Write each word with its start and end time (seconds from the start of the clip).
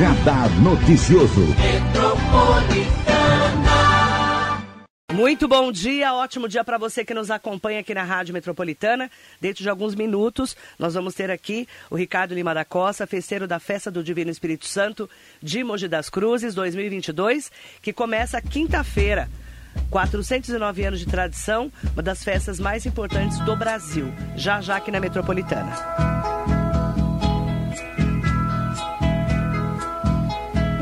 Radar 0.00 0.48
Noticioso. 0.62 1.42
Muito 5.12 5.46
bom 5.46 5.70
dia, 5.70 6.14
ótimo 6.14 6.48
dia 6.48 6.64
para 6.64 6.78
você 6.78 7.04
que 7.04 7.12
nos 7.12 7.30
acompanha 7.30 7.80
aqui 7.80 7.92
na 7.92 8.02
Rádio 8.02 8.32
Metropolitana. 8.32 9.10
Dentro 9.38 9.62
de 9.62 9.68
alguns 9.68 9.94
minutos, 9.94 10.56
nós 10.78 10.94
vamos 10.94 11.12
ter 11.12 11.30
aqui 11.30 11.68
o 11.90 11.96
Ricardo 11.96 12.34
Lima 12.34 12.54
da 12.54 12.64
Costa, 12.64 13.06
festeiro 13.06 13.46
da 13.46 13.58
Festa 13.60 13.90
do 13.90 14.02
Divino 14.02 14.30
Espírito 14.30 14.64
Santo 14.64 15.08
de 15.42 15.62
Mogi 15.62 15.86
das 15.86 16.08
Cruzes 16.08 16.54
2022, 16.54 17.52
que 17.82 17.92
começa 17.92 18.40
quinta-feira. 18.40 19.28
409 19.90 20.82
anos 20.82 20.98
de 20.98 21.04
tradição, 21.04 21.70
uma 21.92 22.02
das 22.02 22.24
festas 22.24 22.58
mais 22.58 22.86
importantes 22.86 23.38
do 23.40 23.54
Brasil, 23.54 24.10
já 24.34 24.62
já 24.62 24.76
aqui 24.76 24.90
na 24.90 24.98
Metropolitana. 24.98 26.49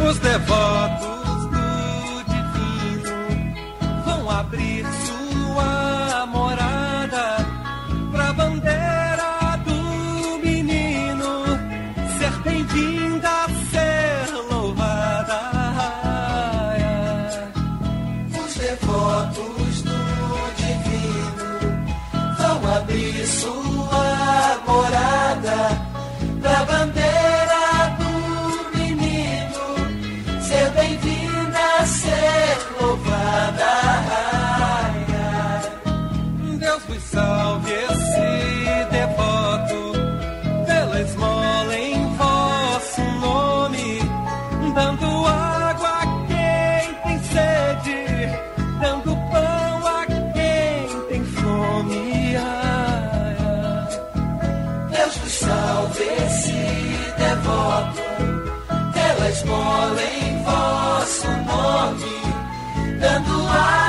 Os 0.09 0.19
devotos 0.21 1.07
do 1.07 1.08
nome, 63.49 63.88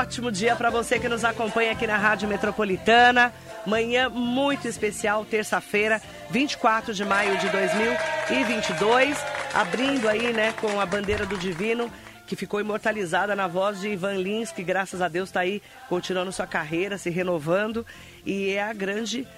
ótimo 0.00 0.32
dia 0.32 0.56
para 0.56 0.70
você 0.70 0.98
que 0.98 1.10
nos 1.10 1.26
acompanha 1.26 1.72
aqui 1.72 1.86
na 1.86 1.98
Rádio 1.98 2.26
Metropolitana. 2.26 3.30
Manhã 3.66 4.08
muito 4.08 4.66
especial, 4.66 5.26
terça-feira, 5.26 6.00
24 6.30 6.94
de 6.94 7.04
maio 7.04 7.36
de 7.36 7.46
2022, 7.50 9.18
abrindo 9.52 10.08
aí, 10.08 10.32
né, 10.32 10.54
com 10.58 10.80
a 10.80 10.86
bandeira 10.86 11.26
do 11.26 11.36
Divino, 11.36 11.92
que 12.26 12.34
ficou 12.34 12.62
imortalizada 12.62 13.36
na 13.36 13.46
voz 13.46 13.78
de 13.78 13.90
Ivan 13.90 14.14
Lins, 14.14 14.50
que 14.50 14.62
graças 14.62 15.02
a 15.02 15.08
Deus 15.08 15.28
está 15.28 15.40
aí 15.40 15.60
continuando 15.86 16.32
sua 16.32 16.46
carreira, 16.46 16.96
se 16.96 17.10
renovando, 17.10 17.84
e 18.24 18.52
é 18.52 18.62
a 18.62 18.72
grande 18.72 19.28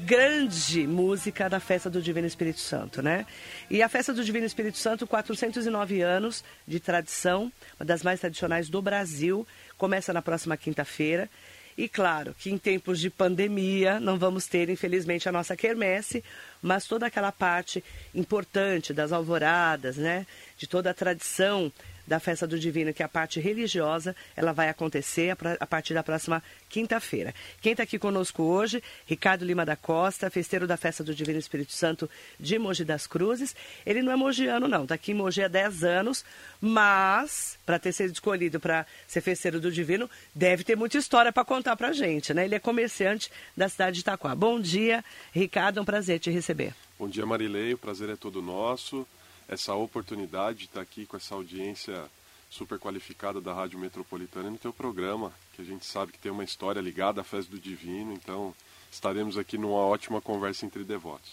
grande 0.00 0.86
música 0.86 1.48
da 1.48 1.58
festa 1.58 1.90
do 1.90 2.00
Divino 2.00 2.26
Espírito 2.26 2.60
Santo, 2.60 3.02
né? 3.02 3.26
E 3.68 3.82
a 3.82 3.88
festa 3.88 4.12
do 4.12 4.24
Divino 4.24 4.46
Espírito 4.46 4.78
Santo, 4.78 5.06
409 5.06 6.02
anos 6.02 6.44
de 6.66 6.78
tradição, 6.78 7.52
uma 7.78 7.86
das 7.86 8.02
mais 8.02 8.20
tradicionais 8.20 8.68
do 8.68 8.80
Brasil, 8.80 9.46
começa 9.76 10.12
na 10.12 10.22
próxima 10.22 10.56
quinta-feira. 10.56 11.28
E 11.76 11.88
claro 11.88 12.34
que 12.36 12.50
em 12.50 12.58
tempos 12.58 12.98
de 12.98 13.08
pandemia 13.08 14.00
não 14.00 14.18
vamos 14.18 14.46
ter, 14.46 14.68
infelizmente, 14.68 15.28
a 15.28 15.32
nossa 15.32 15.56
quermesse, 15.56 16.24
mas 16.60 16.86
toda 16.86 17.06
aquela 17.06 17.30
parte 17.30 17.84
importante 18.14 18.92
das 18.92 19.12
alvoradas, 19.12 19.96
né? 19.96 20.26
De 20.56 20.66
toda 20.66 20.90
a 20.90 20.94
tradição 20.94 21.72
da 22.08 22.18
festa 22.18 22.46
do 22.46 22.58
Divino, 22.58 22.92
que 22.92 23.02
é 23.02 23.06
a 23.06 23.08
parte 23.08 23.38
religiosa, 23.38 24.16
ela 24.34 24.52
vai 24.52 24.68
acontecer 24.68 25.36
a 25.60 25.66
partir 25.66 25.94
da 25.94 26.02
próxima 26.02 26.42
quinta-feira. 26.68 27.34
Quem 27.60 27.72
está 27.72 27.84
aqui 27.84 27.98
conosco 27.98 28.42
hoje, 28.42 28.82
Ricardo 29.06 29.44
Lima 29.44 29.64
da 29.64 29.76
Costa, 29.76 30.30
festeiro 30.30 30.66
da 30.66 30.76
festa 30.76 31.04
do 31.04 31.14
Divino 31.14 31.38
Espírito 31.38 31.72
Santo 31.72 32.10
de 32.40 32.58
Mogi 32.58 32.84
das 32.84 33.06
Cruzes. 33.06 33.54
Ele 33.84 34.02
não 34.02 34.10
é 34.10 34.16
mogiano, 34.16 34.66
não, 34.66 34.82
está 34.82 34.94
aqui 34.94 35.12
em 35.12 35.14
Mogi 35.14 35.42
há 35.42 35.48
10 35.48 35.84
anos, 35.84 36.24
mas 36.60 37.58
para 37.64 37.78
ter 37.78 37.92
sido 37.92 38.12
escolhido 38.12 38.58
para 38.58 38.86
ser 39.06 39.20
festeiro 39.20 39.60
do 39.60 39.70
Divino, 39.70 40.08
deve 40.34 40.64
ter 40.64 40.76
muita 40.76 40.98
história 40.98 41.32
para 41.32 41.44
contar 41.44 41.76
para 41.76 41.92
gente, 41.92 42.32
né? 42.32 42.44
Ele 42.46 42.54
é 42.54 42.58
comerciante 42.58 43.30
da 43.56 43.68
cidade 43.68 43.96
de 43.96 44.00
Itaquá. 44.00 44.34
Bom 44.34 44.58
dia, 44.58 45.04
Ricardo, 45.32 45.78
é 45.78 45.82
um 45.82 45.84
prazer 45.84 46.18
te 46.18 46.30
receber. 46.30 46.74
Bom 46.98 47.08
dia, 47.08 47.24
Marilei. 47.24 47.74
O 47.74 47.78
prazer 47.78 48.08
é 48.08 48.16
todo 48.16 48.42
nosso. 48.42 49.06
Essa 49.48 49.74
oportunidade 49.74 50.58
de 50.58 50.64
estar 50.66 50.80
aqui 50.80 51.06
com 51.06 51.16
essa 51.16 51.34
audiência 51.34 52.04
super 52.50 52.78
qualificada 52.78 53.40
da 53.40 53.52
Rádio 53.52 53.78
Metropolitana 53.78 54.48
e 54.48 54.52
no 54.52 54.58
teu 54.58 54.72
programa, 54.72 55.32
que 55.54 55.62
a 55.62 55.64
gente 55.64 55.84
sabe 55.86 56.12
que 56.12 56.18
tem 56.18 56.30
uma 56.30 56.44
história 56.44 56.80
ligada 56.80 57.20
à 57.20 57.24
festa 57.24 57.50
do 57.50 57.58
Divino, 57.58 58.12
então 58.12 58.54
estaremos 58.90 59.36
aqui 59.38 59.56
numa 59.58 59.78
ótima 59.78 60.20
conversa 60.20 60.64
entre 60.66 60.84
devotos. 60.84 61.30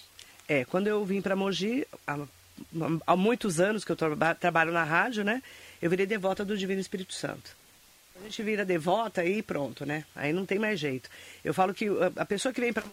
É, 0.48 0.64
quando 0.66 0.88
eu 0.88 1.04
vim 1.06 1.22
para 1.22 1.36
Mogi, 1.36 1.86
há, 2.06 2.20
há 3.08 3.16
muitos 3.16 3.60
anos 3.60 3.84
que 3.84 3.92
eu 3.92 3.96
traba- 3.96 4.36
trabalho 4.36 4.72
na 4.72 4.84
rádio, 4.84 5.24
né? 5.24 5.42
Eu 5.82 5.90
virei 5.90 6.06
devota 6.06 6.44
do 6.46 6.58
Divino 6.58 6.80
Espírito 6.82 7.14
Santo. 7.14 7.56
A 8.18 8.24
gente 8.24 8.42
vira 8.44 8.64
devota 8.64 9.22
aí 9.22 9.42
pronto, 9.42 9.86
né? 9.86 10.06
Aí 10.16 10.32
não 10.32 10.46
tem 10.46 10.58
mais 10.60 10.80
jeito. 10.80 11.10
Eu 11.44 11.54
falo 11.54 11.74
que 11.74 11.88
a 12.16 12.26
pessoa 12.26 12.54
que 12.54 12.62
vem 12.62 12.72
para 12.72 12.84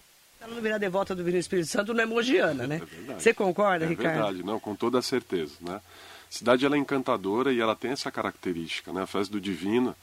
ela 0.42 0.54
não 0.54 0.62
virar 0.62 0.78
devota 0.78 1.14
do 1.14 1.22
Divino 1.22 1.38
Espírito 1.38 1.69
Santo 1.69 1.94
não 1.94 2.03
é 2.03 2.06
mogiana, 2.06 2.66
né? 2.66 2.82
É. 3.08 3.14
Você 3.14 3.32
concorda, 3.32 3.84
é 3.84 3.88
Ricardo? 3.88 4.14
verdade, 4.14 4.42
não, 4.42 4.58
com 4.58 4.75
toda 4.75 5.00
certeza, 5.00 5.54
né? 5.60 5.76
A 5.76 6.34
cidade 6.34 6.66
ela 6.66 6.76
é 6.76 6.78
encantadora 6.78 7.53
e 7.53 7.60
ela 7.60 7.76
tem 7.76 7.92
essa 7.92 8.10
característica, 8.10 8.92
né? 8.92 9.02
A 9.02 9.06
festa 9.06 9.32
do 9.32 9.41
Divino. 9.41 9.94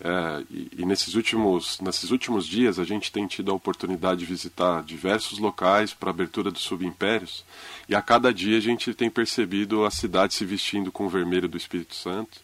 é, 0.00 0.44
e, 0.50 0.70
e 0.78 0.86
nesses 0.86 1.14
últimos 1.14 1.80
nesses 1.80 2.10
últimos 2.10 2.46
dias 2.46 2.78
a 2.78 2.84
gente 2.84 3.10
tem 3.10 3.26
tido 3.26 3.50
a 3.50 3.54
oportunidade 3.54 4.20
de 4.20 4.26
visitar 4.26 4.82
diversos 4.82 5.38
locais 5.38 5.94
para 5.94 6.10
abertura 6.10 6.50
dos 6.50 6.62
subimpérios 6.62 7.44
e 7.88 7.94
a 7.94 8.02
cada 8.02 8.32
dia 8.32 8.58
a 8.58 8.60
gente 8.60 8.92
tem 8.94 9.08
percebido 9.10 9.84
a 9.84 9.90
cidade 9.90 10.34
se 10.34 10.44
vestindo 10.44 10.92
com 10.92 11.06
o 11.06 11.08
vermelho 11.08 11.48
do 11.48 11.56
Espírito 11.56 11.94
Santo. 11.94 12.38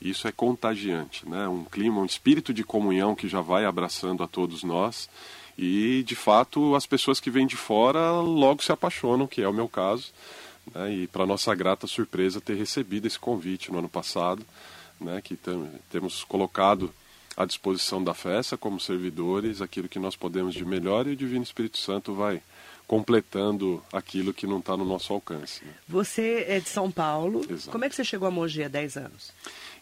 E 0.00 0.10
isso 0.10 0.28
é 0.28 0.32
contagiante, 0.32 1.28
né? 1.28 1.48
Um 1.48 1.64
clima, 1.64 2.00
um 2.00 2.04
espírito 2.04 2.54
de 2.54 2.62
comunhão 2.62 3.16
que 3.16 3.26
já 3.26 3.40
vai 3.40 3.64
abraçando 3.64 4.22
a 4.22 4.28
todos 4.28 4.62
nós. 4.62 5.10
E, 5.58 6.04
de 6.04 6.14
fato, 6.14 6.76
as 6.76 6.86
pessoas 6.86 7.18
que 7.18 7.30
vêm 7.30 7.44
de 7.44 7.56
fora 7.56 8.12
logo 8.12 8.62
se 8.62 8.70
apaixonam, 8.70 9.26
que 9.26 9.42
é 9.42 9.48
o 9.48 9.52
meu 9.52 9.68
caso. 9.68 10.12
Né? 10.72 10.94
E, 10.94 11.06
para 11.08 11.26
nossa 11.26 11.52
grata 11.52 11.88
surpresa, 11.88 12.40
ter 12.40 12.54
recebido 12.54 13.06
esse 13.06 13.18
convite 13.18 13.72
no 13.72 13.78
ano 13.78 13.88
passado, 13.88 14.46
né? 15.00 15.20
que 15.20 15.34
tem, 15.34 15.68
temos 15.90 16.22
colocado 16.22 16.94
à 17.36 17.44
disposição 17.44 18.02
da 18.02 18.14
festa 18.14 18.56
como 18.56 18.78
servidores 18.78 19.60
aquilo 19.60 19.88
que 19.88 19.98
nós 19.98 20.14
podemos 20.14 20.54
de 20.54 20.64
melhor 20.64 21.06
e 21.06 21.12
o 21.12 21.16
Divino 21.16 21.42
Espírito 21.42 21.78
Santo 21.78 22.14
vai 22.14 22.40
completando 22.88 23.82
aquilo 23.92 24.32
que 24.32 24.46
não 24.46 24.58
está 24.60 24.74
no 24.74 24.84
nosso 24.84 25.12
alcance. 25.12 25.62
né? 25.62 25.72
Você 25.86 26.46
é 26.48 26.58
de 26.58 26.70
São 26.70 26.90
Paulo. 26.90 27.42
Exato. 27.48 27.70
Como 27.70 27.84
é 27.84 27.88
que 27.88 27.94
você 27.94 28.02
chegou 28.02 28.26
a 28.26 28.30
Mogi 28.30 28.64
há 28.64 28.68
10 28.68 28.96
anos? 28.96 29.30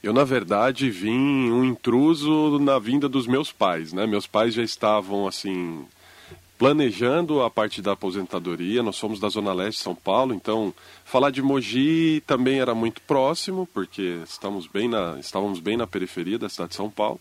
Eu, 0.02 0.12
na 0.12 0.24
verdade, 0.24 0.90
vim 0.90 1.50
um 1.50 1.64
intruso 1.64 2.58
na 2.58 2.80
vinda 2.80 3.08
dos 3.08 3.28
meus 3.28 3.52
pais, 3.52 3.92
né? 3.92 4.06
Meus 4.06 4.26
pais 4.26 4.54
já 4.54 4.62
estavam, 4.62 5.26
assim, 5.26 5.86
planejando 6.58 7.42
a 7.42 7.50
parte 7.50 7.80
da 7.80 7.92
aposentadoria. 7.92 8.82
Nós 8.82 8.96
somos 8.96 9.20
da 9.20 9.28
Zona 9.28 9.52
Leste 9.52 9.78
de 9.78 9.84
São 9.84 9.94
Paulo, 9.94 10.34
então 10.34 10.74
falar 11.04 11.30
de 11.30 11.40
Mogi 11.40 12.22
também 12.26 12.58
era 12.58 12.74
muito 12.74 13.00
próximo, 13.02 13.68
porque 13.72 14.20
estamos 14.24 14.66
bem 14.66 14.88
na, 14.88 15.16
estávamos 15.20 15.60
bem 15.60 15.76
na 15.76 15.86
periferia 15.86 16.40
da 16.40 16.48
cidade 16.48 16.70
de 16.70 16.76
São 16.76 16.90
Paulo. 16.90 17.20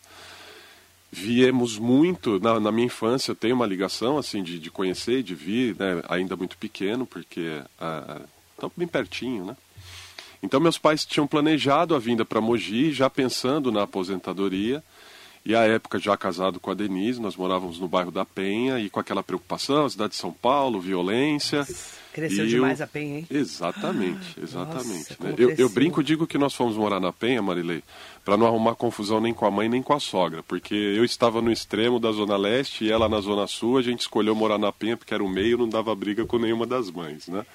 Viemos 1.17 1.79
muito, 1.79 2.41
na, 2.41 2.59
na 2.59 2.73
minha 2.73 2.87
infância 2.87 3.31
eu 3.31 3.35
tenho 3.37 3.55
uma 3.55 3.65
ligação, 3.65 4.17
assim, 4.17 4.43
de, 4.43 4.59
de 4.59 4.69
conhecer, 4.69 5.23
de 5.23 5.33
vir, 5.33 5.73
né? 5.79 6.03
Ainda 6.09 6.35
muito 6.35 6.57
pequeno, 6.57 7.05
porque 7.05 7.61
estamos 8.53 8.75
bem 8.75 8.85
pertinho, 8.85 9.45
né? 9.45 9.55
Então 10.43 10.59
meus 10.59 10.77
pais 10.77 11.05
tinham 11.05 11.25
planejado 11.25 11.95
a 11.95 11.99
vinda 11.99 12.25
para 12.25 12.41
Mogi, 12.41 12.91
já 12.91 13.09
pensando 13.09 13.71
na 13.71 13.83
aposentadoria. 13.83 14.83
E 15.45 15.55
à 15.55 15.61
época 15.61 15.99
já 15.99 16.17
casado 16.17 16.59
com 16.59 16.69
a 16.69 16.73
Denise, 16.73 17.21
nós 17.21 17.37
morávamos 17.37 17.79
no 17.79 17.87
bairro 17.87 18.11
da 18.11 18.25
Penha 18.25 18.77
e 18.77 18.89
com 18.89 18.99
aquela 18.99 19.23
preocupação, 19.23 19.87
cidade 19.87 20.09
de 20.11 20.17
São 20.17 20.33
Paulo, 20.33 20.81
violência. 20.81 21.65
Cresceu 22.15 22.45
E 22.45 22.47
demais 22.47 22.79
eu- 22.79 22.85
a 22.85 22.87
penha, 22.87 23.17
hein? 23.17 23.27
Exatamente, 23.29 24.39
exatamente. 24.41 25.09
Nossa, 25.19 25.23
né? 25.23 25.35
eu, 25.37 25.49
eu 25.57 25.67
brinco, 25.67 26.01
digo 26.01 26.25
que 26.25 26.37
nós 26.37 26.53
fomos 26.53 26.77
morar 26.77 27.01
na 27.01 27.11
Penha, 27.11 27.41
Marilei, 27.41 27.83
para 28.23 28.37
não 28.37 28.47
arrumar 28.47 28.73
confusão 28.75 29.19
nem 29.19 29.33
com 29.33 29.45
a 29.45 29.51
mãe 29.51 29.67
nem 29.67 29.83
com 29.83 29.91
a 29.91 29.99
sogra, 29.99 30.41
porque 30.43 30.73
eu 30.73 31.03
estava 31.03 31.41
no 31.41 31.51
extremo 31.51 31.99
da 31.99 32.13
Zona 32.13 32.37
Leste 32.37 32.85
e 32.85 32.89
ela 32.91 33.09
na 33.09 33.19
Zona 33.19 33.45
Sul, 33.47 33.77
a 33.77 33.81
gente 33.81 33.99
escolheu 33.99 34.33
morar 34.33 34.57
na 34.57 34.71
Penha 34.71 34.95
porque 34.95 35.13
era 35.13 35.21
o 35.21 35.27
meio, 35.27 35.57
não 35.57 35.67
dava 35.67 35.93
briga 35.93 36.25
com 36.25 36.37
nenhuma 36.37 36.65
das 36.65 36.89
mães, 36.89 37.27
né? 37.27 37.45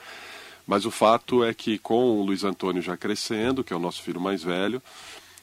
Mas 0.67 0.85
o 0.85 0.91
fato 0.91 1.43
é 1.43 1.55
que 1.55 1.79
com 1.79 2.21
o 2.21 2.23
Luiz 2.23 2.45
Antônio 2.45 2.83
já 2.83 2.99
crescendo, 2.99 3.65
que 3.65 3.73
é 3.73 3.77
o 3.77 3.81
nosso 3.81 4.03
filho 4.03 4.21
mais 4.21 4.43
velho, 4.45 4.83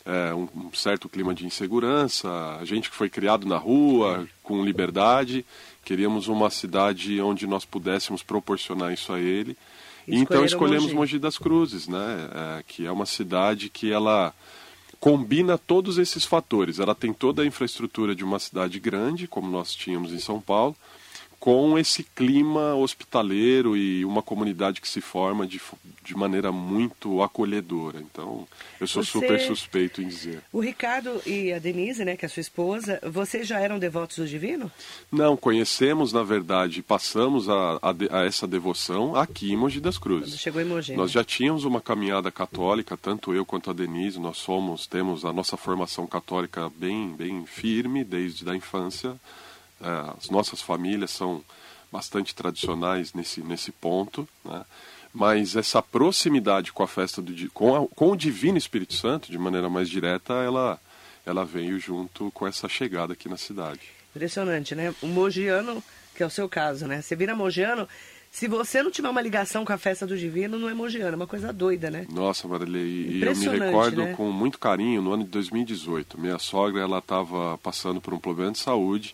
é, 0.05 0.31
um, 0.33 0.47
um 0.55 0.73
certo 0.73 1.09
clima 1.09 1.33
de 1.33 1.43
insegurança, 1.43 2.29
a 2.61 2.63
gente 2.63 2.87
que 2.89 2.95
foi 2.95 3.09
criado 3.09 3.47
na 3.47 3.57
rua, 3.57 4.27
com 4.43 4.63
liberdade, 4.63 5.43
queríamos 5.87 6.27
uma 6.27 6.49
cidade 6.49 7.21
onde 7.21 7.47
nós 7.47 7.63
pudéssemos 7.63 8.21
proporcionar 8.21 8.91
isso 8.91 9.13
a 9.13 9.21
ele. 9.21 9.55
E 10.05 10.17
então 10.17 10.43
escolhemos 10.43 10.87
Mogi. 10.87 10.95
Mogi 10.95 11.19
das 11.19 11.37
Cruzes, 11.37 11.87
né? 11.87 12.29
É, 12.59 12.63
que 12.67 12.85
é 12.85 12.91
uma 12.91 13.05
cidade 13.05 13.69
que 13.69 13.89
ela 13.89 14.33
combina 14.99 15.57
todos 15.57 15.97
esses 15.97 16.25
fatores. 16.25 16.79
Ela 16.79 16.93
tem 16.93 17.13
toda 17.13 17.41
a 17.41 17.45
infraestrutura 17.45 18.13
de 18.13 18.21
uma 18.21 18.37
cidade 18.37 18.81
grande, 18.81 19.29
como 19.29 19.49
nós 19.49 19.73
tínhamos 19.73 20.11
em 20.11 20.19
São 20.19 20.41
Paulo, 20.41 20.75
com 21.39 21.77
esse 21.77 22.03
clima 22.03 22.73
hospitaleiro 22.75 23.77
e 23.77 24.03
uma 24.03 24.21
comunidade 24.21 24.81
que 24.81 24.87
se 24.87 24.99
forma 25.01 25.45
de, 25.45 25.61
de 26.03 26.15
maneira 26.15 26.51
muito 26.51 27.21
acolhedora. 27.21 27.99
Então, 27.99 28.47
eu 28.81 28.87
sou 28.87 29.03
Você- 29.03 29.11
super 29.11 29.39
suspeito 29.39 30.01
em 30.01 30.07
dizer. 30.07 30.41
O 30.51 30.59
Ricardo 30.59 31.21
e 31.25 31.53
a 31.53 31.59
Denise, 31.59 32.03
né, 32.03 32.17
que 32.17 32.25
é 32.25 32.27
a 32.27 32.29
sua 32.29 32.41
esposa, 32.41 32.99
vocês 33.03 33.47
já 33.47 33.59
eram 33.59 33.77
devotos 33.79 34.17
do 34.17 34.27
divino? 34.27 34.71
Não, 35.11 35.37
conhecemos, 35.37 36.11
na 36.11 36.23
verdade, 36.23 36.81
passamos 36.81 37.47
a, 37.49 37.79
a 37.81 37.97
a 38.19 38.25
essa 38.25 38.47
devoção 38.47 39.15
aqui 39.15 39.51
em 39.51 39.57
Mogi 39.57 39.79
das 39.79 39.97
Quando 39.97 40.19
Cruzes. 40.21 40.39
chegou 40.39 40.61
em 40.61 40.65
Mogi. 40.65 40.95
Nós 40.95 41.09
né? 41.09 41.13
já 41.13 41.23
tínhamos 41.23 41.65
uma 41.65 41.81
caminhada 41.81 42.31
católica, 42.31 42.97
tanto 42.97 43.33
eu 43.33 43.45
quanto 43.45 43.69
a 43.69 43.73
Denise, 43.73 44.19
nós 44.19 44.37
somos, 44.37 44.85
temos 44.87 45.23
a 45.25 45.31
nossa 45.33 45.55
formação 45.57 46.05
católica 46.07 46.69
bem, 46.75 47.13
bem 47.15 47.45
firme 47.45 48.03
desde 48.03 48.49
a 48.49 48.55
infância. 48.55 49.15
É, 49.81 50.13
as 50.17 50.29
nossas 50.29 50.61
famílias 50.61 51.11
são 51.11 51.43
bastante 51.91 52.33
tradicionais 52.35 53.13
nesse, 53.13 53.41
nesse 53.41 53.71
ponto, 53.71 54.27
né? 54.43 54.65
mas 55.13 55.55
essa 55.55 55.81
proximidade 55.81 56.71
com 56.73 56.83
a 56.83 56.87
festa 56.87 57.21
do 57.21 57.33
com, 57.51 57.75
a- 57.75 57.87
com 57.87 58.11
o 58.11 58.15
Divino 58.15 58.57
Espírito 58.57 58.93
Santo, 58.93 59.31
de 59.31 59.37
maneira 59.37 59.69
mais 59.69 59.89
direta, 59.89 60.33
ela, 60.33 60.79
ela 61.25 61.45
veio 61.45 61.79
junto 61.79 62.29
com 62.31 62.45
essa 62.47 62.67
chegada 62.67 63.13
aqui 63.13 63.29
na 63.29 63.37
cidade. 63.37 63.81
Impressionante, 64.15 64.75
né? 64.75 64.93
O 65.01 65.07
mogiano, 65.07 65.81
que 66.15 66.23
é 66.23 66.25
o 66.25 66.29
seu 66.29 66.49
caso, 66.49 66.87
né? 66.87 67.01
Você 67.01 67.15
vira 67.15 67.35
mogiano, 67.35 67.87
se 68.31 68.47
você 68.47 68.83
não 68.83 68.91
tiver 68.91 69.09
uma 69.09 69.21
ligação 69.21 69.63
com 69.63 69.71
a 69.71 69.77
festa 69.77 70.05
do 70.05 70.17
divino, 70.17 70.59
não 70.59 70.69
é 70.69 70.73
mogiano, 70.73 71.13
é 71.13 71.15
uma 71.15 71.27
coisa 71.27 71.53
doida, 71.53 71.89
né? 71.89 72.05
Nossa, 72.11 72.47
Marilei, 72.47 73.07
e 73.09 73.23
eu 73.23 73.35
me 73.35 73.47
recordo 73.47 74.03
né? 74.03 74.13
com 74.13 74.31
muito 74.31 74.59
carinho 74.59 75.01
no 75.01 75.13
ano 75.13 75.23
de 75.23 75.29
2018. 75.29 76.19
Minha 76.19 76.37
sogra, 76.39 76.81
ela 76.81 76.97
estava 76.99 77.57
passando 77.59 78.01
por 78.01 78.13
um 78.13 78.19
problema 78.19 78.51
de 78.51 78.59
saúde. 78.59 79.13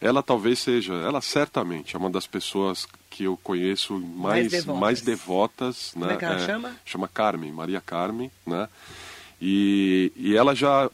Ela 0.00 0.22
talvez 0.22 0.60
seja, 0.60 0.94
ela 0.94 1.20
certamente 1.20 1.96
é 1.96 1.98
uma 1.98 2.10
das 2.10 2.26
pessoas 2.26 2.86
que 3.10 3.24
eu 3.24 3.36
conheço 3.36 3.98
mais, 3.98 4.50
devotas. 4.50 4.80
mais 4.80 5.00
devotas. 5.00 5.90
Como 5.92 6.06
né? 6.06 6.14
é 6.14 6.16
que 6.16 6.24
ela 6.24 6.46
chama? 6.46 6.76
Chama 6.84 7.08
Carmen, 7.08 7.50
Maria 7.50 7.80
Carmen, 7.80 8.30
né? 8.46 8.68
E, 9.40 10.12
e 10.16 10.36
ela 10.36 10.54
já 10.54 10.88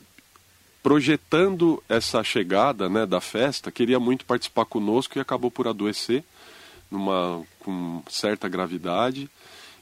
projetando 0.82 1.82
essa 1.88 2.22
chegada 2.22 2.90
né, 2.90 3.06
da 3.06 3.20
festa, 3.20 3.72
queria 3.72 3.98
muito 3.98 4.26
participar 4.26 4.66
conosco 4.66 5.16
e 5.16 5.20
acabou 5.20 5.50
por 5.50 5.66
adoecer 5.66 6.22
numa, 6.90 7.42
com 7.60 8.02
certa 8.08 8.48
gravidade. 8.48 9.30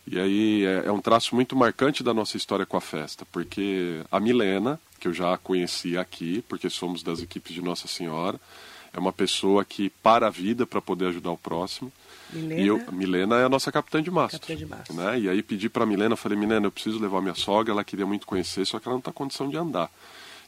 E 0.06 0.18
aí 0.18 0.64
é, 0.64 0.86
é 0.86 0.92
um 0.92 1.00
traço 1.00 1.34
muito 1.34 1.56
marcante 1.56 2.02
da 2.02 2.14
nossa 2.14 2.36
história 2.36 2.66
com 2.66 2.76
a 2.76 2.80
festa, 2.80 3.26
porque 3.32 4.00
a 4.10 4.18
Milena, 4.18 4.80
que 4.98 5.08
eu 5.08 5.12
já 5.12 5.36
conheci 5.36 5.96
aqui, 5.96 6.44
porque 6.48 6.70
somos 6.70 7.02
das 7.02 7.20
equipes 7.20 7.52
de 7.52 7.62
Nossa 7.62 7.88
Senhora, 7.88 8.40
é 8.92 8.98
uma 8.98 9.12
pessoa 9.12 9.64
que 9.64 9.90
para 10.02 10.26
a 10.26 10.30
vida 10.30 10.66
para 10.66 10.80
poder 10.80 11.06
ajudar 11.06 11.30
o 11.30 11.36
próximo. 11.36 11.92
Milena? 12.32 12.60
E 12.60 12.66
eu, 12.66 12.80
Milena 12.92 13.40
é 13.40 13.44
a 13.44 13.48
nossa 13.48 13.70
capitã 13.70 14.02
de 14.02 14.10
mastro. 14.10 14.40
Capitã 14.40 14.56
de 14.56 14.66
mastro. 14.66 14.94
Né? 14.94 15.20
E 15.20 15.28
aí 15.28 15.42
pedi 15.42 15.68
para 15.68 15.84
a 15.84 15.86
Milena, 15.86 16.16
falei, 16.16 16.36
Milena, 16.36 16.66
eu 16.66 16.70
preciso 16.72 16.98
levar 16.98 17.20
minha 17.20 17.34
sogra, 17.34 17.72
ela 17.72 17.84
queria 17.84 18.06
muito 18.06 18.26
conhecer, 18.26 18.64
só 18.66 18.78
que 18.78 18.88
ela 18.88 18.94
não 18.94 19.00
está 19.00 19.12
com 19.12 19.24
condição 19.24 19.48
de 19.48 19.56
andar. 19.56 19.90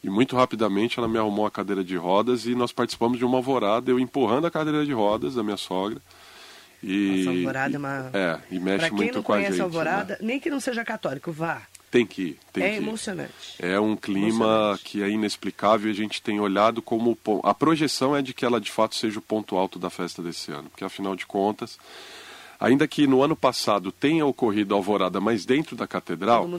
E 0.03 0.11
muito 0.11 0.37
rapidamente 0.37 0.99
ela 0.99 1.09
me 1.09 1.17
arrumou 1.17 1.47
a 1.47 1.51
cadeira 1.51 1.83
de 1.83 1.97
rodas 1.97 2.45
e 2.45 2.55
nós 2.55 2.73
participamos 2.73 3.19
de 3.19 3.25
uma 3.25 3.39
alvorada, 3.39 3.91
eu 3.91 3.99
empurrando 3.99 4.47
a 4.47 4.51
cadeira 4.51 4.85
de 4.85 4.93
rodas 4.93 5.35
da 5.35 5.43
minha 5.43 5.57
sogra. 5.57 6.01
E, 6.83 7.25
Nossa, 7.25 7.39
Alvorada 7.39 7.75
é 7.75 7.79
uma... 7.79 8.11
É, 8.13 8.39
e 8.51 8.61
mexe 8.61 8.91
muito 8.91 9.17
não 9.17 9.23
com 9.23 9.33
a 9.33 9.39
gente. 9.39 9.47
conhece 9.47 9.63
Alvorada, 9.63 10.15
né? 10.15 10.19
nem 10.21 10.41
que 10.41 10.51
não 10.51 10.61
seja 10.61 10.85
católico, 10.85 11.33
vá. 11.33 11.63
Tem 11.95 12.05
que 12.05 12.23
ir, 12.23 12.39
tem 12.53 12.65
é 12.65 12.71
que 12.71 12.75
ir. 12.75 12.79
emocionante. 12.79 13.55
É 13.57 13.79
um 13.79 13.95
clima 13.95 14.27
Emocionante. 14.27 14.83
que 14.83 15.01
é 15.01 15.09
inexplicável 15.09 15.87
e 15.87 15.93
a 15.93 15.95
gente 15.95 16.21
tem 16.21 16.41
olhado 16.41 16.83
como. 16.83 17.17
A 17.45 17.55
projeção 17.55 18.17
é 18.17 18.21
de 18.21 18.35
que 18.35 18.45
ela 18.45 18.61
de 18.61 18.69
fato 18.69 18.97
seja 18.97 19.21
o 19.21 19.23
ponto 19.23 19.57
alto 19.57 19.79
da 19.79 19.89
festa 19.89 20.21
desse 20.21 20.51
ano. 20.51 20.69
Porque 20.71 20.85
afinal 20.85 21.15
de 21.15 21.25
contas, 21.25 21.79
ainda 22.59 22.89
que 22.89 23.07
no 23.07 23.23
ano 23.23 23.37
passado 23.37 23.93
tenha 23.93 24.27
ocorrido 24.27 24.75
a 24.75 24.77
alvorada, 24.77 25.21
mas 25.21 25.47
dentro 25.47 25.77
da 25.77 25.87
catedral, 25.87 26.51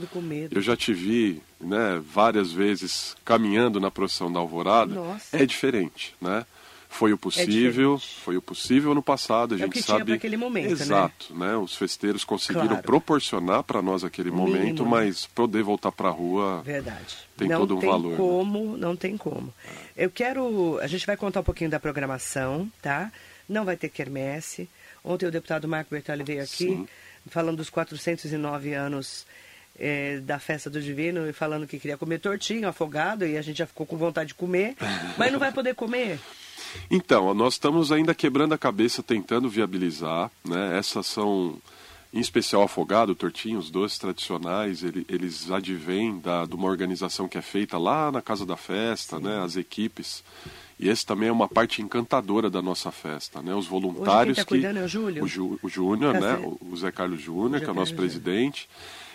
eu 0.52 0.62
já 0.62 0.78
te 0.78 0.94
vi 0.94 1.42
né, 1.60 2.02
várias 2.02 2.54
vezes 2.54 3.14
caminhando 3.26 3.78
na 3.78 3.92
procissão 3.92 4.32
da 4.32 4.40
alvorada. 4.40 4.96
Nossa. 4.96 5.36
É 5.36 5.46
diferente, 5.46 6.16
né? 6.22 6.46
Foi 6.98 7.12
o 7.12 7.18
possível, 7.18 7.96
diferente. 7.98 8.22
foi 8.24 8.38
o 8.38 8.42
possível 8.42 8.96
no 8.96 9.04
passado, 9.04 9.54
a 9.54 9.58
É 9.58 9.60
o 9.60 9.62
gente 9.66 9.74
que 9.74 9.84
tinha 9.84 9.98
sabe. 9.98 10.06
pra 10.12 10.16
aquele 10.16 10.38
momento, 10.38 10.68
né? 10.68 10.72
Exato, 10.72 11.36
né? 11.36 11.58
Os 11.58 11.76
festeiros 11.76 12.24
conseguiram 12.24 12.68
Claro. 12.70 12.84
proporcionar 12.84 13.64
para 13.64 13.82
nós 13.82 14.04
aquele 14.04 14.32
momento, 14.32 14.84
né? 14.84 14.90
mas 14.90 15.26
poder 15.26 15.62
voltar 15.62 15.92
para 15.92 16.08
a 16.08 16.12
rua 16.12 16.62
Verdade. 16.64 17.18
Tem 17.36 17.50
não 17.50 17.60
todo 17.60 17.76
um 17.76 17.80
tem 17.80 17.90
valor, 17.90 18.12
né? 18.12 18.18
como, 18.18 18.78
não 18.78 18.96
tem 18.96 19.18
como. 19.18 19.54
Eu 19.98 20.10
quero, 20.10 20.80
a 20.82 20.88
gente 20.88 21.06
vai 21.06 21.18
contar 21.18 21.42
um 21.42 21.44
pouquinho 21.44 21.70
da 21.70 21.80
programação, 21.82 22.72
tá? 22.82 23.12
Não 23.48 23.66
vai 23.66 23.76
ter 23.76 23.90
quermesse. 23.90 24.70
Ontem 25.04 25.26
o 25.28 25.32
deputado 25.32 25.68
Marco 25.68 25.90
Bertoli 25.92 26.24
veio 26.24 26.42
aqui 26.44 26.68
Sim. 26.70 26.88
falando 27.30 27.58
dos 27.58 27.70
409 27.70 28.74
anos 28.74 29.26
eh, 29.78 30.20
da 30.24 30.40
festa 30.40 30.70
do 30.70 30.82
Divino 30.82 31.28
e 31.30 31.34
falando 31.34 31.68
que 31.68 31.78
queria 31.78 31.98
comer 31.98 32.20
tortinho, 32.20 32.68
afogado, 32.70 33.26
e 33.26 33.38
a 33.38 33.42
gente 33.42 33.58
já 33.58 33.68
ficou 33.68 33.86
com 33.86 33.98
vontade 33.98 34.30
de 34.30 34.34
comer, 34.36 34.76
mas 35.18 35.30
não 35.32 35.40
vai 35.40 35.52
poder 35.52 35.76
comer. 35.76 36.20
Então, 36.90 37.34
nós 37.34 37.54
estamos 37.54 37.92
ainda 37.92 38.14
quebrando 38.14 38.54
a 38.54 38.58
cabeça 38.58 39.02
tentando 39.04 39.50
viabilizar, 39.50 40.30
né? 40.44 40.78
Essas 40.78 41.06
são, 41.08 41.56
em 42.14 42.20
especial 42.20 42.64
afogado, 42.64 43.16
tortinho, 43.16 43.60
os 43.60 43.70
doces 43.70 43.98
tradicionais, 43.98 44.84
ele- 44.84 45.06
eles 45.10 45.50
advêm 45.52 46.20
da, 46.20 46.46
de 46.46 46.56
uma 46.56 46.68
organização 46.68 47.28
que 47.28 47.38
é 47.38 47.42
feita 47.42 47.78
lá 47.78 48.12
na 48.12 48.22
Casa 48.22 48.46
da 48.46 48.56
Festa, 48.58 49.20
né? 49.20 49.44
As 49.44 49.56
equipes. 49.56 50.24
E 50.78 50.90
esse 50.90 51.06
também 51.06 51.30
é 51.30 51.32
uma 51.32 51.48
parte 51.48 51.82
encantadora 51.82 52.50
da 52.50 52.62
nossa 52.62 52.92
festa, 52.92 53.42
né? 53.42 53.56
Os 53.56 53.66
voluntários 53.66 54.36
tá 54.36 54.44
que... 54.44 54.50
cuidando 54.50 54.78
é 54.80 54.84
o 54.84 54.88
Júlio? 54.90 55.24
O, 55.24 55.28
Ju- 55.28 55.58
o 55.64 55.70
Júnior, 55.70 56.14
Tá 56.14 56.20
né? 56.20 56.36
certo. 56.36 56.58
O 56.62 56.76
Zé 56.76 56.92
Carlos 56.92 57.22
Júnior, 57.22 57.62
que 57.62 57.68
é 57.68 57.72
o 57.72 57.74
nosso 57.76 57.96
presidente. 57.96 58.68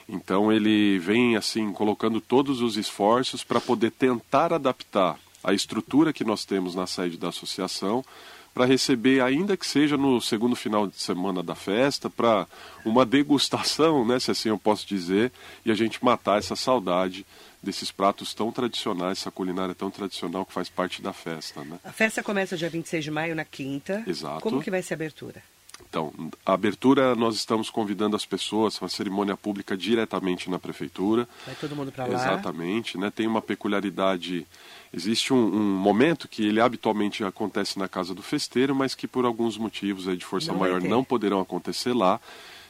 Então 0.09 0.50
ele 0.50 0.99
vem 0.99 1.37
assim 1.37 1.70
colocando 1.73 2.18
todos 2.20 2.62
os 2.62 2.76
esforços 2.78 3.44
para 3.44 3.61
poder 3.61 3.90
tentar 3.92 4.52
adaptar 4.54 5.18
a 5.42 5.52
estrutura 5.52 6.12
que 6.12 6.25
nós 6.25 6.44
temos 6.44 6.75
na 6.75 6.87
sede 6.87 7.16
da 7.16 7.28
associação 7.28 8.04
para 8.52 8.64
receber, 8.64 9.23
ainda 9.23 9.56
que 9.56 9.66
seja 9.66 9.97
no 9.97 10.20
segundo 10.20 10.56
final 10.56 10.87
de 10.87 11.00
semana 11.00 11.42
da 11.42 11.54
festa, 11.54 12.11
para 12.11 12.47
uma 12.85 13.06
degustação, 13.06 14.04
né, 14.04 14.18
se 14.18 14.30
assim 14.30 14.49
eu 14.49 14.59
posso 14.59 14.87
dizer, 14.87 15.30
e 15.64 15.70
a 15.70 15.75
gente 15.75 16.04
matar 16.04 16.38
essa 16.38 16.56
saudade 16.56 17.25
desses 17.62 17.92
pratos 17.92 18.35
tão 18.35 18.50
tradicionais, 18.50 19.18
essa 19.18 19.30
culinária 19.30 19.75
tão 19.75 19.90
tradicional 19.90 20.44
que 20.44 20.52
faz 20.52 20.68
parte 20.68 21.02
da 21.02 21.12
festa, 21.12 21.62
né? 21.62 21.78
A 21.85 21.92
festa 21.92 22.23
começa 22.23 22.56
dia 22.56 22.70
26 22.70 23.04
de 23.04 23.11
maio, 23.11 23.35
na 23.35 23.44
quinta. 23.44 24.02
Exato. 24.06 24.40
Como 24.40 24.62
que 24.62 24.70
vai 24.70 24.82
ser 24.82 24.94
a 24.94 24.97
abertura? 24.97 25.42
Então, 25.88 26.12
a 26.46 26.52
abertura 26.52 27.14
nós 27.14 27.34
estamos 27.34 27.68
convidando 27.70 28.14
as 28.14 28.25
pessoas, 28.25 28.80
uma 28.80 28.88
cerimônia 28.88 29.37
pública 29.37 29.76
diretamente 29.76 30.49
na 30.50 30.58
prefeitura. 30.58 31.28
Vai 31.46 31.54
todo 31.56 31.75
mundo 31.75 31.90
para 31.90 32.06
lá? 32.06 32.14
Exatamente, 32.14 32.96
né? 32.96 33.10
Tem 33.10 33.26
uma 33.26 33.42
peculiaridade. 33.42 34.46
Existe 34.92 35.32
um, 35.32 35.37
um 35.38 35.76
momento 35.76 36.28
que 36.28 36.46
ele 36.46 36.60
habitualmente 36.60 37.25
acontece 37.25 37.78
na 37.78 37.88
casa 37.88 38.14
do 38.14 38.22
festeiro, 38.22 38.75
mas 38.75 38.94
que 38.94 39.08
por 39.08 39.25
alguns 39.25 39.56
motivos 39.56 40.06
aí 40.08 40.16
de 40.16 40.25
força 40.25 40.52
Não 40.52 40.58
maior 40.60 40.80
não 40.80 41.02
poderão 41.04 41.40
acontecer 41.40 41.92
lá. 41.92 42.20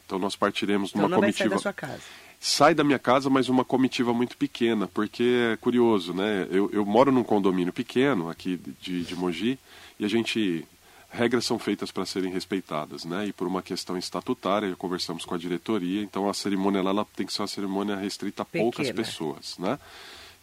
Então 0.06 0.18
nós 0.18 0.34
partiremos 0.34 0.90
Então 0.90 1.02
numa 1.02 1.10
não 1.16 1.20
vai 1.20 1.32
sair 1.32 1.48
comitiva. 1.48 1.54
da 1.56 1.60
sua 1.60 1.72
casa. 1.72 2.02
Sai 2.42 2.74
da 2.74 2.82
minha 2.82 2.98
casa, 2.98 3.28
mas 3.28 3.50
uma 3.50 3.66
comitiva 3.66 4.14
muito 4.14 4.34
pequena, 4.34 4.88
porque 4.88 5.52
é 5.52 5.56
curioso, 5.58 6.14
né? 6.14 6.48
Eu, 6.50 6.70
eu 6.72 6.86
moro 6.86 7.12
num 7.12 7.22
condomínio 7.22 7.70
pequeno 7.72 8.30
aqui 8.30 8.58
de, 8.80 9.02
de 9.02 9.14
Mogi 9.14 9.58
e 9.98 10.06
a 10.06 10.08
gente 10.08 10.66
regras 11.10 11.44
são 11.44 11.58
feitas 11.58 11.90
para 11.90 12.06
serem 12.06 12.32
respeitadas, 12.32 13.04
né? 13.04 13.26
E 13.26 13.32
por 13.32 13.46
uma 13.46 13.62
questão 13.62 13.98
estatutária, 13.98 14.74
conversamos 14.76 15.24
com 15.24 15.34
a 15.34 15.38
diretoria, 15.38 16.02
então 16.02 16.28
a 16.28 16.34
cerimônia 16.34 16.82
lá 16.82 16.90
ela 16.90 17.06
tem 17.16 17.26
que 17.26 17.32
ser 17.32 17.42
uma 17.42 17.48
cerimônia 17.48 17.96
restrita 17.96 18.42
a 18.42 18.44
poucas 18.44 18.86
Pequena. 18.86 19.04
pessoas, 19.04 19.56
né? 19.58 19.78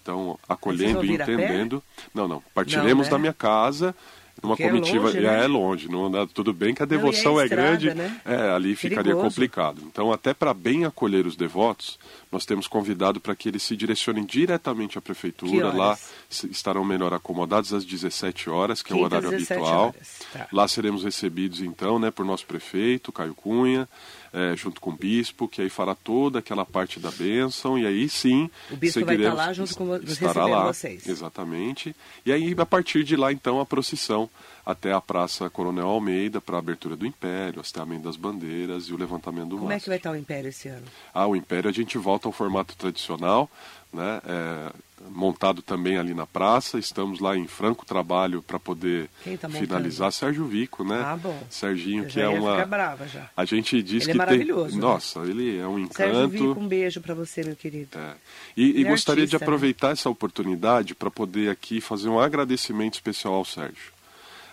Então, 0.02 0.40
acolhendo 0.48 1.04
e 1.04 1.12
a 1.12 1.24
entendendo. 1.24 1.84
Não, 2.14 2.28
não. 2.28 2.42
Partiremos 2.54 3.08
né? 3.08 3.12
da 3.12 3.18
minha 3.20 3.34
casa, 3.34 3.94
numa 4.42 4.56
Porque 4.56 4.64
é 4.64 4.70
comitiva. 4.70 5.04
longe, 5.06 5.20
né? 5.20 5.44
É 5.44 5.48
longe, 5.48 5.90
não 5.92 6.10
dá 6.12 6.26
tudo 6.28 6.54
bem 6.54 6.74
que 6.74 6.82
a 6.82 6.86
Não, 6.86 6.94
é 6.94 6.98
devoção 6.98 7.42
é 7.42 7.44
estrada, 7.44 7.68
grande. 7.78 7.94
né? 7.94 8.22
É, 8.24 8.52
ali 8.52 8.76
ficaria 8.76 9.04
Perigoso. 9.04 9.28
complicado. 9.28 9.82
Então, 9.86 10.12
até 10.14 10.34
para 10.34 10.54
bem 10.54 10.86
acolher 10.86 11.26
os 11.26 11.36
devotos, 11.36 12.00
nós 12.32 12.46
temos 12.46 12.68
convidado 12.68 13.20
para 13.20 13.36
que 13.36 13.50
eles 13.50 13.64
se 13.64 13.76
direcionem 13.76 14.26
diretamente 14.26 14.98
à 14.98 15.02
prefeitura. 15.02 15.72
Lá 15.74 15.98
estarão 16.30 16.84
melhor 16.84 17.14
acomodados 17.14 17.74
às 17.74 17.86
17 17.86 18.50
horas, 18.50 18.82
que 18.82 18.92
é 18.92 18.96
o 18.96 19.00
Quinta, 19.00 19.16
horário 19.16 19.32
17 19.32 19.54
habitual. 19.54 19.96
tá. 20.34 20.48
Lá 20.52 20.68
seremos 20.68 21.04
recebidos, 21.04 21.62
então, 21.62 22.00
né, 22.00 22.12
por 22.12 22.26
nosso 22.26 22.46
prefeito, 22.46 23.12
Caio 23.12 23.34
Cunha, 23.34 23.88
eh, 24.34 24.56
junto 24.56 24.82
com 24.82 24.90
o 24.92 24.94
bispo, 24.94 25.48
que 25.48 25.62
aí 25.62 25.70
fará 25.70 25.96
toda 25.96 26.40
aquela 26.40 26.66
parte 26.66 27.00
da 27.00 27.12
bênção, 27.12 27.78
e 27.78 27.86
aí 27.86 28.10
sim... 28.10 28.50
O 28.70 28.76
bispo 28.76 29.06
vai 29.06 29.16
estar 29.16 29.34
lá 29.34 29.54
junto 29.54 29.76
com 29.76 29.96
estará 29.98 30.46
lá, 30.46 30.66
vocês. 30.66 31.08
Exatamente. 31.08 31.96
E 32.26 32.32
aí, 32.32 32.56
a 32.58 32.66
partir 32.66 33.04
de 33.04 33.16
lá, 33.16 33.32
então, 33.32 33.60
a 33.60 33.66
procissão 33.66 34.30
até 34.68 34.92
a 34.92 35.00
Praça 35.00 35.50
Coronel 35.50 35.88
Almeida, 35.88 36.42
para 36.42 36.58
a 36.58 36.60
abertura 36.60 36.98
do 36.98 37.06
Império, 37.06 37.62
hasteamento 37.62 38.04
das 38.04 38.18
bandeiras 38.18 38.84
e 38.90 38.94
o 38.94 38.98
levantamento 38.98 39.48
do 39.48 39.58
Como 39.60 39.72
é 39.72 39.76
mastro. 39.76 39.84
que 39.86 39.90
vai 39.92 39.98
estar 39.98 40.12
o 40.12 40.16
Império 40.18 40.50
esse 40.50 40.68
ano? 40.68 40.86
Ah, 41.14 41.26
o 41.26 41.38
Império 41.38 41.70
a 41.70 41.74
gente 41.74 41.98
volta 41.98 42.17
ao 42.26 42.32
formato 42.32 42.76
tradicional, 42.78 43.50
né? 43.94 44.22
é, 44.26 44.72
montado 45.10 45.62
também 45.62 45.98
ali 45.98 46.14
na 46.14 46.26
praça. 46.26 46.80
Estamos 46.80 47.20
lá 47.20 47.38
em 47.38 47.48
franco 47.48 47.86
trabalho 47.86 48.42
para 48.42 48.58
poder 48.60 49.10
tá 49.40 49.48
finalizar. 49.50 50.12
Sérgio 50.12 50.46
Vico, 50.46 50.84
né? 50.84 51.02
Ah, 51.06 51.16
bom. 51.16 51.40
Serginho, 51.50 52.06
que 52.06 52.20
é 52.20 52.28
uma. 52.28 52.54
ficar 52.54 52.66
brava 52.66 53.08
já. 53.08 53.30
A 53.38 53.46
gente 53.46 53.82
diz 53.84 54.04
Ele 54.04 54.12
é 54.12 54.14
que 54.14 54.18
maravilhoso, 54.18 54.70
tem. 54.72 54.76
né? 54.80 54.82
Nossa, 54.82 55.20
ele 55.20 55.58
é 55.60 55.68
um 55.68 55.88
Sérgio 55.90 56.16
encanto. 56.24 56.30
Vico, 56.30 56.60
um 56.60 56.68
beijo 56.68 57.00
para 57.02 57.14
você, 57.14 57.44
meu 57.44 57.56
querido. 57.56 57.98
É. 57.98 58.14
E, 58.56 58.82
e 58.82 58.86
é 58.86 58.90
gostaria 58.90 59.24
artista, 59.24 59.38
de 59.38 59.44
aproveitar 59.44 59.92
essa 59.92 60.10
oportunidade 60.10 60.96
para 60.96 61.12
poder 61.12 61.50
aqui 61.50 61.80
fazer 61.80 62.10
um 62.10 62.20
agradecimento 62.20 62.96
especial 62.96 63.34
ao 63.36 63.46
Sérgio. 63.46 63.96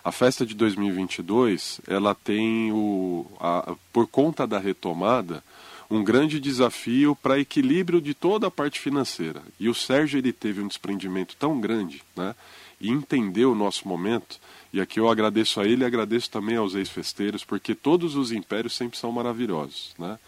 A 0.03 0.11
festa 0.11 0.45
de 0.45 0.53
2022, 0.53 1.81
ela 1.87 2.13
tem 2.13 2.71
o, 2.71 3.25
a- 3.39 3.73
por 3.91 4.05
conta 4.07 4.45
da 4.45 4.59
retomada, 4.59 5.43
um 5.89 6.03
grande 6.03 6.39
desafio 6.39 7.15
para 7.15 7.39
equilíbrio 7.39 8.01
de 8.01 8.13
toda 8.13 8.47
a 8.47 8.51
parte 8.51 8.79
financeira. 8.79 9.41
E 9.59 9.69
o 9.69 9.75
Sérgio 9.75 10.17
ele 10.17 10.33
teve 10.33 10.61
um 10.61 10.67
desprendimento 10.67 11.35
tão 11.37 11.59
grande, 11.59 12.01
né? 12.15 12.35
E 12.79 12.89
entendeu 12.89 13.51
o 13.51 13.55
nosso 13.55 13.87
momento. 13.87 14.39
E 14.73 14.81
aqui 14.81 14.99
eu 14.99 15.07
agradeço 15.09 15.61
a 15.61 15.65
ele 15.65 15.83
e 15.83 15.85
agradeço 15.85 16.29
também 16.29 16.57
aos 16.57 16.75
ex-festeiros, 16.75 17.43
porque 17.43 17.73
todos 17.73 18.15
os 18.15 18.31
impérios 18.31 18.75
sempre 18.75 18.97
são 18.97 19.11
maravilhosos, 19.11 19.93
né? 19.97 20.19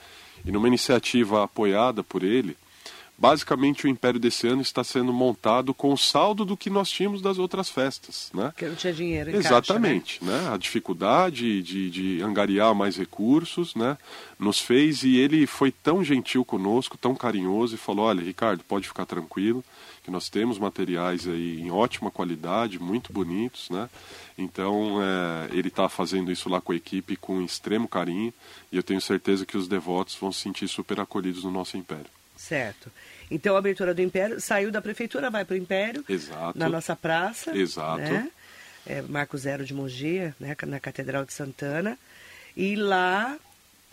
E 0.46 0.52
numa 0.52 0.68
iniciativa 0.68 1.44
apoiada 1.44 2.04
por 2.04 2.24
ele, 2.24 2.56
basicamente 3.18 3.86
o 3.86 3.90
império 3.90 4.20
desse 4.20 4.48
ano 4.48 4.62
está 4.62 4.84
sendo 4.84 5.12
montado 5.12 5.74
com 5.74 5.92
o 5.92 5.98
saldo 5.98 6.46
do 6.46 6.56
que 6.56 6.70
nós 6.70 6.90
tínhamos 6.90 7.22
das 7.22 7.40
outras 7.40 7.70
festas, 7.70 8.30
né? 8.34 8.50
Porque 8.50 8.68
não 8.68 8.76
tinha 8.76 8.94
dinheiro 8.94 9.30
em 9.30 9.34
caixa, 9.34 9.48
Exatamente, 9.48 10.24
né? 10.24 10.50
A 10.54 10.58
dificuldade 10.58 11.64
de, 11.64 11.90
de 11.90 12.22
angariar 12.22 12.76
mais 12.76 12.96
recursos, 12.96 13.74
né? 13.74 13.98
Nos 14.38 14.60
fez 14.60 15.04
e 15.04 15.18
ele 15.18 15.48
foi 15.48 15.72
tão 15.72 16.04
gentil 16.04 16.46
conosco, 16.46 16.98
tão 16.98 17.16
carinhoso 17.16 17.74
e 17.74 17.78
falou: 17.78 18.06
olha, 18.06 18.24
Ricardo, 18.24 18.64
pode 18.64 18.88
ficar 18.88 19.06
tranquilo, 19.06 19.64
que 20.04 20.12
nós 20.12 20.30
temos 20.30 20.60
materiais 20.60 21.28
aí 21.28 21.60
em 21.60 21.72
ótima 21.72 22.12
qualidade, 22.12 22.78
muito 22.78 23.12
bonitos, 23.12 23.70
né? 23.72 23.90
Então 24.38 25.00
é, 25.02 25.50
ele 25.58 25.70
está 25.70 25.90
fazendo 25.90 26.32
isso 26.32 26.48
lá 26.48 26.62
com 26.62 26.72
a 26.72 26.76
equipe 26.76 27.16
com 27.16 27.42
extremo 27.42 27.88
carinho 27.88 28.32
e 28.72 28.78
eu 28.78 28.84
tenho 28.84 29.02
certeza 29.02 29.44
que 29.44 29.58
os 29.58 29.68
devotos 29.68 30.16
vão 30.16 30.32
se 30.32 30.42
sentir 30.42 30.68
super 30.68 31.00
acolhidos 31.00 31.44
no 31.44 31.50
nosso 31.50 31.76
império. 31.78 32.17
Certo. 32.38 32.92
Então 33.30 33.56
a 33.56 33.60
abertura 33.60 33.94
do 33.94 34.02
Império 34.02 34.40
saiu 34.40 34.72
da 34.72 34.82
prefeitura, 34.82 35.30
vai 35.30 35.44
para 35.44 35.56
o 35.56 35.58
Império. 35.58 36.04
Exato. 36.08 36.58
Na 36.58 36.70
nossa 36.70 36.96
praça. 36.96 37.56
Exato. 37.58 38.00
Né? 38.00 38.32
É, 38.86 39.02
Marco 39.02 39.38
Zero 39.38 39.66
de 39.66 39.74
Mogi, 39.74 40.34
né? 40.40 40.56
na 40.66 40.80
Catedral 40.80 41.26
de 41.26 41.34
Santana. 41.34 41.98
E 42.56 42.76
lá 42.76 43.38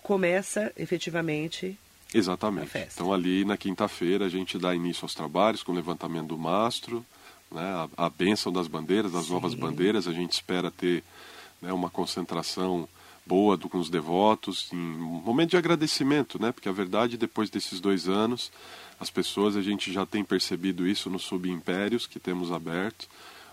começa 0.02 0.72
efetivamente. 0.76 1.78
A 2.14 2.18
Exatamente. 2.18 2.68
festa. 2.68 3.02
Então 3.02 3.12
ali 3.12 3.44
na 3.44 3.56
quinta-feira 3.56 4.26
a 4.26 4.28
gente 4.28 4.56
dá 4.56 4.74
início 4.74 5.04
aos 5.04 5.14
trabalhos 5.14 5.62
com 5.62 5.72
o 5.72 5.74
levantamento 5.74 6.28
do 6.28 6.38
mastro, 6.38 7.04
né, 7.50 7.88
a, 7.96 8.06
a 8.06 8.10
bênção 8.10 8.52
das 8.52 8.68
bandeiras, 8.68 9.12
das 9.12 9.28
novas 9.28 9.52
Sim. 9.52 9.58
bandeiras. 9.58 10.06
A 10.06 10.12
gente 10.12 10.32
espera 10.32 10.70
ter 10.70 11.02
né, 11.60 11.72
uma 11.72 11.90
concentração 11.90 12.88
boa 13.26 13.56
do, 13.56 13.68
com 13.68 13.78
os 13.78 13.88
devotos, 13.90 14.68
em 14.72 14.76
um 14.76 15.22
momento 15.24 15.50
de 15.50 15.56
agradecimento, 15.56 16.40
né? 16.40 16.52
Porque 16.52 16.68
a 16.68 16.72
verdade, 16.72 17.16
depois 17.16 17.48
desses 17.50 17.80
dois 17.80 18.08
anos, 18.08 18.52
as 19.00 19.10
pessoas, 19.10 19.56
a 19.56 19.62
gente 19.62 19.92
já 19.92 20.04
tem 20.06 20.22
percebido 20.22 20.86
isso 20.86 21.08
nos 21.10 21.22
subimpérios 21.22 22.06
que 22.06 22.20
temos 22.20 22.52
aberto, 22.52 23.08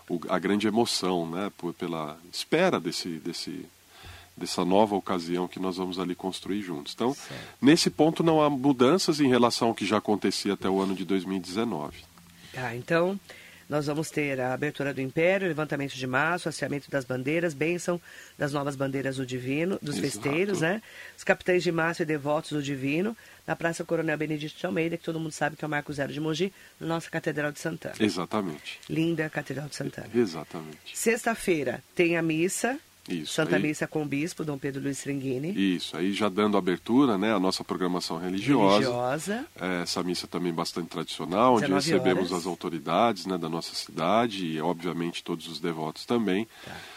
o- 0.08 0.20
a 0.28 0.38
grande 0.38 0.66
emoção, 0.66 1.28
né? 1.28 1.50
Por, 1.56 1.72
pela 1.72 2.18
espera 2.32 2.78
desse, 2.78 3.08
desse, 3.18 3.64
dessa 4.36 4.64
nova 4.64 4.94
ocasião 4.94 5.48
que 5.48 5.58
nós 5.58 5.76
vamos 5.78 5.98
ali 5.98 6.14
construir 6.14 6.60
juntos. 6.62 6.92
Então, 6.94 7.14
Certo. 7.14 7.40
nesse 7.60 7.88
ponto 7.88 8.22
não 8.22 8.42
há 8.42 8.50
mudanças 8.50 9.20
em 9.20 9.28
relação 9.28 9.68
ao 9.68 9.74
que 9.74 9.86
já 9.86 9.96
acontecia 9.98 10.52
até 10.54 10.68
o 10.68 10.80
ano 10.80 10.94
de 10.94 11.04
2019. 11.04 11.96
Tá, 12.52 12.76
então 12.76 13.18
nós 13.72 13.86
vamos 13.86 14.10
ter 14.10 14.38
a 14.38 14.52
abertura 14.52 14.92
do 14.92 15.00
Império, 15.00 15.48
levantamento 15.48 15.94
de 15.94 16.06
massa, 16.06 16.50
hasteamento 16.50 16.90
das 16.90 17.06
bandeiras, 17.06 17.54
bênção 17.54 17.98
das 18.36 18.52
novas 18.52 18.76
bandeiras 18.76 19.16
do 19.16 19.24
Divino, 19.24 19.78
dos 19.80 19.96
Exato. 19.96 20.12
festeiros, 20.12 20.60
né? 20.60 20.82
Os 21.16 21.24
capitães 21.24 21.62
de 21.62 21.72
massa 21.72 22.02
e 22.02 22.06
devotos 22.06 22.52
do 22.52 22.62
Divino, 22.62 23.16
na 23.46 23.56
Praça 23.56 23.82
Coronel 23.82 24.18
Benedito 24.18 24.58
de 24.58 24.66
Almeida, 24.66 24.98
que 24.98 25.04
todo 25.04 25.18
mundo 25.18 25.32
sabe 25.32 25.56
que 25.56 25.64
é 25.64 25.66
o 25.66 25.70
Marco 25.70 25.90
Zero 25.90 26.12
de 26.12 26.20
Mogi, 26.20 26.52
na 26.78 26.86
nossa 26.86 27.08
Catedral 27.08 27.50
de 27.50 27.60
Santana. 27.60 27.94
Exatamente. 27.98 28.78
Linda 28.90 29.30
Catedral 29.30 29.68
de 29.68 29.74
Santana. 29.74 30.10
Exatamente. 30.14 30.94
Sexta-feira 30.94 31.82
tem 31.94 32.18
a 32.18 32.20
missa, 32.20 32.78
Isso. 33.08 33.34
Santa 33.34 33.56
aí- 33.56 33.62
Missa 33.62 33.86
com 33.86 34.02
o 34.02 34.06
Bispo, 34.06 34.44
Dom 34.44 34.56
Pedro 34.56 34.80
Luiz 34.82 34.98
Stringini, 34.98 35.52
Isso, 35.76 35.96
aí 35.96 36.12
já 36.12 36.28
dando 36.28 36.56
abertura, 36.56 37.18
né, 37.18 37.34
à 37.34 37.40
nossa 37.40 37.64
programação 37.64 38.16
religiosa. 38.18 38.74
religiosa. 38.78 39.46
É, 39.60 39.82
essa 39.82 40.02
missa 40.04 40.26
também 40.28 40.52
bastante 40.52 40.88
tradicional, 40.88 41.54
onde 41.54 41.62
19 41.66 41.90
recebemos 41.90 42.30
horas. 42.30 42.42
as 42.42 42.46
autoridades 42.46 43.26
né, 43.26 43.36
da 43.36 43.48
nossa 43.48 43.74
cidade 43.74 44.46
e, 44.46 44.60
obviamente, 44.60 45.24
todos 45.24 45.48
os 45.48 45.58
devotos 45.58 46.06
também. 46.06 46.46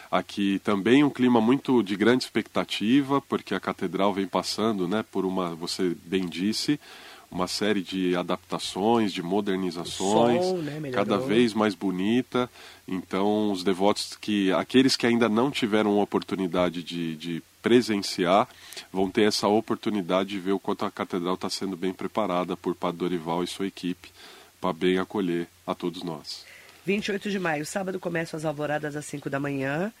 Aqui 0.08 0.60
também 0.62 1.02
um 1.02 1.10
clima 1.10 1.40
muito 1.40 1.82
de 1.82 1.96
grande 1.96 2.22
expectativa, 2.24 3.20
porque 3.20 3.54
a 3.54 3.60
catedral 3.60 4.14
vem 4.14 4.26
passando 4.28 4.86
né, 4.86 5.04
por 5.10 5.24
uma, 5.26 5.56
você 5.56 5.96
bem 6.04 6.24
disse, 6.26 6.78
uma 7.30 7.46
série 7.46 7.82
de 7.82 8.16
adaptações, 8.16 9.12
de 9.12 9.22
modernizações, 9.22 10.52
né, 10.62 10.90
cada 10.90 11.18
vez 11.18 11.52
mais 11.52 11.74
bonita. 11.74 12.48
Então, 12.86 13.50
os 13.50 13.64
devotos 13.64 14.16
que, 14.20 14.52
aqueles 14.52 14.96
que 14.96 15.06
ainda 15.06 15.28
não 15.28 15.50
tiveram 15.50 15.98
a 15.98 16.02
oportunidade 16.02 16.82
de, 16.82 17.16
de 17.16 17.42
presenciar, 17.62 18.48
vão 18.92 19.10
ter 19.10 19.22
essa 19.22 19.48
oportunidade 19.48 20.30
de 20.30 20.38
ver 20.38 20.52
o 20.52 20.60
quanto 20.60 20.84
a 20.84 20.90
catedral 20.90 21.34
está 21.34 21.50
sendo 21.50 21.76
bem 21.76 21.92
preparada 21.92 22.56
por 22.56 22.74
Padre 22.74 22.98
Dorival 22.98 23.42
e 23.42 23.46
sua 23.46 23.66
equipe 23.66 24.10
para 24.60 24.72
bem 24.72 24.98
acolher 24.98 25.48
a 25.66 25.74
todos 25.74 26.02
nós. 26.02 26.44
28 26.84 27.30
de 27.30 27.38
maio, 27.40 27.66
sábado, 27.66 27.98
começam 27.98 28.38
as 28.38 28.44
alvoradas 28.44 28.94
às 28.94 29.04
5 29.06 29.28
da 29.28 29.40
manhã, 29.40 29.92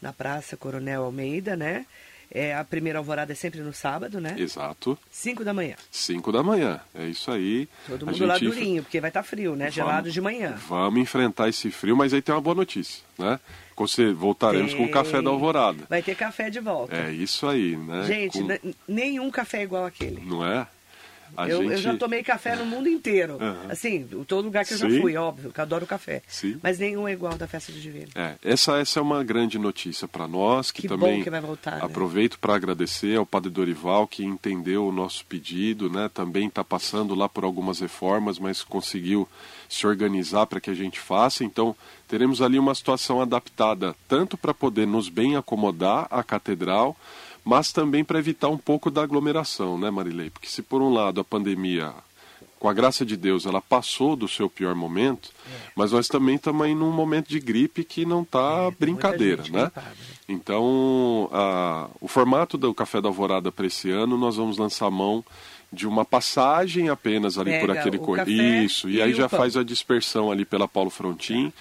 na 0.00 0.12
Praça 0.12 0.56
Coronel 0.56 1.04
Almeida, 1.04 1.54
né? 1.54 1.84
É, 2.32 2.54
a 2.54 2.62
primeira 2.64 2.98
alvorada 2.98 3.32
é 3.32 3.34
sempre 3.34 3.60
no 3.60 3.72
sábado, 3.72 4.20
né? 4.20 4.36
Exato, 4.38 4.96
5 5.10 5.44
da 5.44 5.52
manhã. 5.52 5.74
5 5.90 6.30
da 6.30 6.42
manhã, 6.44 6.80
é 6.94 7.06
isso 7.06 7.30
aí. 7.30 7.68
Todo 7.88 8.06
mundo 8.06 8.24
lá 8.26 8.38
gente- 8.38 8.48
durinho, 8.48 8.82
porque 8.84 9.00
vai 9.00 9.10
estar 9.10 9.22
frio, 9.24 9.56
né? 9.56 9.68
Gelado 9.70 9.96
Vamos- 10.02 10.14
de 10.14 10.20
manhã. 10.20 10.54
Vamos 10.68 11.00
enfrentar 11.00 11.48
esse 11.48 11.70
frio, 11.72 11.96
mas 11.96 12.14
aí 12.14 12.22
tem 12.22 12.32
uma 12.34 12.40
boa 12.40 12.54
notícia, 12.54 13.02
né? 13.18 13.40
Você, 13.76 14.12
voltaremos 14.12 14.74
com 14.74 14.84
o 14.84 14.90
café 14.90 15.12
Tem. 15.12 15.22
da 15.24 15.30
alvorada. 15.30 15.84
Vai 15.88 16.02
ter 16.02 16.14
café 16.14 16.50
de 16.50 16.60
volta. 16.60 16.94
É 16.94 17.10
isso 17.10 17.48
aí, 17.48 17.76
né? 17.78 18.04
Gente, 18.04 18.38
Com- 18.38 18.74
nenhum 18.86 19.30
café 19.30 19.60
é 19.60 19.62
igual 19.62 19.86
aquele. 19.86 20.20
Não 20.20 20.44
é? 20.46 20.66
A 21.36 21.48
Eu, 21.48 21.62
eu 21.62 21.70
gente... 21.70 21.82
já 21.82 21.96
tomei 21.96 22.22
café 22.22 22.56
no 22.56 22.64
mundo 22.66 22.88
inteiro. 22.88 23.36
Aham. 23.40 23.66
Assim, 23.70 24.06
todo 24.26 24.44
lugar 24.44 24.64
que 24.64 24.74
eu 24.74 24.78
já 24.78 24.88
Sim. 24.88 25.00
fui, 25.00 25.16
óbvio, 25.16 25.52
que 25.52 25.60
eu 25.60 25.62
adoro 25.62 25.86
café. 25.86 26.22
Sim. 26.26 26.58
Mas 26.62 26.78
nenhum 26.78 27.06
é 27.06 27.12
igual 27.12 27.36
da 27.36 27.46
festa 27.46 27.72
do 27.72 27.78
Divino. 27.80 28.08
É, 28.14 28.34
essa, 28.42 28.78
essa 28.78 28.98
é 28.98 29.02
uma 29.02 29.22
grande 29.22 29.58
notícia 29.58 30.06
para 30.08 30.26
nós, 30.26 30.70
que, 30.70 30.82
Que 30.82 30.88
bom 30.88 30.96
também 30.98 31.22
que 31.22 31.30
vai 31.30 31.40
voltar, 31.40 31.76
né? 31.76 31.84
aproveito 31.84 32.38
para 32.38 32.54
agradecer 32.54 33.16
ao 33.16 33.26
Padre 33.26 33.50
Dorival, 33.50 34.06
que 34.06 34.24
entendeu 34.24 34.86
o 34.86 34.92
nosso 34.92 35.24
pedido, 35.26 35.88
né? 35.90 36.10
também 36.12 36.48
está 36.48 36.64
passando 36.64 37.14
lá 37.14 37.28
por 37.28 37.44
algumas 37.44 37.80
reformas, 37.80 38.38
mas 38.38 38.62
conseguiu 38.62 39.28
se 39.68 39.86
organizar 39.86 40.46
para 40.46 40.60
que 40.60 40.70
a 40.70 40.74
gente 40.74 40.98
faça. 40.98 41.44
Então, 41.44 41.76
teremos 42.08 42.42
ali 42.42 42.58
uma 42.58 42.74
situação 42.74 43.20
adaptada, 43.20 43.94
tanto 44.08 44.36
para 44.36 44.52
poder 44.52 44.86
nos 44.86 45.08
bem 45.08 45.36
acomodar 45.36 46.08
à 46.10 46.22
catedral, 46.24 46.96
mas 47.44 47.72
também 47.72 48.04
para 48.04 48.18
evitar 48.18 48.48
um 48.48 48.58
pouco 48.58 48.90
da 48.90 49.02
aglomeração, 49.02 49.78
né, 49.78 49.90
Marilei? 49.90 50.30
Porque 50.30 50.48
se 50.48 50.62
por 50.62 50.80
um 50.82 50.92
lado 50.92 51.20
a 51.20 51.24
pandemia 51.24 51.92
com 52.58 52.68
a 52.68 52.74
graça 52.74 53.06
de 53.06 53.16
Deus, 53.16 53.46
ela 53.46 53.60
passou 53.62 54.14
do 54.14 54.28
seu 54.28 54.48
pior 54.50 54.74
momento, 54.74 55.30
mas 55.74 55.92
nós 55.92 56.08
também 56.08 56.34
estamos 56.34 56.60
aí 56.66 56.74
num 56.74 56.92
momento 56.92 57.28
de 57.28 57.40
gripe 57.40 57.82
que 57.84 58.04
não 58.04 58.20
está 58.20 58.64
É, 58.66 58.70
brincadeira, 58.78 59.42
né? 59.44 59.48
gripada, 59.62 59.90
né? 59.90 59.94
Então, 60.28 61.28
a- 61.32 61.88
o 62.00 62.06
formato 62.06 62.58
do 62.58 62.74
Café 62.74 63.00
da 63.00 63.08
Alvorada 63.08 63.50
para 63.50 63.66
esse 63.66 63.90
ano, 63.90 64.18
nós 64.18 64.36
vamos 64.36 64.58
lançar 64.58 64.90
mão 64.90 65.24
de 65.72 65.86
uma 65.86 66.04
passagem 66.04 66.88
apenas 66.88 67.38
ali 67.38 67.52
por 67.60 67.68
Pega 67.68 67.80
aquele 67.80 67.96
o 67.96 68.00
cor... 68.00 68.16
café 68.16 68.30
Isso, 68.30 68.88
e, 68.90 68.96
e 68.96 69.02
aí 69.02 69.14
já 69.14 69.28
pão. 69.28 69.38
faz 69.38 69.56
a 69.56 69.62
dispersão 69.62 70.30
ali 70.30 70.44
pela 70.44 70.68
Paulo 70.68 70.90
Frontin, 70.90 71.52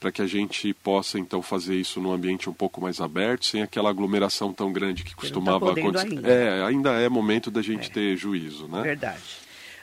para 0.00 0.12
que 0.12 0.22
a 0.22 0.26
gente 0.26 0.72
possa 0.74 1.18
então 1.18 1.42
fazer 1.42 1.74
isso 1.74 2.00
num 2.00 2.12
ambiente 2.12 2.48
um 2.48 2.52
pouco 2.52 2.80
mais 2.80 3.00
aberto, 3.00 3.46
sem 3.46 3.62
aquela 3.62 3.90
aglomeração 3.90 4.52
tão 4.52 4.72
grande 4.72 5.02
que 5.04 5.10
tá 5.10 5.16
costumava 5.16 5.58
podendo 5.60 5.88
acontecer. 5.98 6.14
ainda. 6.16 6.28
É, 6.30 6.62
ainda 6.64 6.90
é 7.00 7.08
momento 7.08 7.50
da 7.50 7.62
gente 7.62 7.90
ter 7.90 8.16
juízo, 8.16 8.68
né? 8.68 8.82
Verdade. 8.82 9.22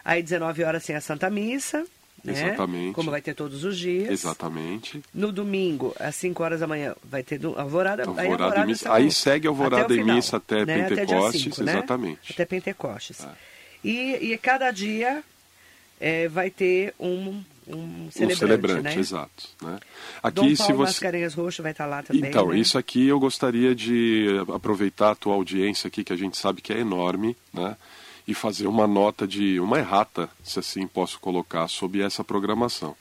Aí 0.03 0.22
19 0.24 0.63
horas 0.63 0.86
tem 0.86 0.95
a 0.95 1.01
Santa 1.01 1.29
Missa, 1.29 1.86
né? 2.24 2.31
Exatamente. 2.34 2.93
Como 2.93 3.12
vai 3.12 3.22
ter 3.22 3.34
todos 3.34 3.63
os 3.63 3.77
dias. 3.77 4.10
Exatamente. 4.10 5.01
No 5.13 5.31
domingo, 5.31 5.93
às 6.00 6.15
5 6.15 6.41
horas 6.43 6.60
da 6.62 6.67
manhã, 6.67 6.95
vai 7.03 7.22
ter 7.22 7.38
do- 7.38 7.60
alvorada. 7.60 8.03
aí, 8.17 8.25
Alvorada 8.27 8.62
e 8.62 8.65
missa. 8.67 8.93
Aí 8.93 9.12
segue 9.12 9.48
alvorada 9.48 9.84
até 9.84 9.95
e 9.95 10.03
missa 10.03 10.38
até 10.38 10.65
né? 10.65 10.88
Pentecostes, 10.89 11.41
5, 11.55 11.63
né? 11.63 11.72
exatamente. 11.74 12.31
Até 12.31 12.45
Pentecostes. 12.45 13.24
É. 13.24 13.29
E, 13.84 14.31
e 14.34 14.38
cada 14.38 14.72
dia 14.72 15.24
é, 16.00 16.27
vai 16.27 16.50
ter 16.50 16.93
um, 17.00 17.43
um 17.67 18.10
celebrante, 18.12 18.34
um 18.34 18.36
celebrante, 18.38 18.81
né? 18.84 18.95
exato. 18.95 19.43
Né? 19.62 19.79
Dom 20.34 20.43
Aqui, 20.45 20.55
Paulo 20.55 20.55
se 20.55 20.74
você. 20.74 20.74
Mascarenhas 20.84 21.34
Roxo 21.34 21.62
vai 21.63 21.72
estar 21.72 21.86
lá 21.86 22.03
também, 22.03 22.29
Então, 22.29 22.50
né? 22.50 22.57
isso 22.60 22.77
aqui 22.77 23.07
eu 23.07 23.19
gostaria 23.19 23.74
de 23.75 24.27
aproveitar 24.53 25.12
a 25.12 25.15
tua 25.15 25.34
audiência 25.36 25.88
aqui, 25.88 26.03
que 26.03 26.13
a 26.13 26.17
gente 26.17 26.38
sabe 26.38 26.62
que 26.62 26.72
é 26.74 26.79
enorme, 26.79 27.36
né? 27.53 27.75
E 28.27 28.34
fazer 28.34 28.65
uma 28.67 28.88
nota 28.88 29.27
de 29.27 29.60
uma 29.60 29.77
errata, 29.77 30.27
se 30.43 30.57
assim 30.60 30.88
posso 30.88 31.19
colocar, 31.19 31.67
sobre 31.67 32.01
essa 32.01 32.24
programação. 32.24 32.95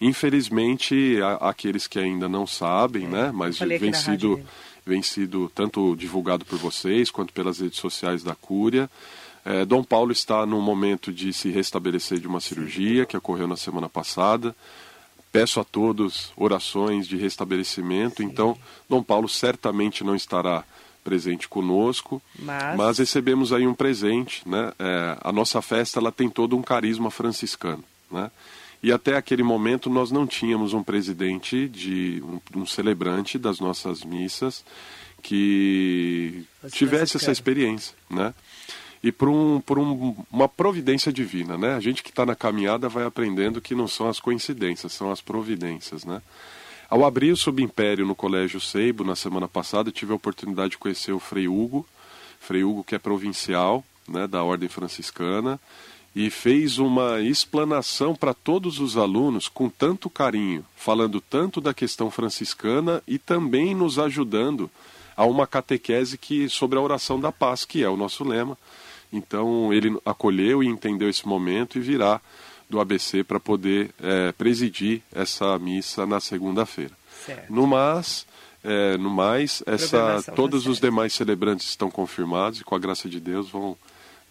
Infelizmente, 0.00 1.20
a- 1.22 1.48
aqueles 1.50 1.86
que 1.86 1.98
ainda 1.98 2.28
não 2.28 2.46
sabem, 2.46 3.06
né? 3.06 3.30
Mas 3.34 3.56
É, 3.56 3.58
falei 3.60 3.76
aqui 3.76 3.84
vem 3.84 3.92
sido, 3.94 4.36
né? 4.38 4.44
vem 4.86 5.02
sido 5.02 5.50
tanto 5.54 5.94
divulgado 5.96 6.44
por 6.44 6.58
vocês 6.58 7.10
quanto 7.10 7.32
pelas 7.32 7.60
redes 7.60 7.78
sociais 7.78 8.22
da 8.22 8.34
Cúria. 8.34 8.88
É, 9.44 9.64
Dom 9.64 9.84
Paulo 9.84 10.10
está 10.10 10.46
num 10.46 10.60
momento 10.60 11.12
de 11.12 11.32
se 11.32 11.50
restabelecer 11.50 12.18
de 12.18 12.26
uma 12.26 12.40
cirurgia 12.40 13.04
que 13.04 13.16
ocorreu 13.16 13.46
na 13.46 13.56
semana 13.56 13.88
passada. 13.88 14.56
Peço 15.30 15.60
a 15.60 15.64
todos 15.64 16.32
orações 16.36 17.06
de 17.06 17.16
restabelecimento. 17.16 18.22
Então, 18.22 18.56
Dom 18.88 19.02
Paulo 19.02 19.28
certamente 19.28 20.02
não 20.02 20.14
estará 20.14 20.64
presente 21.02 21.46
conosco, 21.46 22.22
Mas- 22.38 22.98
recebemos 22.98 23.52
aí 23.52 23.66
um 23.66 23.74
presente, 23.74 24.48
né? 24.48 24.72
É, 24.78 25.18
a 25.20 25.30
nossa 25.30 25.60
festa 25.60 26.00
ela 26.00 26.10
tem 26.10 26.30
todo 26.30 26.56
um 26.56 26.62
carisma 26.62 27.10
franciscano, 27.10 27.84
né? 28.10 28.30
E 28.82 28.90
até 28.90 29.16
aquele 29.16 29.42
momento 29.42 29.90
nós 29.90 30.10
não 30.10 30.26
tínhamos 30.26 30.72
um 30.72 30.82
presidente 30.82 31.68
de 31.68 32.22
um, 32.24 32.60
um 32.62 32.66
celebrante 32.66 33.38
das 33.38 33.60
nossas 33.60 34.02
missas 34.02 34.64
que 35.22 36.44
Fosse 36.60 36.76
tivesse 36.76 37.16
essa 37.16 37.32
experiência, 37.32 37.94
né? 38.08 38.34
E 39.04 39.12
por, 39.12 39.28
um, 39.28 39.60
por 39.60 39.78
um, 39.78 40.16
uma 40.32 40.48
providência 40.48 41.12
divina, 41.12 41.58
né? 41.58 41.74
A 41.74 41.80
gente 41.80 42.02
que 42.02 42.08
está 42.08 42.24
na 42.24 42.34
caminhada 42.34 42.88
vai 42.88 43.04
aprendendo 43.04 43.60
que 43.60 43.74
não 43.74 43.86
são 43.86 44.08
as 44.08 44.18
coincidências, 44.18 44.94
são 44.94 45.12
as 45.12 45.20
providências, 45.20 46.06
né? 46.06 46.22
Ao 46.88 47.04
abrir 47.04 47.30
o 47.30 47.36
Subimpério 47.36 48.06
no 48.06 48.14
Colégio 48.14 48.58
Seibo, 48.58 49.04
na 49.04 49.14
semana 49.14 49.46
passada, 49.46 49.92
tive 49.92 50.12
a 50.12 50.16
oportunidade 50.16 50.70
de 50.70 50.78
conhecer 50.78 51.12
o 51.12 51.18
Frei 51.18 51.46
Hugo, 51.46 51.86
Frei 52.40 52.64
Hugo 52.64 52.82
que 52.82 52.94
é 52.94 52.98
provincial, 52.98 53.84
né, 54.08 54.26
da 54.26 54.42
Ordem 54.42 54.70
Franciscana, 54.70 55.60
e 56.16 56.30
fez 56.30 56.78
uma 56.78 57.20
explanação 57.20 58.14
para 58.14 58.32
todos 58.32 58.80
os 58.80 58.96
alunos 58.96 59.48
com 59.48 59.68
tanto 59.68 60.08
carinho, 60.08 60.64
falando 60.74 61.20
tanto 61.20 61.60
da 61.60 61.74
questão 61.74 62.10
franciscana 62.10 63.02
e 63.06 63.18
também 63.18 63.74
nos 63.74 63.98
ajudando 63.98 64.70
a 65.14 65.26
uma 65.26 65.46
catequese 65.46 66.16
que 66.16 66.48
sobre 66.48 66.78
a 66.78 66.82
oração 66.82 67.20
da 67.20 67.30
paz, 67.30 67.66
que 67.66 67.82
é 67.82 67.88
o 67.88 67.98
nosso 67.98 68.24
lema. 68.24 68.56
Então 69.16 69.72
ele 69.72 69.96
acolheu 70.04 70.62
e 70.62 70.66
entendeu 70.66 71.08
esse 71.08 71.26
momento 71.26 71.78
e 71.78 71.80
virá 71.80 72.20
do 72.68 72.80
ABC 72.80 73.22
para 73.22 73.38
poder 73.38 73.90
eh, 74.02 74.32
presidir 74.32 75.02
essa 75.14 75.58
missa 75.58 76.04
na 76.04 76.18
segunda-feira. 76.18 76.92
No 77.48 77.66
mais, 77.66 78.26
eh, 78.64 78.96
no 78.98 79.08
mais 79.10 79.62
essa, 79.66 79.98
Programação, 79.98 80.34
todos 80.34 80.64
tá 80.64 80.70
os 80.70 80.80
demais 80.80 81.12
celebrantes 81.12 81.68
estão 81.68 81.90
confirmados 81.90 82.60
e 82.60 82.64
com 82.64 82.74
a 82.74 82.78
graça 82.78 83.08
de 83.08 83.20
Deus 83.20 83.48
vão 83.50 83.76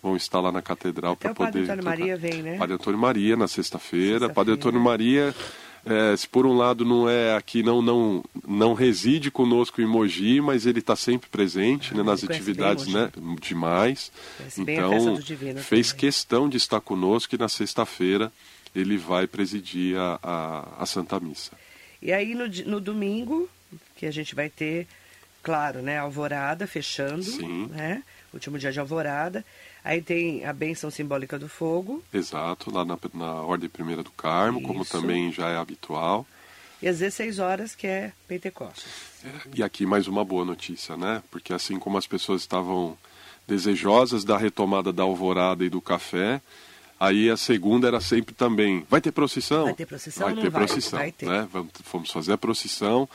vão 0.02 0.17
estar 0.17 0.41
lá 0.41 0.52
na 0.52 0.62
catedral 0.62 1.15
para 1.15 1.32
o 1.32 1.36
Padre 1.36 1.52
poder 1.62 1.63
Antônio 1.63 1.84
tocar. 1.84 1.98
Maria 1.98 2.17
vem, 2.17 2.41
né? 2.41 2.58
Padre 2.58 2.76
Antônio 2.76 3.00
Maria 3.00 3.38
na 3.38 3.48
sexta-feira. 3.48 4.19
Sexta-feira. 4.19 4.34
Padre 4.34 4.54
Antônio 4.54 4.82
Maria, 4.82 5.34
eh, 5.86 6.15
se 6.15 6.28
por 6.28 6.46
um 6.46 6.54
lado 6.54 6.86
não 6.86 7.10
é 7.10 7.36
aqui, 7.36 7.62
não 7.62 7.82
não 7.82 8.24
não 8.48 8.74
reside 8.74 9.30
conosco 9.30 9.82
em 9.82 9.86
Mogi, 9.86 10.39
mas 10.39 10.65
ele 10.65 10.80
está 10.80 10.96
sempre 10.96 11.30
presente 11.30 11.93
né, 11.93 12.04
nas 12.04 12.24
ele 12.24 12.28
conhece 12.28 12.52
atividades, 12.52 12.88
né? 12.88 13.12
Demais. 13.41 14.12
Conhece 14.38 14.62
Então 14.62 15.17
fez 15.62 15.89
também. 15.89 16.00
questão 16.00 16.48
de 16.50 16.58
estar 16.58 16.80
conosco 16.80 17.36
e 17.36 17.38
na 17.38 17.50
sexta-feira 17.50 18.32
ele 18.76 18.98
vai 18.98 19.28
presidir 19.28 19.98
a, 19.98 20.19
a, 20.24 20.84
a 20.84 20.86
Santa 20.86 21.19
Missa. 21.19 21.52
E 22.02 22.12
aí 22.12 22.34
no, 22.34 22.48
no 22.48 22.80
domingo, 22.82 23.50
que 23.96 24.06
a 24.06 24.12
gente 24.12 24.36
vai 24.36 24.50
ter, 24.50 24.88
claro, 25.41 25.82
né, 25.82 25.98
alvorada 25.98 26.65
fechando, 26.65 27.24
Sim. 27.24 27.67
né? 27.67 28.04
Último 28.34 28.58
dia 28.58 28.72
de 28.72 28.80
alvorada. 28.80 29.46
Aí 29.84 30.02
tem 30.02 30.46
a 30.46 30.54
bênção 30.54 30.89
simbólica 30.89 31.38
do 31.38 31.50
fogo. 31.50 32.04
Exato, 32.13 32.74
lá 32.74 32.86
na, 32.86 32.98
na 33.13 33.34
Ordem 33.41 33.69
Primeira 33.69 34.02
do 34.02 34.12
Carmo, 34.12 34.62
como 34.62 34.84
Isso. 34.84 34.91
também 34.91 35.32
já 35.32 35.50
é 35.50 35.58
habitual. 35.58 36.26
E 36.82 36.88
às 36.88 37.00
16 37.00 37.39
horas, 37.39 37.76
que 37.76 37.88
é 37.88 38.12
Pentecostes. 38.28 38.86
E 39.54 39.62
aqui 39.63 39.86
mais 39.86 40.08
uma 40.08 40.24
boa 40.24 40.43
notícia, 40.46 40.96
né? 40.98 41.22
Porque 41.32 41.54
assim 41.54 41.80
como 41.80 41.98
as 41.98 42.08
pessoas 42.08 42.41
estavam 42.41 42.98
desejosas 43.48 44.24
da 44.24 44.38
retomada 44.38 44.91
da 44.91 45.04
alvorada 45.04 45.63
e 45.65 45.69
do 45.69 45.82
café, 45.82 46.41
aí 47.00 47.30
a 47.30 47.38
segunda 47.38 47.88
era 47.88 48.00
sempre 48.02 48.34
também, 48.34 48.86
vai 48.89 49.02
ter 49.02 49.12
procissão? 49.12 49.65
Vai 49.65 49.74
ter 49.74 49.86
procissão 49.86 50.28
Vai 50.28 50.36
ter 50.36 50.50
vai? 50.50 50.65
procissão, 50.65 51.00
Vai 51.00 51.12
ter. 51.12 51.26
né? 51.26 51.48
Vamos, 51.52 51.72
fomos 51.84 52.12
fazer 52.12 52.34
a 52.34 52.38
procissão. 52.38 53.08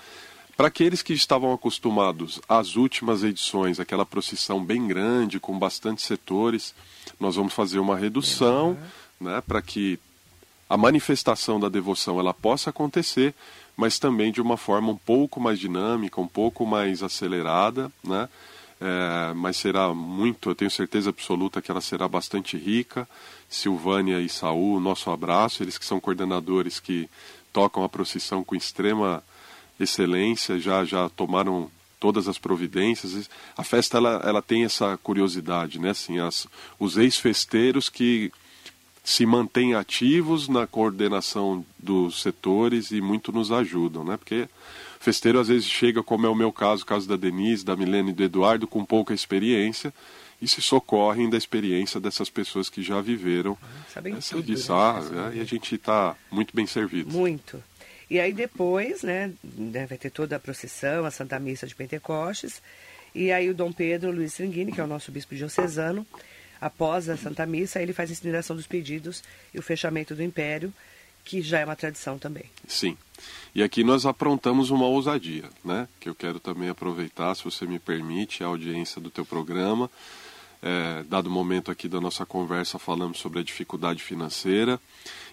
Para 0.59 0.67
aqueles 0.67 1.03
que 1.03 1.13
estavam 1.13 1.53
acostumados 1.53 2.41
às 2.49 2.75
últimas 2.75 3.23
edições, 3.23 3.79
aquela 3.79 4.05
procissão 4.05 4.65
bem 4.65 4.89
grande, 4.89 5.39
com 5.39 5.57
bastante 5.57 6.03
setores, 6.03 6.75
nós 7.21 7.37
vamos 7.37 7.53
fazer 7.53 7.79
uma 7.79 7.97
redução, 7.97 8.77
né, 9.21 9.41
para 9.47 9.63
que 9.63 10.01
a 10.69 10.77
manifestação 10.77 11.61
da 11.61 11.69
devoção 11.69 12.19
ela 12.19 12.35
possa 12.35 12.71
acontecer, 12.71 13.37
mas 13.77 14.01
também 14.01 14.33
de 14.33 14.41
uma 14.41 14.57
forma 14.57 14.91
um 14.91 14.97
pouco 14.97 15.39
mais 15.39 15.61
dinâmica, 15.61 16.21
um 16.21 16.27
pouco 16.27 16.67
mais 16.67 17.05
acelerada, 17.05 17.89
né? 18.03 18.29
É, 18.81 19.33
mas 19.35 19.57
será 19.57 19.95
muito, 19.95 20.51
eu 20.51 20.57
tenho 20.57 20.71
certeza 20.73 21.11
absoluta 21.11 21.63
que 21.63 21.71
ela 21.71 21.81
será 21.81 22.09
bastante 22.09 22.57
rica. 22.57 23.09
Silvânia 23.49 24.21
e 24.21 24.29
Saul, 24.29 24.81
nosso 24.81 25.09
abraço, 25.09 25.63
eles 25.63 25.79
que 25.79 25.87
são 25.87 26.01
coordenadores 26.01 26.81
que 26.81 27.09
tocam 27.53 27.85
a 27.85 27.89
procissão 27.89 28.43
com 28.43 28.57
extrema 28.57 29.23
excelência, 29.79 30.59
já 30.59 30.85
já 30.85 31.09
tomaram 31.09 31.71
todas 31.99 32.29
as 32.29 32.39
providências. 32.39 33.29
A 33.57 33.65
festa 33.65 33.99
ela, 33.99 34.23
ela 34.25 34.43
tem 34.43 34.65
essa 34.65 34.97
curiosidade, 34.99 35.79
né? 35.79 35.91
Assim, 35.91 36.19
as, 36.19 36.47
os 36.79 36.97
ex-festeiros 36.97 37.89
que 37.89 38.33
se 39.03 39.25
mantêm 39.25 39.75
ativos 39.75 40.49
na 40.49 40.67
coordenação 40.67 41.65
dos 41.79 42.21
setores 42.21 42.91
e 42.91 43.01
muito 43.01 43.33
nos 43.33 43.51
ajudam, 43.51 44.05
né? 44.05 44.17
Porque 44.17 44.49
festeiro 45.01 45.41
às 45.41 45.49
vezes 45.49 45.67
chega, 45.67 46.03
como 46.03 46.27
é 46.27 46.29
o 46.29 46.35
meu 46.35 46.53
caso, 46.53 46.83
o 46.83 46.87
caso 46.87 47.09
da 47.09 47.17
Denise, 47.17 47.65
da 47.65 47.77
Milene 47.77 48.11
e 48.11 48.15
do 48.15 48.23
Eduardo, 48.23 48.67
com 48.67 48.85
pouca 48.85 49.15
experiência 49.15 49.95
e 50.41 50.47
se 50.47 50.61
socorrem 50.61 51.29
da 51.29 51.37
experiência 51.37 51.99
dessas 51.99 52.31
pessoas 52.31 52.69
que 52.69 52.83
já 52.83 53.01
viveram 53.01 53.57
Sabem 53.93 54.15
essa 54.15 54.37
tudo, 54.37 54.53
né? 54.53 54.59
Ah, 54.71 55.31
é, 55.33 55.39
e 55.39 55.41
a 55.41 55.45
gente 55.45 55.75
está 55.75 56.15
muito 56.31 56.55
bem 56.55 56.67
servido. 56.67 57.11
Muito. 57.11 57.63
E 58.11 58.19
aí 58.19 58.33
depois, 58.33 59.03
né, 59.03 59.33
né, 59.43 59.87
vai 59.87 59.99
ter 59.99 60.11
toda 60.11 60.37
a 60.37 60.41
procissão, 60.41 61.05
a 61.05 61.11
Santa 61.11 61.39
Missa 61.39 61.67
de 61.67 61.75
Pentecostes. 61.75 62.63
E 63.15 63.31
aí 63.31 63.49
o 63.51 63.55
Dom 63.55 63.73
Pedro 63.73 64.11
Luiz 64.11 64.33
Stringini, 64.33 64.73
que 64.73 64.81
é 64.81 64.85
o 64.85 64.87
nosso 64.87 65.11
bispo 65.13 65.35
diocesano, 65.35 66.07
após 66.61 67.09
a 67.09 67.17
Santa 67.17 67.45
Missa, 67.47 67.81
ele 67.81 67.93
faz 67.93 68.11
a 68.11 68.13
incineração 68.13 68.57
dos 68.57 68.67
pedidos 68.67 69.23
e 69.53 69.59
o 69.59 69.63
fechamento 69.63 70.15
do 70.15 70.23
Império, 70.23 70.73
que 71.25 71.43
já 71.43 71.61
é 71.61 71.65
uma 71.65 71.77
tradição 71.77 72.19
também. 72.19 72.45
Sim. 72.67 72.97
E 73.55 73.63
aqui 73.63 73.85
nós 73.85 74.07
aprontamos 74.07 74.71
uma 74.71 74.87
ousadia, 74.87 75.45
né? 75.65 75.87
Que 76.01 76.09
eu 76.09 76.15
quero 76.15 76.41
também 76.41 76.69
aproveitar, 76.69 77.35
se 77.35 77.45
você 77.45 77.67
me 77.67 77.79
permite, 77.79 78.43
a 78.43 78.47
audiência 78.47 79.01
do 79.01 79.11
teu 79.11 79.27
programa. 79.27 79.91
É, 80.63 81.05
dado 81.05 81.27
o 81.27 81.31
momento 81.31 81.71
aqui 81.71 81.89
da 81.89 82.01
nossa 82.01 82.27
conversa, 82.27 82.79
falamos 82.79 83.19
sobre 83.19 83.41
a 83.41 83.43
dificuldade 83.43 84.03
financeira. 84.03 84.81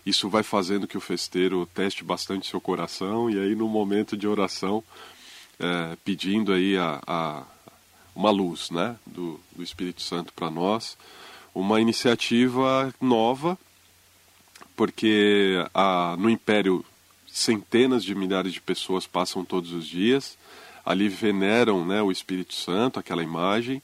Isso 0.06 0.30
vai 0.30 0.44
fazendo 0.44 0.88
que 0.88 0.98
o 0.98 1.02
festeiro 1.02 1.68
teste 1.74 2.04
bastante 2.04 2.48
seu 2.48 2.62
coração 2.62 3.30
e 3.30 3.40
aí 3.40 3.56
no 3.56 3.68
momento 3.68 4.16
de 4.16 4.28
oração, 4.28 4.84
é, 5.60 5.98
pedindo 6.06 6.54
aí 6.54 6.78
a, 6.78 7.02
a- 7.08 7.44
uma 8.16 8.30
luz, 8.30 8.70
né? 8.70 8.96
Do, 9.06 9.40
do 9.56 9.64
Espírito 9.64 10.02
Santo 10.02 10.32
para 10.34 10.50
nós, 10.50 10.98
uma 11.54 11.82
iniciativa 11.82 12.94
nova 13.02 13.58
porque 14.76 15.56
a, 15.74 16.16
no 16.18 16.30
Império 16.30 16.86
centenas 17.28 18.04
de 18.04 18.14
milhares 18.16 18.54
de 18.54 18.62
pessoas 18.62 19.06
passam 19.08 19.44
todos 19.44 19.72
os 19.72 19.86
dias, 19.88 20.38
ali 20.86 21.10
veneram 21.10 21.86
né, 21.86 22.02
o 22.02 22.12
Espírito 22.12 22.54
Santo, 22.54 23.00
aquela 23.00 23.24
imagem, 23.24 23.82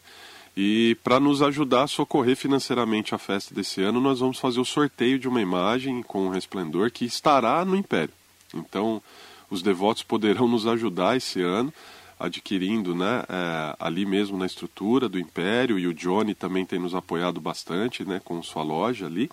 e 0.55 0.97
para 1.03 1.19
nos 1.19 1.41
ajudar 1.41 1.83
a 1.83 1.87
socorrer 1.87 2.35
financeiramente 2.35 3.15
a 3.15 3.17
festa 3.17 3.55
desse 3.55 3.81
ano, 3.81 4.01
nós 4.01 4.19
vamos 4.19 4.37
fazer 4.37 4.59
o 4.59 4.65
sorteio 4.65 5.17
de 5.17 5.27
uma 5.27 5.41
imagem 5.41 6.03
com 6.03 6.27
o 6.27 6.29
resplendor 6.29 6.91
que 6.91 7.05
estará 7.05 7.63
no 7.63 7.75
Império. 7.75 8.13
Então, 8.53 9.01
os 9.49 9.61
devotos 9.61 10.03
poderão 10.03 10.47
nos 10.47 10.67
ajudar 10.67 11.15
esse 11.15 11.41
ano 11.41 11.73
adquirindo 12.19 12.93
né, 12.93 13.23
é, 13.27 13.75
ali 13.79 14.05
mesmo 14.05 14.37
na 14.37 14.45
estrutura 14.45 15.09
do 15.09 15.19
Império 15.19 15.79
e 15.79 15.87
o 15.87 15.93
Johnny 15.93 16.35
também 16.35 16.65
tem 16.65 16.77
nos 16.77 16.93
apoiado 16.93 17.41
bastante 17.41 18.05
né, 18.05 18.21
com 18.23 18.41
sua 18.43 18.61
loja 18.61 19.07
ali. 19.07 19.29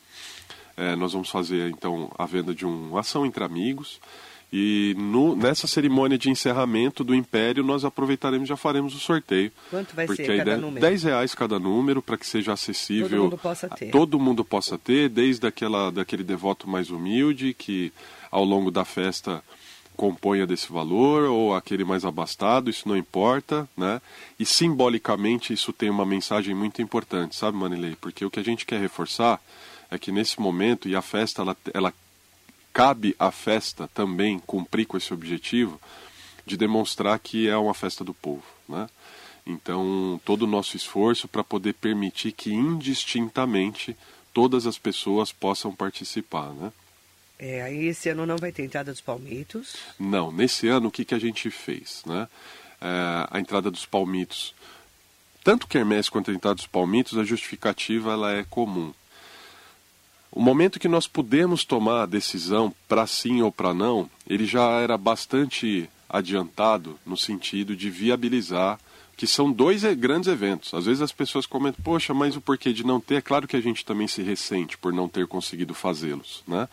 É, 0.76 0.96
nós 0.96 1.12
vamos 1.12 1.28
fazer 1.28 1.70
então 1.70 2.10
a 2.16 2.24
venda 2.24 2.54
de 2.54 2.64
uma 2.64 3.00
ação 3.00 3.26
entre 3.26 3.44
amigos 3.44 4.00
e 4.52 4.94
no, 4.96 5.36
nessa 5.36 5.66
cerimônia 5.66 6.16
de 6.16 6.30
encerramento 6.30 7.04
do 7.04 7.14
Império 7.14 7.62
nós 7.62 7.84
aproveitaremos 7.84 8.46
e 8.46 8.48
já 8.48 8.56
faremos 8.56 8.94
o 8.94 8.98
sorteio. 8.98 9.52
Quanto 9.70 9.94
vai 9.94 10.06
porque 10.06 10.24
ser 10.24 10.28
cada 10.28 10.42
ideia, 10.42 10.56
número? 10.56 10.80
10 10.80 11.02
reais 11.02 11.34
cada 11.34 11.58
número 11.58 12.00
para 12.00 12.16
que 12.16 12.26
seja 12.26 12.52
acessível. 12.54 13.08
Todo 13.08 13.22
mundo 13.22 13.38
possa 13.38 13.68
ter. 13.68 13.90
Todo 13.90 14.20
mundo 14.20 14.44
possa 14.44 14.78
ter, 14.78 15.08
desde 15.10 15.46
aquela, 15.46 15.90
daquele 15.90 16.24
devoto 16.24 16.68
mais 16.68 16.90
humilde 16.90 17.52
que 17.52 17.92
ao 18.30 18.44
longo 18.44 18.70
da 18.70 18.84
festa 18.84 19.42
componha 19.96 20.46
desse 20.46 20.72
valor 20.72 21.24
ou 21.24 21.54
aquele 21.54 21.84
mais 21.84 22.04
abastado, 22.04 22.70
isso 22.70 22.88
não 22.88 22.96
importa, 22.96 23.68
né? 23.76 24.00
E 24.38 24.46
simbolicamente 24.46 25.52
isso 25.52 25.72
tem 25.72 25.90
uma 25.90 26.06
mensagem 26.06 26.54
muito 26.54 26.80
importante, 26.80 27.34
sabe, 27.34 27.58
Manilei? 27.58 27.96
Porque 28.00 28.24
o 28.24 28.30
que 28.30 28.38
a 28.38 28.44
gente 28.44 28.64
quer 28.64 28.80
reforçar 28.80 29.40
é 29.90 29.98
que 29.98 30.12
nesse 30.12 30.40
momento, 30.40 30.88
e 30.88 30.94
a 30.94 31.02
festa, 31.02 31.42
ela, 31.42 31.56
ela 31.74 31.92
cabe 32.78 33.16
à 33.18 33.32
festa 33.32 33.90
também 33.92 34.38
cumprir 34.38 34.86
com 34.86 34.96
esse 34.96 35.12
objetivo 35.12 35.80
de 36.46 36.56
demonstrar 36.56 37.18
que 37.18 37.48
é 37.48 37.56
uma 37.56 37.74
festa 37.74 38.04
do 38.04 38.14
povo, 38.14 38.44
né? 38.68 38.88
Então, 39.44 40.20
todo 40.24 40.42
o 40.42 40.46
nosso 40.46 40.76
esforço 40.76 41.26
para 41.26 41.42
poder 41.42 41.72
permitir 41.74 42.30
que 42.30 42.54
indistintamente 42.54 43.96
todas 44.32 44.64
as 44.64 44.78
pessoas 44.78 45.32
possam 45.32 45.74
participar, 45.74 46.52
né? 46.52 46.72
É, 47.36 47.62
aí 47.62 47.86
esse 47.86 48.10
ano 48.10 48.24
não 48.24 48.36
vai 48.36 48.52
ter 48.52 48.62
entrada 48.62 48.92
dos 48.92 49.00
palmitos. 49.00 49.74
Não, 49.98 50.30
nesse 50.30 50.68
ano 50.68 50.86
o 50.86 50.92
que, 50.92 51.04
que 51.04 51.16
a 51.16 51.18
gente 51.18 51.50
fez? 51.50 52.04
Né? 52.06 52.28
É, 52.80 53.26
a 53.28 53.40
entrada 53.40 53.72
dos 53.72 53.86
palmitos. 53.86 54.54
Tanto 55.42 55.66
Quermesse 55.66 56.12
quanto 56.12 56.30
a 56.30 56.34
entrada 56.34 56.54
dos 56.54 56.66
palmitos, 56.68 57.18
a 57.18 57.24
justificativa 57.24 58.12
ela 58.12 58.34
é 58.34 58.44
comum. 58.44 58.94
O 60.30 60.40
momento 60.40 60.78
que 60.78 60.88
nós 60.88 61.06
pudemos 61.06 61.64
tomar 61.64 62.02
a 62.02 62.06
decisão 62.06 62.72
para 62.86 63.06
sim 63.06 63.42
ou 63.42 63.50
para 63.50 63.72
não, 63.72 64.08
ele 64.28 64.46
já 64.46 64.80
era 64.80 64.96
bastante 64.96 65.88
adiantado 66.08 66.98
no 67.04 67.16
sentido 67.16 67.74
de 67.76 67.90
viabilizar 67.90 68.78
que 69.16 69.26
são 69.26 69.50
dois 69.50 69.82
grandes 69.96 70.28
eventos. 70.28 70.72
Às 70.72 70.86
vezes 70.86 71.02
as 71.02 71.10
pessoas 71.10 71.44
comentam, 71.44 71.82
poxa, 71.82 72.14
mas 72.14 72.36
o 72.36 72.40
porquê 72.40 72.72
de 72.72 72.86
não 72.86 73.00
ter? 73.00 73.16
É 73.16 73.20
claro 73.20 73.48
que 73.48 73.56
a 73.56 73.60
gente 73.60 73.84
também 73.84 74.06
se 74.06 74.22
ressente 74.22 74.78
por 74.78 74.92
não 74.92 75.08
ter 75.08 75.26
conseguido 75.26 75.74
fazê-los, 75.74 76.44
né? 76.46 76.68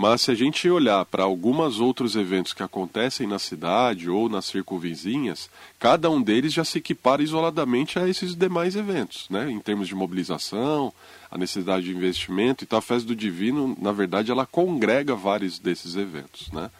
Mas 0.00 0.22
se 0.22 0.30
a 0.30 0.34
gente 0.34 0.66
olhar 0.70 1.04
para 1.04 1.24
alguns 1.24 1.78
outros 1.78 2.16
eventos 2.16 2.54
que 2.54 2.62
acontecem 2.62 3.26
na 3.26 3.38
cidade 3.38 4.08
ou 4.08 4.30
nas 4.30 4.46
circunvizinhas, 4.46 5.50
cada 5.78 6.08
um 6.08 6.22
deles 6.22 6.54
já 6.54 6.64
se 6.64 6.78
equipara 6.78 7.22
isoladamente 7.22 7.98
a 7.98 8.08
esses 8.08 8.34
demais 8.34 8.76
eventos, 8.76 9.28
né? 9.28 9.50
em 9.50 9.60
termos 9.60 9.86
de 9.86 9.94
mobilização, 9.94 10.90
a 11.30 11.36
necessidade 11.36 11.84
de 11.84 11.94
investimento. 11.94 12.64
Então 12.64 12.78
a 12.78 12.80
Festa 12.80 13.08
do 13.08 13.14
Divino, 13.14 13.76
na 13.78 13.92
verdade, 13.92 14.30
ela 14.30 14.46
congrega 14.46 15.14
vários 15.14 15.58
desses 15.58 15.96
eventos. 15.96 16.50
Né? 16.50 16.70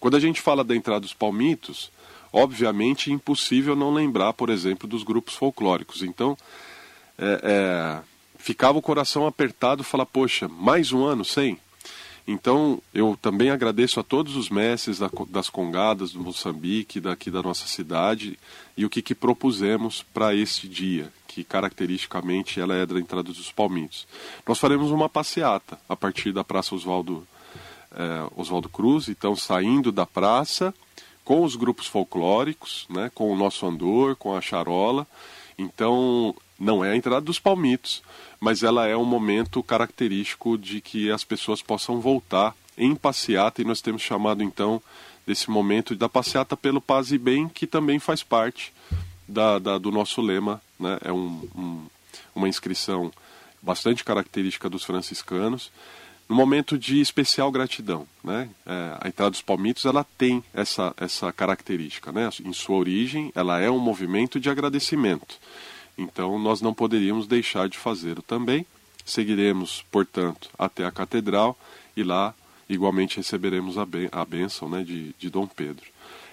Quando 0.00 0.16
a 0.16 0.20
gente 0.20 0.40
fala 0.40 0.64
da 0.64 0.74
entrada 0.74 1.02
dos 1.02 1.14
palmitos, 1.14 1.88
obviamente 2.32 3.10
é 3.10 3.12
impossível 3.12 3.76
não 3.76 3.94
lembrar, 3.94 4.32
por 4.32 4.50
exemplo, 4.50 4.88
dos 4.88 5.04
grupos 5.04 5.34
folclóricos. 5.34 6.02
Então, 6.02 6.36
é, 7.16 7.40
é, 7.44 8.02
ficava 8.38 8.76
o 8.76 8.82
coração 8.82 9.24
apertado, 9.24 9.84
falar, 9.84 10.06
poxa, 10.06 10.48
mais 10.48 10.90
um 10.90 11.04
ano 11.04 11.24
sem? 11.24 11.60
Então, 12.26 12.80
eu 12.94 13.18
também 13.20 13.50
agradeço 13.50 14.00
a 14.00 14.02
todos 14.02 14.34
os 14.34 14.48
mestres 14.48 14.98
da- 14.98 15.10
das 15.28 15.50
congadas 15.50 16.12
do 16.12 16.20
Moçambique, 16.20 16.98
daqui 17.00 17.30
da 17.30 17.42
nossa 17.42 17.66
cidade, 17.66 18.38
e 18.76 18.84
o 18.86 18.90
que, 18.90 19.02
que 19.02 19.14
propusemos 19.14 20.02
para 20.14 20.34
este 20.34 20.66
dia, 20.66 21.12
que 21.28 21.44
caracteristicamente 21.44 22.58
ela 22.58 22.74
é 22.74 22.86
da 22.86 22.98
entrada 22.98 23.24
dos 23.30 23.52
palmitos. 23.52 24.06
Nós 24.48 24.58
faremos 24.58 24.90
uma 24.90 25.08
passeata 25.08 25.78
a 25.86 25.94
partir 25.94 26.32
da 26.32 26.42
Praça 26.42 26.74
Oswaldo 26.74 27.26
eh, 27.96 28.26
Oswaldo 28.36 28.68
Cruz, 28.68 29.08
então 29.08 29.36
saindo 29.36 29.92
da 29.92 30.04
praça 30.06 30.74
com 31.24 31.44
os 31.44 31.54
grupos 31.56 31.86
folclóricos, 31.86 32.86
né, 32.90 33.10
com 33.14 33.30
o 33.32 33.36
nosso 33.36 33.64
andor, 33.66 34.16
com 34.16 34.34
a 34.34 34.40
charola. 34.40 35.06
Então, 35.56 36.34
não 36.58 36.84
é 36.84 36.92
a 36.92 36.96
entrada 36.96 37.20
dos 37.20 37.38
palmitos, 37.38 38.02
mas 38.40 38.62
ela 38.62 38.86
é 38.86 38.96
um 38.96 39.04
momento 39.04 39.62
característico 39.62 40.56
de 40.58 40.80
que 40.80 41.10
as 41.10 41.24
pessoas 41.24 41.62
possam 41.62 42.00
voltar 42.00 42.54
em 42.76 42.94
passeata 42.94 43.62
e 43.62 43.64
nós 43.64 43.80
temos 43.80 44.02
chamado 44.02 44.42
então 44.42 44.80
desse 45.26 45.50
momento 45.50 45.94
da 45.96 46.08
passeata 46.08 46.56
pelo 46.56 46.80
paz 46.80 47.10
e 47.12 47.18
bem, 47.18 47.48
que 47.48 47.66
também 47.66 47.98
faz 47.98 48.22
parte 48.22 48.72
da, 49.26 49.58
da- 49.58 49.78
do 49.78 49.90
nosso 49.90 50.20
lema, 50.20 50.60
né? 50.78 50.98
é 51.02 51.12
um- 51.12 51.48
um- 51.56 51.86
uma 52.34 52.48
inscrição 52.48 53.10
bastante 53.62 54.04
característica 54.04 54.68
dos 54.68 54.84
franciscanos, 54.84 55.72
no 56.28 56.36
momento 56.36 56.76
de 56.78 57.00
especial 57.00 57.50
gratidão. 57.50 58.06
Né? 58.22 58.48
É, 58.66 58.96
a 59.00 59.08
entrada 59.08 59.30
dos 59.30 59.40
palmitos 59.42 59.84
ela 59.86 60.04
tem 60.18 60.42
essa, 60.52 60.92
essa 60.98 61.32
característica. 61.32 62.12
Né? 62.12 62.28
Em 62.44 62.52
sua 62.52 62.76
origem, 62.76 63.32
ela 63.34 63.60
é 63.60 63.70
um 63.70 63.78
movimento 63.78 64.38
de 64.38 64.50
agradecimento. 64.50 65.36
Então, 65.96 66.38
nós 66.38 66.60
não 66.60 66.74
poderíamos 66.74 67.26
deixar 67.26 67.68
de 67.68 67.78
fazê-lo 67.78 68.22
também. 68.22 68.66
Seguiremos, 69.04 69.84
portanto, 69.90 70.48
até 70.58 70.84
a 70.84 70.90
catedral 70.90 71.58
e 71.96 72.02
lá, 72.02 72.34
igualmente, 72.68 73.18
receberemos 73.18 73.78
a, 73.78 73.84
ben 73.84 74.08
a 74.10 74.24
bênção 74.24 74.68
né, 74.68 74.82
de, 74.82 75.14
de 75.18 75.30
Dom 75.30 75.46
Pedro. 75.46 75.86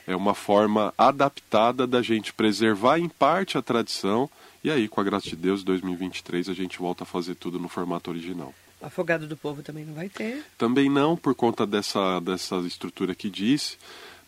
É 0.07 0.15
uma 0.15 0.33
forma 0.33 0.93
adaptada 0.97 1.85
da 1.85 2.01
gente 2.01 2.33
preservar, 2.33 2.97
em 2.97 3.07
parte, 3.07 3.57
a 3.57 3.61
tradição 3.61 4.29
e 4.63 4.69
aí, 4.69 4.87
com 4.87 5.01
a 5.01 5.03
graça 5.03 5.27
de 5.27 5.35
Deus, 5.35 5.63
2023 5.63 6.47
a 6.47 6.53
gente 6.53 6.77
volta 6.77 7.03
a 7.03 7.05
fazer 7.05 7.33
tudo 7.33 7.57
no 7.57 7.67
formato 7.67 8.11
original. 8.11 8.53
Afogado 8.79 9.27
do 9.27 9.35
Povo 9.35 9.63
também 9.63 9.83
não 9.83 9.95
vai 9.95 10.07
ter. 10.07 10.43
Também 10.55 10.87
não 10.87 11.17
por 11.17 11.33
conta 11.33 11.65
dessa, 11.65 12.19
dessa 12.19 12.57
estrutura 12.57 13.15
que 13.15 13.29
disse, 13.29 13.77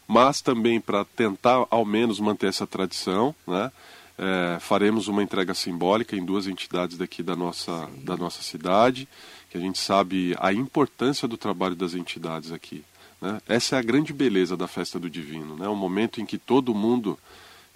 mas 0.07 0.41
também 0.41 0.81
para 0.81 1.05
tentar 1.05 1.67
ao 1.69 1.85
menos 1.85 2.19
manter 2.19 2.47
essa 2.47 2.65
tradição, 2.65 3.35
né? 3.47 3.71
É, 4.17 4.59
faremos 4.59 5.07
uma 5.07 5.23
entrega 5.23 5.53
simbólica 5.53 6.15
em 6.15 6.23
duas 6.23 6.47
entidades 6.47 6.97
daqui 6.97 7.23
da 7.23 7.35
nossa, 7.35 7.89
da 8.03 8.15
nossa 8.15 8.43
cidade, 8.43 9.07
que 9.49 9.57
a 9.57 9.61
gente 9.61 9.79
sabe 9.79 10.35
a 10.39 10.53
importância 10.53 11.27
do 11.27 11.37
trabalho 11.37 11.75
das 11.75 11.95
entidades 11.95 12.51
aqui. 12.51 12.83
Né? 13.19 13.41
Essa 13.47 13.75
é 13.75 13.79
a 13.79 13.83
grande 13.83 14.13
beleza 14.13 14.55
da 14.55 14.67
festa 14.67 14.99
do 14.99 15.09
divino, 15.09 15.55
né? 15.55 15.67
um 15.67 15.75
momento 15.75 16.21
em 16.21 16.25
que 16.25 16.37
todo 16.37 16.75
mundo 16.75 17.17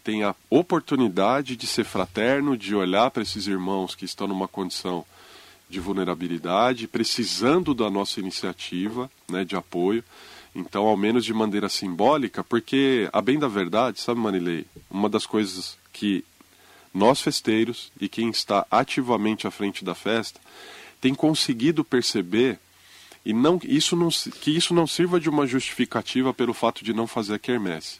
tem 0.03 0.23
a 0.23 0.33
oportunidade 0.49 1.55
de 1.55 1.67
ser 1.67 1.83
fraterno, 1.83 2.55
de 2.55 2.73
olhar 2.73 3.11
para 3.11 3.23
esses 3.23 3.45
irmãos 3.45 3.93
que 3.93 4.05
estão 4.05 4.25
numa 4.25 4.47
condição 4.47 5.03
de 5.69 5.79
vulnerabilidade, 5.79 6.87
precisando 6.87 7.73
da 7.73 7.89
nossa 7.89 8.19
iniciativa 8.19 9.11
né, 9.29 9.43
de 9.43 9.55
apoio. 9.55 10.03
Então, 10.59 10.87
ao 10.87 10.97
menos 10.97 11.23
de 11.23 11.35
maneira 11.35 11.69
simbólica, 11.69 12.43
porque, 12.43 13.07
a 13.13 13.21
bem 13.21 13.37
da 13.37 13.47
verdade, 13.47 14.01
sabe, 14.01 14.19
Manilei, 14.19 14.65
uma 14.89 15.07
das 15.07 15.23
coisas 15.23 15.77
que 15.93 16.25
nós 16.91 17.21
festeiros 17.21 17.91
e 18.01 18.09
quem 18.09 18.31
está 18.31 18.65
ativamente 18.71 19.45
à 19.45 19.51
frente 19.51 19.85
da 19.85 19.93
festa 19.93 20.39
tem 20.99 21.13
conseguido 21.13 21.83
perceber 21.83 22.57
e 23.23 23.33
não 23.33 23.59
isso 23.63 23.95
não 23.95 24.09
que 24.09 24.49
isso 24.49 24.73
não 24.73 24.87
sirva 24.87 25.19
de 25.19 25.29
uma 25.29 25.45
justificativa 25.45 26.33
pelo 26.33 26.55
fato 26.55 26.83
de 26.83 26.91
não 26.91 27.05
fazer 27.05 27.35
a 27.35 27.39
quermesse. 27.39 27.99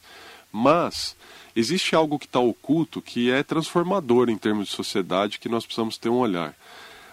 Mas 0.51 1.15
existe 1.55 1.95
algo 1.95 2.17
que 2.17 2.25
está 2.25 2.39
oculto 2.39 3.03
que 3.03 3.29
é 3.29 3.43
transformador 3.43 4.31
em 4.31 4.37
termos 4.37 4.69
de 4.69 4.73
sociedade 4.73 5.37
que 5.37 5.47
nós 5.47 5.63
precisamos 5.63 5.95
ter 5.99 6.09
um 6.09 6.17
olhar. 6.17 6.55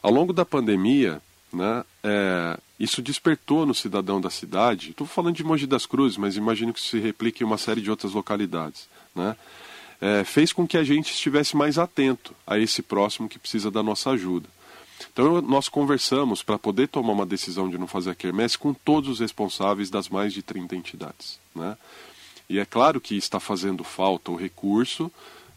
Ao 0.01 0.11
longo 0.11 0.33
da 0.33 0.47
pandemia, 0.47 1.21
né, 1.53 1.85
é, 2.05 2.59
isso 2.79 3.01
despertou 3.01 3.65
no 3.65 3.75
cidadão 3.75 4.21
da 4.21 4.29
cidade. 4.29 4.91
Estou 4.91 5.07
falando 5.07 5.35
de 5.37 5.43
Mogi 5.43 5.67
das 5.67 5.87
Cruzes, 5.87 6.19
mas 6.19 6.37
imagino 6.37 6.73
que 6.73 6.81
se 6.81 6.99
replique 6.99 7.43
em 7.43 7.47
uma 7.47 7.57
série 7.57 7.81
de 7.81 7.91
outras 7.91 8.13
localidades. 8.13 8.87
Né? 9.15 9.35
É, 10.01 10.23
fez 10.23 10.53
com 10.53 10.67
que 10.67 10.77
a 10.77 10.85
gente 10.85 11.13
estivesse 11.13 11.57
mais 11.57 11.79
atento 11.79 12.35
a 12.47 12.59
esse 12.59 12.83
próximo 12.83 13.29
que 13.29 13.39
precisa 13.39 13.71
da 13.71 13.83
nossa 13.83 14.11
ajuda. 14.11 14.47
Então 15.13 15.37
eu- 15.37 15.43
nós 15.43 15.69
conversamos 15.69 16.43
para 16.43 16.59
poder 16.59 16.89
tomar 16.89 17.13
uma 17.13 17.25
decisão 17.27 17.71
de 17.71 17.79
não 17.79 17.87
fazer 17.87 18.11
a 18.11 18.15
quermesse 18.15 18.59
com 18.59 18.75
todos 18.75 19.09
os 19.09 19.21
responsáveis 19.21 19.89
das 19.89 20.09
mais 20.11 20.33
de 20.35 20.43
30 20.43 20.77
entidades. 20.77 21.39
Né? 21.55 21.77
E 22.51 22.59
é 22.59 22.65
claro 22.67 23.01
que 23.01 23.17
está 23.17 23.41
fazendo 23.41 23.83
falta 23.83 24.31
o 24.31 24.37
recurso 24.37 25.11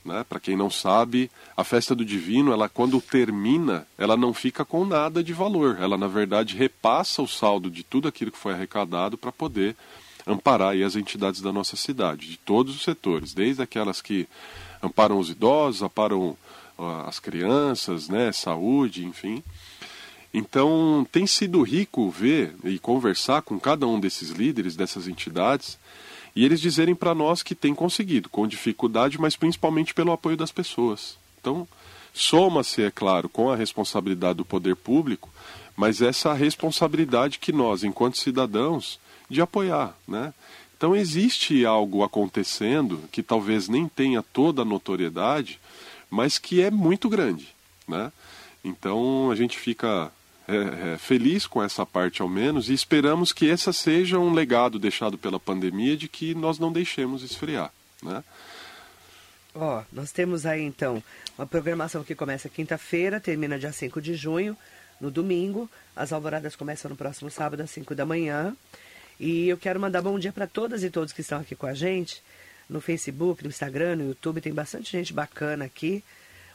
Né? 0.05 0.25
Para 0.27 0.39
quem 0.39 0.55
não 0.55 0.69
sabe, 0.69 1.29
a 1.55 1.63
festa 1.63 1.93
do 1.93 2.05
divino, 2.05 2.51
ela 2.51 2.69
quando 2.69 3.01
termina, 3.01 3.87
ela 3.97 4.15
não 4.15 4.33
fica 4.33 4.63
com 4.63 4.85
nada 4.85 5.23
de 5.23 5.33
valor. 5.33 5.77
Ela 5.79 5.97
na 5.97 6.07
verdade 6.07 6.55
repassa 6.55 7.21
o 7.21 7.27
saldo 7.27 7.69
de 7.69 7.83
tudo 7.83 8.07
aquilo 8.07 8.31
que 8.31 8.37
foi 8.37 8.53
arrecadado 8.53 9.17
para 9.17 9.31
poder 9.31 9.75
amparar 10.25 10.75
as 10.75 10.95
entidades 10.95 11.41
da 11.41 11.53
nossa 11.53 11.75
cidade, 11.75 12.27
de 12.27 12.37
todos 12.37 12.75
os 12.75 12.83
setores, 12.83 13.33
desde 13.33 13.61
aquelas 13.61 14.01
que 14.01 14.27
amparam 14.83 15.17
os 15.17 15.29
idosos, 15.29 15.81
amparam 15.81 16.37
as 17.05 17.19
crianças, 17.19 18.07
né, 18.07 18.31
saúde, 18.31 19.05
enfim. 19.05 19.43
Então 20.33 21.07
tem 21.11 21.25
sido 21.25 21.63
rico 21.63 22.09
ver 22.09 22.53
e 22.63 22.77
conversar 22.77 23.41
com 23.41 23.59
cada 23.59 23.87
um 23.87 23.99
desses 23.99 24.29
líderes 24.29 24.75
dessas 24.75 25.07
entidades 25.07 25.79
e 26.37 26.45
eles 26.45 26.61
dizerem 26.61 26.93
para 26.93 27.15
nós 27.15 27.41
que 27.41 27.55
tem 27.55 27.73
conseguido, 27.73 28.29
com 28.29 28.45
dificuldade, 28.45 29.19
mas 29.19 29.35
principalmente 29.35 29.91
pelo 29.91 30.11
apoio 30.11 30.37
das 30.37 30.51
pessoas. 30.51 31.17
Então, 31.41 31.67
soma-se, 32.13 32.83
é 32.83 32.91
claro, 32.91 33.27
com 33.27 33.49
a 33.49 33.55
responsabilidade 33.55 34.37
do 34.37 34.45
poder 34.45 34.75
público, 34.75 35.31
mas 35.75 35.99
essa 35.99 36.33
responsabilidade 36.33 37.39
que 37.39 37.51
nós, 37.51 37.83
enquanto 37.83 38.19
cidadãos, 38.19 38.99
de 39.27 39.41
apoiar, 39.41 39.97
né? 40.07 40.31
Então 40.77 40.95
existe 40.95 41.65
algo 41.65 42.03
acontecendo 42.03 43.01
que 43.11 43.23
talvez 43.23 43.67
nem 43.67 43.87
tenha 43.87 44.21
toda 44.21 44.61
a 44.61 44.65
notoriedade, 44.65 45.59
mas 46.07 46.37
que 46.37 46.61
é 46.61 46.69
muito 46.69 47.09
grande, 47.09 47.47
né? 47.87 48.11
Então 48.63 49.31
a 49.31 49.35
gente 49.35 49.57
fica 49.57 50.11
é, 50.47 50.93
é, 50.93 50.97
feliz 50.97 51.45
com 51.45 51.61
essa 51.61 51.85
parte 51.85 52.21
ao 52.21 52.29
menos 52.29 52.69
e 52.69 52.73
esperamos 52.73 53.33
que 53.33 53.49
essa 53.49 53.73
seja 53.73 54.17
um 54.17 54.33
legado 54.33 54.79
deixado 54.79 55.17
pela 55.17 55.39
pandemia 55.39 55.97
de 55.97 56.07
que 56.07 56.33
nós 56.33 56.57
não 56.57 56.71
deixemos 56.71 57.21
esfriar, 57.23 57.71
né? 58.01 58.23
Ó, 59.53 59.83
nós 59.91 60.11
temos 60.11 60.45
aí 60.45 60.61
então 60.61 61.03
uma 61.37 61.45
programação 61.45 62.03
que 62.03 62.15
começa 62.15 62.47
quinta-feira, 62.47 63.19
termina 63.19 63.59
dia 63.59 63.71
5 63.71 64.01
de 64.01 64.13
junho, 64.13 64.55
no 65.01 65.11
domingo. 65.11 65.69
As 65.95 66.13
alvoradas 66.13 66.55
começam 66.55 66.89
no 66.89 66.95
próximo 66.95 67.29
sábado 67.29 67.61
às 67.61 67.71
5 67.71 67.93
da 67.95 68.05
manhã. 68.05 68.55
E 69.19 69.49
eu 69.49 69.57
quero 69.57 69.79
mandar 69.79 70.01
bom 70.01 70.17
dia 70.19 70.31
para 70.31 70.45
todas 70.45 70.83
e 70.83 70.89
todos 70.89 71.11
que 71.11 71.21
estão 71.21 71.39
aqui 71.39 71.55
com 71.55 71.65
a 71.65 71.73
gente 71.73 72.21
no 72.69 72.81
Facebook, 72.81 73.43
no 73.43 73.49
Instagram, 73.49 73.95
no 73.95 74.07
YouTube. 74.09 74.41
Tem 74.41 74.53
bastante 74.53 74.91
gente 74.91 75.11
bacana 75.11 75.65
aqui. 75.65 76.03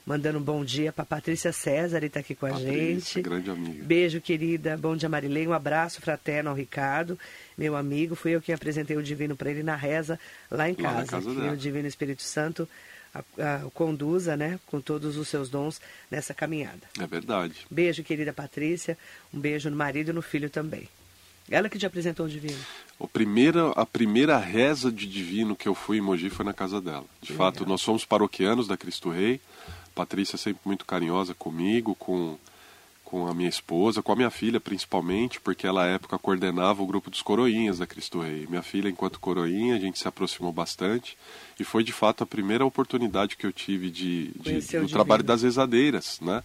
Mandando 0.04 0.38
um 0.38 0.42
bom 0.42 0.64
dia 0.64 0.92
para 0.92 1.04
Patrícia 1.04 1.52
César, 1.52 2.02
está 2.04 2.18
aqui 2.20 2.34
com 2.34 2.46
a 2.46 2.50
Patrícia, 2.50 2.74
gente. 3.14 3.22
grande 3.22 3.50
amiga. 3.50 3.84
Beijo, 3.84 4.20
querida. 4.20 4.76
Bom 4.76 4.96
dia, 4.96 5.08
Marilene. 5.08 5.46
Um 5.46 5.52
abraço 5.52 6.00
fraterno 6.00 6.50
ao 6.50 6.56
Ricardo, 6.56 7.16
meu 7.56 7.76
amigo. 7.76 8.16
Fui 8.16 8.32
eu 8.32 8.42
quem 8.42 8.52
apresentei 8.52 8.96
o 8.96 9.02
Divino 9.02 9.36
para 9.36 9.50
ele 9.50 9.62
na 9.62 9.76
reza 9.76 10.18
lá 10.50 10.68
em 10.68 10.74
Lá 10.74 10.82
na 10.90 10.94
casa. 10.96 11.06
casa 11.06 11.30
que 11.30 11.36
dela. 11.40 11.52
o 11.52 11.56
Divino 11.56 11.86
Espírito 11.86 12.22
Santo 12.22 12.68
a, 13.14 13.20
a, 13.20 13.70
conduza, 13.74 14.36
né, 14.36 14.58
com 14.66 14.80
todos 14.80 15.16
os 15.16 15.28
seus 15.28 15.48
dons 15.48 15.80
nessa 16.10 16.34
caminhada. 16.34 16.80
É 16.98 17.06
verdade. 17.06 17.54
Beijo, 17.70 18.02
querida 18.02 18.32
Patrícia. 18.32 18.98
Um 19.32 19.38
beijo 19.38 19.70
no 19.70 19.76
marido 19.76 20.10
e 20.10 20.12
no 20.12 20.22
filho 20.22 20.50
também. 20.50 20.88
Ela 21.48 21.68
que 21.68 21.78
te 21.78 21.86
apresentou 21.86 22.26
o 22.26 22.28
Divino. 22.28 22.58
O 22.98 23.06
primeira, 23.06 23.70
a 23.72 23.86
primeira 23.86 24.36
reza 24.38 24.90
de 24.90 25.06
divino 25.06 25.54
que 25.54 25.68
eu 25.68 25.74
fui 25.76 25.98
em 25.98 26.00
Mogi 26.00 26.28
foi 26.30 26.44
na 26.44 26.52
casa 26.54 26.80
dela. 26.80 27.04
De 27.20 27.28
Que 27.28 27.34
fato, 27.34 27.56
legal. 27.60 27.68
nós 27.68 27.80
somos 27.82 28.04
paroquianos 28.04 28.66
da 28.66 28.76
Cristo 28.76 29.10
Rei. 29.10 29.40
Patrícia 29.92 30.38
sempre 30.38 30.60
muito 30.64 30.84
carinhosa 30.84 31.34
comigo, 31.34 31.94
com, 31.94 32.36
com 33.04 33.26
a 33.26 33.34
minha 33.34 33.48
esposa, 33.48 34.02
com 34.02 34.12
a 34.12 34.16
minha 34.16 34.30
filha 34.30 34.58
principalmente, 34.58 35.40
porque 35.40 35.66
ela 35.66 35.84
à 35.84 35.86
época 35.86 36.18
coordenava 36.18 36.82
o 36.82 36.86
grupo 36.86 37.10
dos 37.10 37.22
coroinhas 37.22 37.78
da 37.78 37.86
Cristo 37.86 38.20
Rei. 38.20 38.46
Minha 38.48 38.62
filha, 38.62 38.88
enquanto 38.88 39.20
coroinha, 39.20 39.76
a 39.76 39.78
gente 39.78 39.98
se 39.98 40.08
aproximou 40.08 40.52
bastante 40.52 41.16
e 41.60 41.64
foi 41.64 41.84
de 41.84 41.92
fato 41.92 42.24
a 42.24 42.26
primeira 42.26 42.64
oportunidade 42.64 43.36
que 43.36 43.46
eu 43.46 43.52
tive 43.52 43.90
de, 43.90 44.32
de 44.40 44.78
do 44.78 44.88
trabalho 44.88 45.22
divino. 45.22 45.34
das 45.34 45.42
rezadeiras, 45.42 46.20
né? 46.20 46.42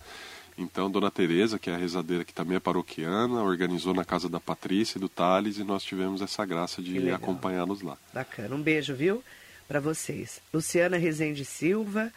Então, 0.57 0.89
Dona 0.89 1.11
Tereza, 1.11 1.59
que 1.59 1.69
é 1.69 1.75
a 1.75 1.77
rezadeira 1.77 2.25
que 2.25 2.33
também 2.33 2.57
é 2.57 2.59
paroquiana, 2.59 3.43
organizou 3.43 3.93
na 3.93 4.03
casa 4.03 4.27
da 4.27 4.39
Patrícia 4.39 4.97
e 4.97 5.01
do 5.01 5.07
Thales 5.07 5.59
e 5.59 5.63
nós 5.63 5.83
tivemos 5.83 6.19
essa 6.19 6.43
graça 6.45 6.81
de 6.81 7.11
acompanhá-los 7.11 7.83
lá. 7.83 7.95
Bacana. 8.11 8.55
Um 8.55 8.61
beijo, 8.61 8.95
viu? 8.95 9.23
Para 9.67 9.79
vocês. 9.79 10.41
Luciana 10.51 10.97
Rezende 10.97 11.45
Silva, 11.45 12.11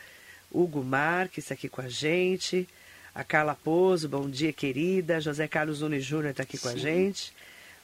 Hugo 0.51 0.83
Marques 0.85 1.51
aqui 1.53 1.69
com 1.69 1.81
a 1.81 1.89
gente. 1.89 2.69
A 3.15 3.25
Carla 3.25 3.55
Pozo, 3.55 4.09
bom 4.09 4.29
dia, 4.31 4.53
querida. 4.53 5.21
José 5.21 5.49
Carlos 5.49 5.81
Nunes 5.81 6.05
Júnior 6.05 6.31
está 6.31 6.43
aqui 6.45 6.59
com 6.59 6.69
a 6.69 6.77
gente. 6.77 7.33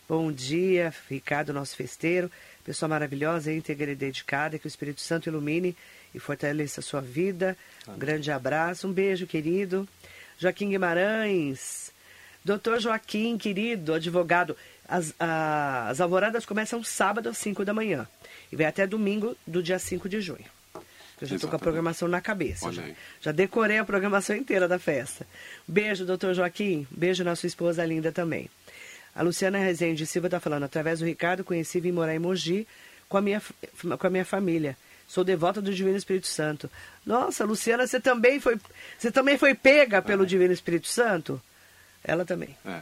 Bom 0.08 0.30
dia, 0.30 0.94
Ricardo, 1.10 1.52
nosso 1.52 1.74
festeiro. 1.76 2.30
Pessoa 2.64 2.88
maravilhosa, 2.88 3.52
íntegra 3.52 3.90
e 3.90 3.96
dedicada. 3.96 4.58
Que 4.58 4.66
o 4.66 4.68
Espírito 4.68 5.00
Santo 5.00 5.28
ilumine 5.28 5.76
e 6.14 6.18
fortaleça 6.20 6.80
a 6.80 6.82
sua 6.82 7.00
vida. 7.00 7.56
Um 7.88 7.98
grande 7.98 8.30
abraço. 8.30 8.86
Um 8.86 8.92
beijo, 8.92 9.26
querido. 9.26 9.86
Joaquim 10.38 10.70
Guimarães. 10.70 11.92
Doutor 12.44 12.78
Joaquim, 12.80 13.36
querido, 13.36 13.94
advogado. 13.94 14.56
As, 14.88 15.12
a- 15.18 15.88
as 15.88 16.00
alvoradas 16.00 16.46
começam 16.46 16.82
sábado 16.84 17.28
às 17.28 17.38
5 17.38 17.64
da 17.64 17.74
manhã. 17.74 18.06
E 18.52 18.54
vai 18.56 18.66
até 18.66 18.86
domingo 18.86 19.36
do 19.44 19.60
dia 19.60 19.78
5 19.80 20.08
de 20.08 20.20
junho. 20.20 20.44
Eu 21.20 21.26
já 21.26 21.36
estou 21.36 21.48
com 21.48 21.56
a 21.56 21.58
programação 21.58 22.08
na 22.08 22.20
cabeça. 22.20 22.70
Já, 22.72 22.82
já 23.20 23.32
decorei 23.32 23.78
a 23.78 23.84
programação 23.84 24.36
inteira 24.36 24.68
da 24.68 24.78
festa. 24.78 25.26
Beijo, 25.66 26.04
doutor 26.04 26.34
Joaquim. 26.34 26.86
Beijo 26.90 27.24
na 27.24 27.34
sua 27.34 27.46
esposa 27.46 27.84
linda 27.84 28.12
também. 28.12 28.50
A 29.14 29.22
Luciana 29.22 29.58
Rezende 29.58 30.06
Silva 30.06 30.26
está 30.26 30.38
falando, 30.38 30.64
através 30.64 30.98
do 30.98 31.06
Ricardo, 31.06 31.42
conheci 31.42 31.78
e 31.78 31.80
vim 31.80 31.92
morar 31.92 32.14
em 32.14 32.18
Mogi 32.18 32.66
com 33.08 33.16
a 33.16 33.22
minha, 33.22 33.40
com 33.98 34.06
a 34.06 34.10
minha 34.10 34.26
família. 34.26 34.76
Sou 35.08 35.24
devota 35.24 35.62
do 35.62 35.72
Divino 35.72 35.96
Espírito 35.96 36.26
Santo. 36.26 36.70
Nossa, 37.04 37.44
Luciana, 37.44 37.86
você 37.86 37.98
também 37.98 38.40
foi, 38.40 38.58
você 38.98 39.10
também 39.10 39.38
foi 39.38 39.54
pega 39.54 40.02
pelo 40.02 40.26
Divino 40.26 40.52
Espírito 40.52 40.88
Santo? 40.88 41.40
Ela 42.06 42.24
também. 42.24 42.50
É. 42.64 42.80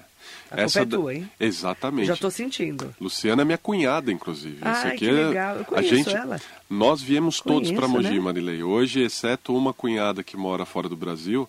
A 0.50 0.62
culpa 0.64 0.80
é 0.80 0.84
tua, 0.84 1.14
hein? 1.14 1.30
Exatamente. 1.40 2.06
Já 2.06 2.14
estou 2.14 2.30
sentindo. 2.30 2.94
Luciana 3.00 3.40
é 3.40 3.44
minha 3.44 3.56
cunhada, 3.56 4.12
inclusive. 4.12 4.56
Isso 4.56 4.86
aqui 4.86 4.98
que 4.98 5.08
é- 5.08 5.12
legal. 5.12 5.56
Eu 5.56 5.62
a 5.62 5.64
conheço 5.64 5.94
gente, 5.94 6.14
ela. 6.14 6.40
Nós 6.68 7.00
viemos 7.00 7.40
todos 7.40 7.70
para 7.70 7.88
Conheço, 7.88 8.02
Mogi, 8.02 8.18
né? 8.18 8.20
Marilei. 8.20 8.62
Hoje, 8.62 9.00
exceto 9.00 9.56
uma 9.56 9.72
cunhada 9.72 10.22
que 10.22 10.36
mora 10.36 10.66
fora 10.66 10.88
do 10.88 10.96
Brasil, 10.96 11.48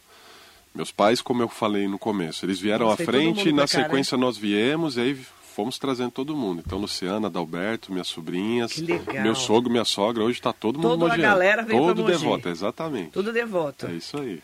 meus 0.73 0.91
pais, 0.91 1.21
como 1.21 1.41
eu 1.41 1.49
falei 1.49 1.87
no 1.87 1.99
começo, 1.99 2.45
eles 2.45 2.59
vieram 2.59 2.87
Nossa, 2.87 3.03
à 3.03 3.05
frente 3.05 3.49
e 3.49 3.51
na 3.51 3.67
cá, 3.67 3.77
né? 3.77 3.83
sequência 3.83 4.17
nós 4.17 4.37
viemos 4.37 4.95
e 4.95 5.01
aí 5.01 5.19
fomos 5.53 5.77
trazendo 5.77 6.11
todo 6.11 6.35
mundo. 6.35 6.63
Então, 6.65 6.77
Luciana, 6.77 7.27
Adalberto, 7.27 7.91
minhas 7.91 8.07
sobrinhas, 8.07 8.77
meu 9.21 9.35
sogro, 9.35 9.69
minha 9.69 9.85
sogra, 9.85 10.23
hoje 10.23 10.39
está 10.39 10.51
todo 10.53 10.79
mundo 10.79 10.99
Toda 10.99 11.13
a 11.13 11.17
galera 11.17 11.63
veio 11.63 11.79
Todo 11.79 12.03
devoto, 12.03 12.49
exatamente. 12.49 13.11
Tudo 13.11 13.31
devoto. 13.33 13.87
É 13.87 13.93
isso 13.93 14.17
aí. 14.17 14.41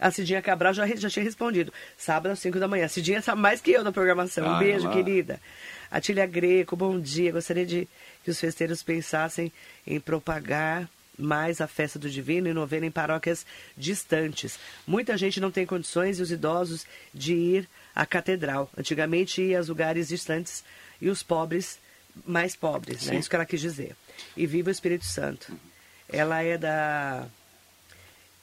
A 0.00 0.10
Cidinha 0.10 0.42
Cabral 0.42 0.74
já, 0.74 0.86
já 0.96 1.08
tinha 1.08 1.24
respondido. 1.24 1.72
Sábado 1.96 2.32
às 2.32 2.38
5 2.40 2.58
da 2.58 2.66
manhã. 2.68 2.86
A 2.86 2.88
Cidinha 2.88 3.22
sabe 3.22 3.40
mais 3.40 3.60
que 3.60 3.70
eu 3.70 3.84
na 3.84 3.92
programação. 3.92 4.46
Um 4.46 4.50
Ah, 4.54 4.58
beijo, 4.58 4.86
ela- 4.86 4.94
querida. 4.94 5.40
Atília 5.90 6.26
Greco, 6.26 6.74
bom 6.74 6.98
dia. 6.98 7.30
Gostaria 7.32 7.64
de 7.64 7.88
que 8.24 8.30
os 8.30 8.40
festeiros 8.40 8.82
pensassem 8.82 9.52
em 9.86 10.00
propagar 10.00 10.88
mais 11.16 11.60
a 11.60 11.68
festa 11.68 11.96
do 11.96 12.10
Divino 12.10 12.48
e 12.48 12.52
novena 12.52 12.86
em 12.86 12.90
paróquias 12.90 13.46
distantes. 13.76 14.58
Muita 14.84 15.16
gente 15.16 15.40
não 15.40 15.52
tem 15.52 15.64
condições 15.64 16.18
e 16.18 16.22
os 16.22 16.32
idosos 16.32 16.84
de 17.12 17.34
ir 17.34 17.68
à 17.94 18.04
catedral. 18.04 18.68
Antigamente 18.76 19.40
ia 19.40 19.58
aos 19.58 19.68
lugares 19.68 20.08
distantes 20.08 20.64
e 21.00 21.08
os 21.08 21.22
pobres 21.22 21.78
mais 22.26 22.56
pobres, 22.56 23.06
né? 23.06 23.12
Sim. 23.12 23.18
Isso 23.20 23.30
que 23.30 23.36
ela 23.36 23.46
quis 23.46 23.60
dizer. 23.60 23.94
E 24.36 24.44
viva 24.46 24.70
o 24.70 24.72
Espírito 24.72 25.04
Santo. 25.04 25.52
Ela 26.08 26.42
é 26.42 26.58
da 26.58 27.26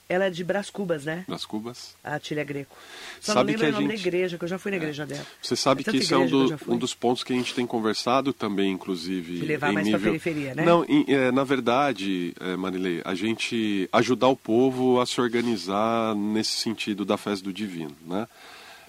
ela 0.08 0.26
é 0.26 0.30
de 0.30 0.44
Brás 0.44 0.68
Cubas, 0.68 1.04
né? 1.04 1.24
Das 1.28 1.44
Cubas. 1.46 1.94
A 2.04 2.18
Tília 2.18 2.44
Greco. 2.44 2.76
Só 3.20 3.32
Sabe 3.32 3.52
não 3.52 3.60
lembro 3.60 3.60
que 3.60 3.66
a 3.66 3.68
o 3.68 3.72
nome 3.80 3.88
da 3.88 3.96
gente- 3.96 4.06
igreja, 4.08 4.36
que 4.38 4.44
eu 4.44 4.48
já 4.48 4.58
fui 4.58 4.70
na 4.70 4.76
igreja 4.76 5.06
dela. 5.06 5.26
Você 5.40 5.56
sabe 5.56 5.82
É 5.86 5.90
que 5.90 5.96
isso 5.96 6.14
é 6.14 6.18
um, 6.18 6.26
do- 6.26 6.58
um 6.68 6.76
dos 6.76 6.92
pontos 6.94 7.24
que 7.24 7.32
a 7.32 7.36
gente 7.36 7.54
tem 7.54 7.66
conversado 7.66 8.32
também, 8.32 8.70
inclusive. 8.72 9.38
De 9.40 9.46
levar 9.46 9.72
mais 9.72 9.86
nível... 9.86 10.00
periferia, 10.00 10.54
né? 10.54 10.64
Não, 10.64 10.84
em- 10.86 11.04
é, 11.08 11.30
na 11.32 11.44
verdade, 11.44 12.34
é, 12.40 12.56
Marilei, 12.56 13.00
a 13.04 13.14
gente 13.14 13.88
ajudar 13.92 14.28
o 14.28 14.36
povo 14.36 15.00
a 15.00 15.06
se 15.06 15.20
organizar 15.20 16.14
nesse 16.14 16.56
sentido 16.56 17.04
da 17.04 17.16
festa 17.16 17.44
do 17.44 17.52
divino, 17.52 17.94
né? 18.06 18.28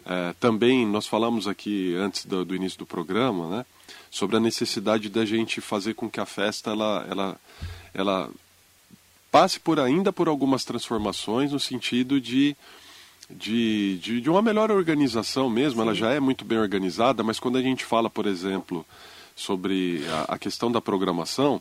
É, 0.05 0.33
também 0.39 0.85
nós 0.85 1.07
falamos 1.07 1.47
aqui 1.47 1.95
antes 1.95 2.25
do, 2.25 2.43
do 2.43 2.53
início 2.55 2.77
do 2.77 2.85
programa, 2.85 3.47
né? 3.57 3.65
Sobre 4.11 4.35
a 4.35 4.39
necessidade 4.39 5.07
da 5.09 5.23
gente 5.25 5.61
fazer 5.61 5.93
com 5.93 6.09
que 6.09 6.19
a 6.19 6.25
festa 6.25 6.71
ela, 6.71 7.07
ela, 7.09 7.39
ela 7.93 8.29
passe 9.33 9.59
por 9.59 9.79
ainda 9.79 10.13
por 10.13 10.27
algumas 10.27 10.63
transformações 10.63 11.51
no 11.51 11.59
sentido 11.59 12.21
de 12.21 12.55
de, 13.27 13.97
de, 13.97 14.21
de 14.21 14.29
uma 14.29 14.43
melhor 14.43 14.69
organização 14.69 15.49
mesmo, 15.49 15.81
ela 15.81 15.95
já 15.95 16.11
é 16.11 16.19
muito 16.19 16.45
bem 16.45 16.59
organizada, 16.59 17.23
mas 17.23 17.39
quando 17.39 17.57
a 17.57 17.61
gente 17.63 17.83
fala, 17.83 18.11
por 18.11 18.27
exemplo, 18.27 18.85
sobre 19.35 20.05
a, 20.07 20.35
a 20.35 20.37
questão 20.37 20.71
da 20.71 20.79
programação, 20.79 21.59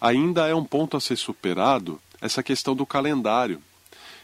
ainda 0.00 0.48
é 0.48 0.54
um 0.54 0.64
ponto 0.64 0.96
a 0.96 1.00
ser 1.00 1.14
superado 1.16 2.00
essa 2.20 2.42
questão 2.42 2.74
do 2.74 2.84
calendário. 2.84 3.62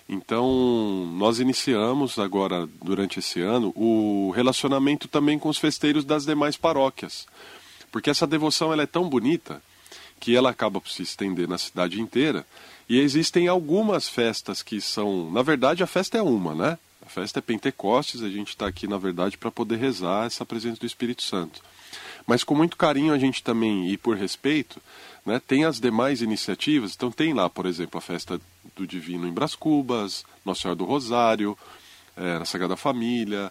Então, 0.09 1.07
nós 1.15 1.39
iniciamos 1.39 2.19
agora, 2.19 2.69
durante 2.83 3.21
esse 3.21 3.41
ano, 3.41 3.73
o 3.77 4.33
relacionamento 4.35 5.07
também 5.07 5.39
com 5.39 5.49
os 5.49 5.59
festeiros 5.59 6.05
das 6.05 6.25
demais 6.25 6.57
paróquias. 6.57 7.29
Porque 7.93 8.11
essa 8.11 8.27
devoção 8.27 8.73
ela 8.73 8.83
é 8.83 8.87
tão 8.87 9.09
bonita 9.09 9.63
que 10.19 10.35
ela 10.35 10.51
acaba 10.51 10.81
por 10.81 10.91
se 10.91 11.03
estender 11.03 11.47
na 11.47 11.59
cidade 11.59 12.01
inteira. 12.01 12.45
E 12.89 12.99
existem 12.99 13.49
algumas 13.49 14.09
festas 14.09 14.63
que 14.63 14.81
são. 14.81 15.31
Na 15.31 15.43
verdade, 15.43 15.83
a 15.83 15.87
festa 15.87 16.17
é 16.17 16.23
uma, 16.23 16.55
né? 16.55 16.79
A 17.05 17.09
festa 17.09 17.39
é 17.39 17.43
Pentecostes, 17.43 18.23
a 18.23 18.29
gente 18.29 18.49
está 18.49 18.67
aqui, 18.67 18.87
na 18.87 18.99
verdade, 18.99 19.37
para 19.37 19.51
poder 19.51 19.77
rezar 19.77 20.27
essa 20.27 20.45
presença 20.45 20.81
do 20.81 20.87
Espírito 20.87 21.23
Santo. 21.23 21.63
Mas 22.27 22.45
com 22.45 22.55
muito 22.55 22.77
carinho 22.77 23.13
a 23.15 23.19
gente 23.19 23.43
também, 23.43 23.91
e 23.91 23.97
por 23.97 24.17
respeito, 24.17 24.81
né, 25.25 25.41
tem 25.47 25.65
as 25.65 25.81
demais 25.81 26.21
iniciativas. 26.21 26.95
Então 26.95 27.11
tem 27.11 27.33
lá, 27.33 27.49
por 27.49 27.65
exemplo, 27.65 27.97
a 27.97 28.03
festa 28.03 28.39
do 28.77 28.87
Divino 28.87 29.27
em 29.27 29.33
Brás 29.33 29.55
Cubas, 29.55 30.25
Nossa 30.45 30.63
Senhora 30.63 30.77
do 30.77 30.85
Rosário, 30.85 31.57
é, 32.17 32.39
na 32.39 32.45
Sagrada 32.45 32.77
Família. 32.77 33.51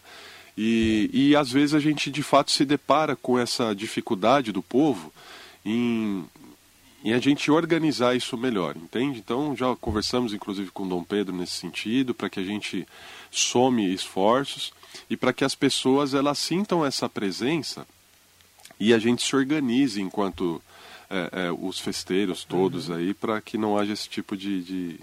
E, 0.55 1.09
e 1.11 1.35
às 1.35 1.51
vezes 1.51 1.73
a 1.73 1.79
gente 1.79 2.11
de 2.11 2.21
fato 2.21 2.51
se 2.51 2.65
depara 2.65 3.15
com 3.15 3.37
essa 3.37 3.73
dificuldade 3.73 4.51
do 4.51 4.61
povo 4.61 5.11
em, 5.65 6.25
em 7.03 7.13
a 7.13 7.19
gente 7.19 7.49
organizar 7.51 8.15
isso 8.15 8.37
melhor, 8.37 8.75
entende? 8.75 9.19
Então 9.19 9.55
já 9.55 9.75
conversamos 9.75 10.33
inclusive 10.33 10.71
com 10.71 10.87
Dom 10.87 11.03
Pedro 11.03 11.35
nesse 11.35 11.53
sentido, 11.53 12.13
para 12.13 12.29
que 12.29 12.39
a 12.39 12.43
gente 12.43 12.87
some 13.31 13.93
esforços 13.93 14.73
e 15.09 15.15
para 15.15 15.33
que 15.33 15.43
as 15.43 15.55
pessoas 15.55 16.13
elas 16.13 16.39
sintam 16.39 16.85
essa 16.85 17.07
presença 17.07 17.87
e 18.79 18.93
a 18.93 18.99
gente 18.99 19.23
se 19.23 19.35
organize 19.35 20.01
enquanto 20.01 20.61
é, 21.09 21.29
é, 21.31 21.51
os 21.51 21.79
festeiros 21.79 22.43
todos 22.43 22.89
uhum. 22.89 22.95
aí, 22.95 23.13
para 23.13 23.39
que 23.41 23.57
não 23.57 23.77
haja 23.77 23.93
esse 23.93 24.09
tipo 24.09 24.35
de, 24.35 24.61
de, 24.61 24.99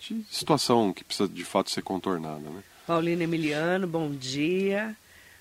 de 0.00 0.24
situação 0.30 0.92
que 0.92 1.04
precisa 1.04 1.28
de 1.28 1.44
fato 1.44 1.70
ser 1.70 1.82
contornada, 1.82 2.48
né? 2.50 2.62
Paulina 2.86 3.24
Emiliano, 3.24 3.86
bom 3.86 4.10
dia. 4.10 4.96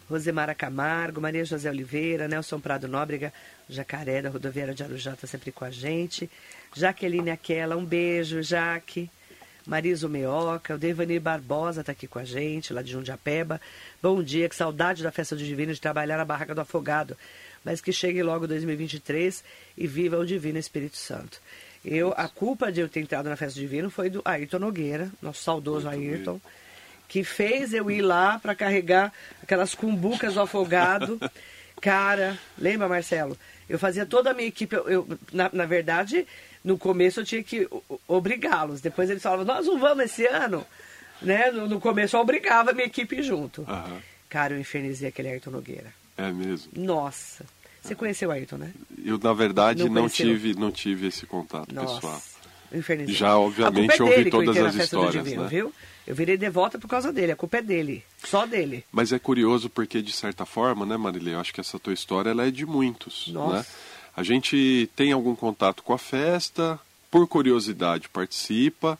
Rosemara 0.09 0.53
Camargo, 0.53 1.19
Maria 1.19 1.43
José 1.43 1.69
Oliveira, 1.69 2.27
Nelson 2.27 2.59
Prado 2.59 2.87
Nóbrega, 2.87 3.33
Jacaré 3.69 4.21
da 4.21 4.29
Rodoviária 4.29 4.73
de 4.73 4.83
Arujá 4.83 5.13
está 5.13 5.25
sempre 5.25 5.51
com 5.51 5.65
a 5.65 5.71
gente. 5.71 6.29
Jaqueline 6.75 7.31
Aquela, 7.31 7.75
um 7.75 7.85
beijo, 7.85 8.41
Jaque. 8.43 9.09
Marisa 9.65 10.07
Meoca, 10.07 10.75
o 10.75 10.77
Devanir 10.77 11.19
Barbosa 11.19 11.81
está 11.81 11.91
aqui 11.91 12.05
com 12.07 12.19
a 12.19 12.23
gente, 12.23 12.71
lá 12.71 12.83
de 12.83 12.91
Jundiapeba. 12.91 13.59
Bom 14.01 14.21
dia, 14.21 14.47
que 14.47 14.55
saudade 14.55 15.01
da 15.01 15.11
festa 15.11 15.35
do 15.35 15.43
Divino 15.43 15.73
de 15.73 15.81
trabalhar 15.81 16.17
na 16.17 16.25
Barraca 16.25 16.53
do 16.53 16.61
Afogado. 16.61 17.17
Mas 17.63 17.81
que 17.81 17.91
chegue 17.91 18.21
logo 18.21 18.45
2023 18.45 19.43
e 19.75 19.87
viva 19.87 20.19
o 20.19 20.25
Divino 20.25 20.59
Espírito 20.59 20.97
Santo. 20.97 21.41
Eu, 21.83 22.13
a 22.15 22.27
culpa 22.27 22.71
de 22.71 22.79
eu 22.79 22.87
ter 22.87 22.99
entrado 22.99 23.27
na 23.27 23.35
festa 23.35 23.59
do 23.59 23.61
Divino 23.61 23.89
foi 23.89 24.07
do 24.07 24.21
Ayrton 24.23 24.59
Nogueira, 24.59 25.09
nosso 25.19 25.41
saudoso 25.41 25.87
Muito 25.87 25.99
Ayrton. 25.99 26.33
Bem 26.33 26.41
que 27.07 27.23
fez 27.23 27.73
eu 27.73 27.89
ir 27.89 28.01
lá 28.01 28.39
para 28.39 28.55
carregar 28.55 29.11
aquelas 29.41 29.75
cumbucas 29.75 30.33
do 30.33 30.41
afogado. 30.41 31.19
Cara, 31.81 32.37
lembra, 32.57 32.87
Marcelo? 32.87 33.37
Eu 33.69 33.77
fazia 33.77 34.05
toda 34.05 34.31
a 34.31 34.33
minha 34.33 34.47
equipe. 34.47 34.75
Eu, 34.75 34.89
eu 34.89 35.19
na, 35.31 35.49
na, 35.51 35.65
verdade, 35.65 36.25
no 36.63 36.77
começo 36.77 37.19
eu 37.19 37.25
tinha 37.25 37.43
que 37.43 37.67
obrigá-los. 38.07 38.81
Depois 38.81 39.09
eles 39.09 39.21
falavam, 39.21 39.45
nós 39.45 39.65
não 39.65 39.79
vamos 39.79 40.05
esse 40.05 40.25
ano. 40.25 40.65
Né? 41.21 41.51
No, 41.51 41.67
no 41.67 41.79
começo 41.79 42.15
eu 42.15 42.21
obrigava 42.21 42.71
a 42.71 42.73
minha 42.73 42.87
equipe 42.87 43.21
junto. 43.21 43.61
Uhum. 43.61 43.99
Cara, 44.29 44.53
eu 44.53 44.59
infernizei 44.59 45.09
aquele 45.09 45.29
Ayrton 45.29 45.51
Nogueira. 45.51 45.93
É 46.17 46.31
mesmo? 46.31 46.71
Nossa. 46.75 47.45
Você 47.81 47.93
conheceu 47.93 48.29
o 48.29 48.31
Ayrton, 48.31 48.57
né? 48.57 48.71
Eu, 49.03 49.19
na 49.19 49.33
verdade, 49.33 49.83
não, 49.83 49.93
não 49.93 50.09
tive, 50.09 50.55
não 50.55 50.71
tive 50.71 51.07
esse 51.07 51.25
contato 51.25 51.73
Nossa. 51.73 51.95
pessoal. 51.95 52.21
Já, 53.13 53.37
obviamente, 53.37 53.99
é 53.99 54.03
ouvi 54.03 54.29
todas 54.29 54.57
as 54.57 54.75
histórias, 54.75 55.23
divino, 55.23 55.43
né? 55.43 55.49
Viu? 55.49 55.73
Eu 56.05 56.13
virei 56.13 56.37
devota 56.37 56.77
por 56.77 56.87
causa 56.87 57.11
dele, 57.11 57.31
a 57.31 57.35
culpa 57.35 57.57
é 57.57 57.61
dele, 57.61 58.03
só 58.23 58.45
dele. 58.45 58.85
Mas 58.91 59.11
é 59.11 59.17
curioso 59.17 59.69
porque, 59.69 60.01
de 60.01 60.11
certa 60.11 60.45
forma, 60.45 60.85
né, 60.85 60.97
Marilê, 60.97 61.33
eu 61.33 61.39
acho 61.39 61.53
que 61.53 61.59
essa 61.59 61.79
tua 61.79 61.93
história 61.93 62.29
ela 62.29 62.45
é 62.45 62.51
de 62.51 62.65
muitos, 62.65 63.27
Nossa. 63.29 63.57
né? 63.57 63.65
A 64.15 64.23
gente 64.23 64.89
tem 64.95 65.11
algum 65.11 65.35
contato 65.35 65.83
com 65.83 65.93
a 65.93 65.97
festa, 65.97 66.79
por 67.09 67.27
curiosidade 67.27 68.07
participa, 68.07 68.99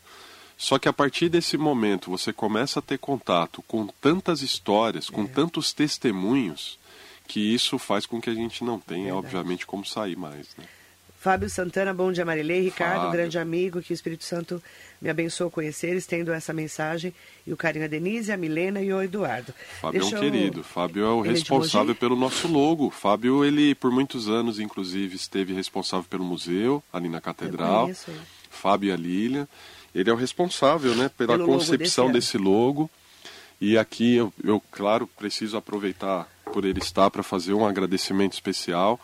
só 0.58 0.80
que 0.80 0.90
a 0.90 0.94
partir 0.94 1.30
desse 1.30 1.58
momento 1.58 2.10
você 2.10 2.34
começa 2.34 2.80
a 2.80 2.82
ter 2.82 2.98
contato 2.98 3.62
com 3.68 3.88
tantas 4.02 4.42
histórias, 4.42 5.10
com 5.10 5.24
é. 5.24 5.28
tantos 5.28 5.74
testemunhos, 5.74 6.80
que 7.28 7.54
isso 7.54 7.78
faz 7.78 8.06
com 8.06 8.22
que 8.22 8.30
a 8.30 8.34
gente 8.34 8.64
não 8.64 8.80
tenha, 8.80 9.14
Verdade. 9.14 9.26
obviamente, 9.26 9.66
como 9.66 9.86
sair 9.86 10.16
mais, 10.16 10.48
né? 10.58 10.66
Fábio 11.26 11.50
Santana, 11.50 11.92
bom 11.92 12.12
dia 12.12 12.24
Marilei. 12.24 12.62
Ricardo, 12.62 12.98
Fábio. 12.98 13.12
grande 13.14 13.40
amigo, 13.40 13.82
que 13.82 13.92
o 13.92 13.96
Espírito 13.96 14.24
Santo 14.24 14.62
me 15.02 15.10
abençoe 15.10 15.50
conhecer, 15.50 15.96
estendo 15.96 16.32
essa 16.32 16.54
mensagem. 16.54 17.12
E 17.48 17.52
o 17.52 17.58
carinho 17.58 17.84
a 17.84 17.88
Denise, 17.88 18.32
a 18.32 18.38
Milena 18.38 18.80
e 18.80 18.94
o 18.94 19.02
Eduardo. 19.02 19.52
Fábio 19.82 20.02
Deixa 20.02 20.18
é 20.18 20.20
um 20.20 20.22
querido. 20.22 20.64
Fábio 20.64 21.04
é 21.04 21.10
o 21.10 21.20
ele 21.22 21.30
é 21.30 21.32
responsável 21.32 21.96
pelo 21.96 22.16
nosso 22.16 22.48
logo. 22.48 22.92
Fábio, 22.92 23.44
ele 23.44 23.74
por 23.74 23.90
muitos 23.90 24.30
anos, 24.30 24.60
inclusive, 24.60 25.16
esteve 25.16 25.52
responsável 25.52 26.06
pelo 26.08 26.24
museu, 26.24 26.84
ali 26.94 27.10
na 27.10 27.20
Catedral. 27.20 27.90
Fábio 28.52 28.90
e 28.90 28.92
a 28.92 28.96
Lília. 28.96 29.50
Ele 29.96 30.08
é 30.08 30.14
o 30.14 30.18
responsável 30.18 30.94
né, 30.94 31.10
pela 31.18 31.38
pelo 31.38 31.48
concepção 31.48 32.04
logo 32.04 32.14
desse, 32.14 32.34
desse 32.34 32.38
logo. 32.38 32.88
E 33.60 33.80
aqui 33.80 34.18
eu, 34.18 34.32
eu, 34.44 34.62
claro, 34.70 35.08
preciso 35.08 35.58
aproveitar 35.58 36.30
por 36.54 36.66
ele 36.66 36.78
estar 36.78 37.10
para 37.10 37.24
fazer 37.24 37.56
um 37.56 37.66
agradecimento 37.66 38.34
especial 38.34 39.00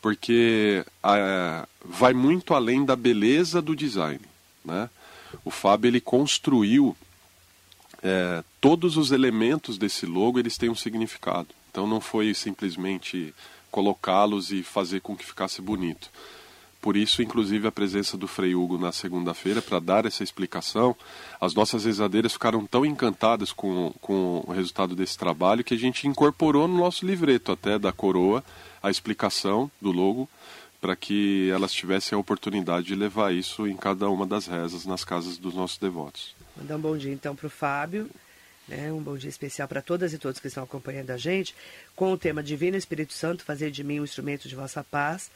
porque 0.00 0.84
é, 1.04 1.66
vai 1.84 2.12
muito 2.12 2.54
além 2.54 2.84
da 2.84 2.96
beleza 2.96 3.60
do 3.60 3.74
design. 3.74 4.20
Né? 4.64 4.88
O 5.44 5.50
Fábio 5.50 5.88
ele 5.88 6.00
construiu 6.00 6.96
é, 8.02 8.42
todos 8.60 8.96
os 8.96 9.10
elementos 9.10 9.78
desse 9.78 10.06
logo, 10.06 10.38
eles 10.38 10.56
têm 10.56 10.70
um 10.70 10.74
significado. 10.74 11.48
Então 11.70 11.86
não 11.86 12.00
foi 12.00 12.32
simplesmente 12.34 13.34
colocá-los 13.70 14.50
e 14.50 14.62
fazer 14.62 15.00
com 15.00 15.16
que 15.16 15.24
ficasse 15.24 15.60
bonito. 15.60 16.10
Por 16.88 16.96
isso, 16.96 17.20
inclusive, 17.20 17.68
a 17.68 17.70
presença 17.70 18.16
do 18.16 18.26
Frei 18.26 18.54
Hugo 18.54 18.78
na 18.78 18.92
segunda-feira 18.92 19.60
para 19.60 19.78
dar 19.78 20.06
essa 20.06 20.24
explicação. 20.24 20.96
As 21.38 21.52
nossas 21.52 21.84
rezadeiras 21.84 22.32
ficaram 22.32 22.66
tão 22.66 22.82
encantadas 22.82 23.52
com, 23.52 23.92
com 24.00 24.42
o 24.46 24.52
resultado 24.52 24.96
desse 24.96 25.18
trabalho 25.18 25.62
que 25.62 25.74
a 25.74 25.76
gente 25.76 26.08
incorporou 26.08 26.66
no 26.66 26.78
nosso 26.78 27.04
livreto 27.04 27.52
até 27.52 27.78
da 27.78 27.92
coroa 27.92 28.42
a 28.82 28.90
explicação 28.90 29.70
do 29.82 29.92
logo 29.92 30.26
para 30.80 30.96
que 30.96 31.50
elas 31.50 31.74
tivessem 31.74 32.16
a 32.16 32.18
oportunidade 32.18 32.86
de 32.86 32.94
levar 32.94 33.34
isso 33.34 33.68
em 33.68 33.76
cada 33.76 34.08
uma 34.08 34.26
das 34.26 34.46
rezas 34.46 34.86
nas 34.86 35.04
casas 35.04 35.36
dos 35.36 35.52
nossos 35.52 35.76
devotos. 35.76 36.34
Mandar 36.56 36.76
um 36.76 36.80
bom 36.80 36.96
dia 36.96 37.12
então 37.12 37.36
para 37.36 37.48
o 37.48 37.50
Fábio, 37.50 38.08
né? 38.66 38.90
um 38.90 39.02
bom 39.02 39.18
dia 39.18 39.28
especial 39.28 39.68
para 39.68 39.82
todas 39.82 40.14
e 40.14 40.18
todos 40.18 40.40
que 40.40 40.46
estão 40.48 40.64
acompanhando 40.64 41.10
a 41.10 41.18
gente, 41.18 41.54
com 41.94 42.10
o 42.10 42.16
tema 42.16 42.42
Divino 42.42 42.78
Espírito 42.78 43.12
Santo, 43.12 43.44
fazer 43.44 43.70
de 43.70 43.84
mim 43.84 44.00
um 44.00 44.04
instrumento 44.04 44.48
de 44.48 44.56
vossa 44.56 44.82
paz, 44.82 45.30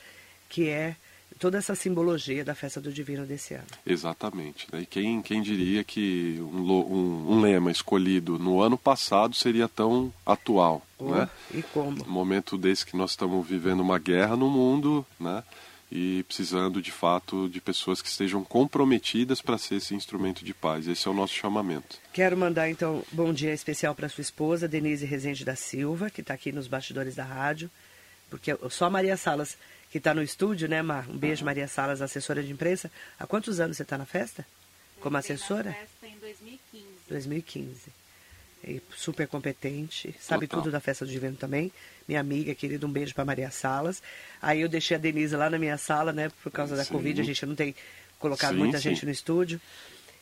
que 0.49 0.71
é 0.71 0.97
toda 1.39 1.59
essa 1.59 1.75
simbologia 1.75 2.45
da 2.45 2.55
festa 2.55 2.81
do 2.81 2.93
Divino 2.93 3.27
desse 3.27 3.55
ano. 3.55 3.67
Exatamente. 3.87 4.67
Né? 4.73 4.83
E 4.83 4.87
quem, 4.87 5.23
quem 5.23 5.43
diria 5.43 5.85
que 5.85 6.39
um, 6.41 6.71
um, 6.71 7.33
um, 7.33 7.41
lema 7.41 7.71
escolhido 7.71 8.39
no 8.39 8.61
ano 8.61 8.77
passado 8.79 9.35
seria 9.35 9.69
tão 9.69 10.13
atual? 10.25 10.85
Oh, 10.99 11.15
né? 11.15 11.29
E 11.53 11.63
como? 11.63 12.05
No 12.05 12.11
momento 12.11 12.57
desse 12.57 12.87
que 12.87 12.97
nós 12.97 13.11
estamos 13.11 13.47
vivendo 13.47 13.81
uma 13.81 13.99
guerra 13.99 14.37
no 14.37 14.49
mundo, 14.49 15.05
né? 15.19 15.43
E 15.91 16.23
precisando 16.23 16.81
de 16.81 16.91
fato 16.91 17.51
de 17.51 17.61
pessoas 17.61 18.01
que 18.01 18.09
estejam 18.09 18.43
comprometidas 18.43 19.43
para 19.43 19.59
ser 19.59 19.75
esse 19.75 19.95
instrumento 19.95 20.43
de 20.43 20.55
paz. 20.55 20.89
Esse 20.89 21.07
é 21.07 21.11
o 21.11 21.15
nosso 21.15 21.35
chamamento. 21.35 21.99
Quero 22.15 22.35
mandar 22.35 22.71
então 22.71 23.05
bom 23.13 23.31
dia 23.31 23.53
especial 23.53 23.95
para 23.95 24.09
sua 24.09 24.23
esposa, 24.23 24.67
Denise 24.67 25.05
Rezende 25.05 25.45
da 25.45 25.55
Silva, 25.55 26.09
que 26.09 26.23
está 26.23 26.33
aqui 26.33 26.51
nos 26.51 26.67
bastidores 26.67 27.15
da 27.15 27.25
rádio, 27.25 27.71
porque 28.31 28.57
só 28.71 28.89
Maria 28.89 29.19
Salas 29.19 29.59
que 29.93 29.99
está 29.99 30.15
no 30.15 30.23
estúdio, 30.23 30.67
né, 30.67 30.81
Mar? 30.81 31.07
Um 31.07 31.19
beijo, 31.19 31.45
Maria 31.45 31.69
Salas, 31.69 32.01
assessora 32.01 32.43
de 32.43 32.51
imprensa. 32.51 32.91
Há 33.21 33.27
quantos 33.27 33.61
anos 33.61 33.77
você 33.77 33.83
está 33.83 33.99
na 33.99 34.07
festa? 34.07 34.47
Como 34.99 35.19
assessora? 35.19 35.69
Na 35.69 35.77
festa 35.77 36.07
em 36.07 36.19
2015. 36.19 36.87
2015. 37.11 37.81
E 38.65 38.81
super 38.97 39.29
competente, 39.29 40.15
sabe 40.19 40.47
Total. 40.47 40.63
tudo 40.63 40.73
da 40.73 40.81
festa 40.81 41.05
do 41.05 41.11
Divino 41.11 41.37
também. 41.37 41.71
Minha 42.09 42.21
amiga 42.21 42.55
querida, 42.55 42.87
um 42.87 42.91
beijo 42.91 43.15
para 43.15 43.27
Maria 43.27 43.51
Salas. 43.51 44.03
Aí 44.41 44.63
eu 44.63 44.69
deixei 44.69 44.97
a 44.97 45.01
Denise 45.01 45.37
lá 45.37 45.51
na 45.51 45.59
minha 45.59 45.77
sala, 45.77 46.11
né, 46.11 46.33
por 46.43 46.51
causa 46.51 46.75
da 46.75 46.87
Covid, 46.87 47.21
a 47.21 47.25
gente 47.25 47.45
não 47.45 47.55
tem 47.55 47.75
colocado 48.19 48.55
sim, 48.55 48.59
muita 48.59 48.79
sim. 48.79 48.89
gente 48.89 49.05
no 49.05 49.13
estúdio. 49.13 49.61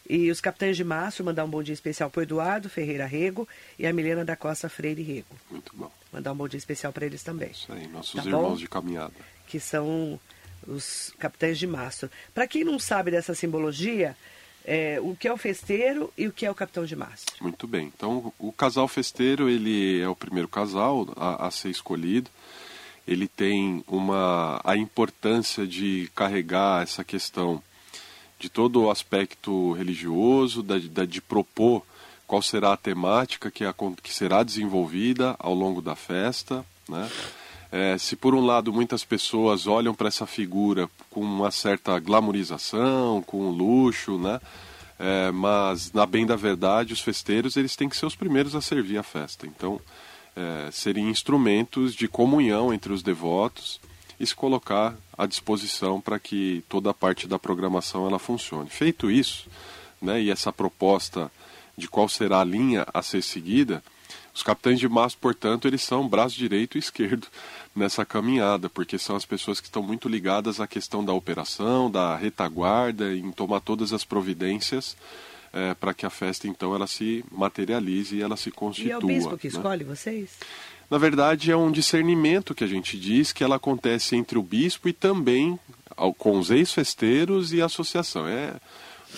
E 0.09 0.33
os 0.33 0.41
capitães 0.41 0.77
de 0.77 0.83
março, 0.83 1.23
mandar 1.23 1.45
um 1.45 1.49
bom 1.49 1.63
dia 1.63 1.75
especial 1.75 2.11
para 2.11 2.19
o 2.19 2.23
Eduardo 2.25 2.69
Ferreira 2.69 3.07
Rego 3.07 3.47
e 3.79 3.87
a 3.87 3.93
Milena 3.93 4.25
da 4.25 4.35
Costa 4.35 4.69
Freire 4.69 5.03
Rego. 5.03 5.37
Muito 5.49 5.71
bom. 5.77 5.93
Mandar 6.13 6.33
um 6.33 6.37
bom 6.37 6.49
dia 6.49 6.59
especial 6.59 6.93
para 6.93 7.07
eles 7.07 7.23
também. 7.23 7.53
Isso 7.53 7.73
aí, 7.73 7.87
nossos 7.87 8.15
tá 8.15 8.25
irmãos 8.25 8.49
bom? 8.49 8.57
de 8.57 8.69
caminhada 8.69 9.15
que 9.51 9.59
são 9.59 10.19
os 10.67 11.13
capitães 11.19 11.59
de 11.59 11.67
mastro. 11.67 12.09
Para 12.33 12.47
quem 12.47 12.63
não 12.63 12.79
sabe 12.79 13.11
dessa 13.11 13.35
simbologia, 13.35 14.17
é, 14.65 15.01
o 15.03 15.17
que 15.17 15.27
é 15.27 15.33
o 15.33 15.37
festeiro 15.37 16.13
e 16.17 16.29
o 16.29 16.33
que 16.33 16.47
é 16.47 16.51
o 16.51 16.55
capitão 16.55 16.85
de 16.85 16.95
mastro? 16.95 17.35
Muito 17.41 17.67
bem. 17.67 17.91
Então, 17.95 18.33
o 18.39 18.53
casal 18.53 18.87
festeiro 18.87 19.49
ele 19.49 20.01
é 20.01 20.09
o 20.09 20.15
primeiro 20.15 20.47
casal 20.47 21.13
a, 21.17 21.49
a 21.49 21.51
ser 21.51 21.71
escolhido. 21.71 22.31
Ele 23.09 23.27
tem 23.27 23.83
uma 23.89 24.61
a 24.63 24.77
importância 24.77 25.67
de 25.67 26.09
carregar 26.15 26.85
essa 26.85 27.03
questão 27.03 27.61
de 28.39 28.49
todo 28.49 28.83
o 28.83 28.91
aspecto 28.91 29.73
religioso, 29.73 30.63
da, 30.63 30.79
da, 30.79 31.05
de 31.05 31.21
propor 31.21 31.85
qual 32.25 32.41
será 32.41 32.73
a 32.73 32.77
temática 32.77 33.51
que, 33.51 33.65
a, 33.65 33.75
que 34.01 34.15
será 34.15 34.45
desenvolvida 34.45 35.35
ao 35.41 35.53
longo 35.53 35.83
da 35.83 35.97
festa, 35.97 36.65
né? 36.89 37.11
É, 37.73 37.97
se 37.97 38.17
por 38.17 38.35
um 38.35 38.45
lado 38.45 38.73
muitas 38.73 39.05
pessoas 39.05 39.67
olham 39.67 39.95
para 39.95 40.09
essa 40.09 40.27
figura 40.27 40.89
com 41.09 41.21
uma 41.21 41.51
certa 41.51 41.99
glamorização, 42.01 43.23
com 43.23 43.51
luxo, 43.51 44.19
né? 44.19 44.41
É, 44.99 45.31
mas 45.31 45.93
na 45.93 46.05
bem 46.05 46.27
da 46.27 46.37
verdade 46.37 46.93
os 46.93 47.01
festeiros 47.01 47.57
eles 47.57 47.75
têm 47.75 47.89
que 47.89 47.97
ser 47.97 48.05
os 48.07 48.17
primeiros 48.17 48.55
a 48.55 48.61
servir 48.61 48.99
a 48.99 49.03
festa. 49.03 49.47
Então 49.47 49.81
é, 50.35 50.71
serem 50.71 51.09
instrumentos 51.09 51.95
de 51.95 52.09
comunhão 52.09 52.73
entre 52.75 52.93
os 52.93 53.03
devotos 53.03 53.81
e 54.19 54.27
se 54.27 54.35
colocar 54.35 54.95
à 55.17 55.25
disposição 55.25 56.01
para 56.01 56.19
que 56.19 56.63
toda 56.69 56.91
a 56.91 56.95
parte 56.95 57.27
da 57.27 57.39
programação 57.39 58.07
ela 58.07 58.19
funcione. 58.19 58.69
Feito 58.69 59.11
isso, 59.11 59.49
né, 60.03 60.21
e 60.21 60.31
essa 60.31 60.53
proposta 60.53 61.31
de 61.77 61.89
qual 61.89 62.09
será 62.09 62.41
a 62.41 62.45
linha 62.45 62.87
a 62.93 63.01
ser 63.01 63.23
seguida, 63.23 63.83
os 64.41 64.43
capitães 64.43 64.79
de 64.79 64.89
mastro, 64.89 65.21
portanto, 65.21 65.69
eles 65.69 65.83
são 65.83 66.09
braço 66.09 66.37
direito 66.37 66.77
e 66.77 66.79
esquerdo 66.79 67.27
nessa 67.77 68.07
caminhada, 68.07 68.71
porque 68.71 68.99
são 68.99 69.15
as 69.15 69.27
pessoas 69.27 69.61
que 69.61 69.67
estão 69.67 69.83
muito 69.83 70.09
ligadas 70.09 70.61
à 70.61 70.67
questão 70.67 71.05
da 71.05 71.13
operação, 71.13 71.91
da 71.91 72.17
retaguarda, 72.17 73.15
em 73.15 73.31
tomar 73.31 73.61
todas 73.61 73.93
as 73.93 74.03
providências 74.03 74.97
é, 75.53 75.75
para 75.75 75.93
que 75.93 76.07
a 76.07 76.11
festa 76.11 76.49
então 76.49 76.75
ela 76.75 76.87
se 76.87 77.23
materialize 77.31 78.17
e 78.17 78.23
ela 78.23 78.37
se 78.37 78.51
constitua. 78.51 78.91
E 78.91 78.93
é 78.93 78.97
o 78.97 79.07
bispo 79.07 79.37
que 79.37 79.49
né? 79.49 79.53
escolhe 79.55 79.85
vocês? 79.85 80.31
Na 80.91 80.97
verdade, 80.97 81.51
é 81.51 81.57
um 81.57 81.71
discernimento 81.71 82.55
que 82.55 82.65
a 82.65 82.67
gente 82.67 82.99
diz 82.99 83.33
que 83.33 83.45
ela 83.45 83.57
acontece 83.57 84.17
entre 84.17 84.39
o 84.39 84.43
bispo 84.43 84.89
e 84.89 84.93
também 84.93 85.59
com 86.17 86.39
os 86.39 86.51
ex-festeiros 86.51 87.53
e 87.53 87.61
a 87.61 87.67
associação. 87.67 88.27
É, 88.27 88.55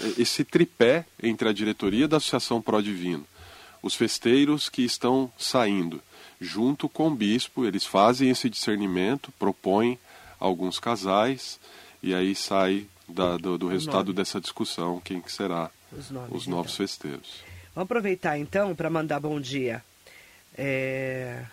é 0.00 0.12
esse 0.18 0.42
tripé 0.42 1.06
entre 1.22 1.48
a 1.48 1.52
diretoria 1.52 2.08
da 2.08 2.16
Associação 2.16 2.60
Pró 2.60 2.80
Divino, 2.80 3.24
os 3.82 3.94
festeiros 3.94 4.68
que 4.68 4.82
estão 4.82 5.30
saindo, 5.36 6.00
junto 6.40 6.88
com 6.88 7.08
o 7.08 7.14
bispo, 7.14 7.64
eles 7.64 7.84
fazem 7.84 8.30
esse 8.30 8.48
discernimento, 8.48 9.32
propõem 9.38 9.98
alguns 10.38 10.78
casais 10.78 11.58
e 12.02 12.14
aí 12.14 12.34
sai 12.34 12.86
da, 13.08 13.36
do, 13.36 13.58
do 13.58 13.68
resultado 13.68 14.12
dessa 14.12 14.40
discussão 14.40 15.00
quem 15.04 15.20
que 15.20 15.30
será 15.30 15.70
os, 15.92 16.10
nomes, 16.10 16.30
os 16.32 16.46
novos 16.46 16.72
então. 16.72 16.86
festeiros. 16.86 17.42
Vamos 17.74 17.86
aproveitar 17.86 18.38
então 18.38 18.74
para 18.74 18.90
mandar 18.90 19.20
bom 19.20 19.40
dia. 19.40 19.82
É... 20.56 21.44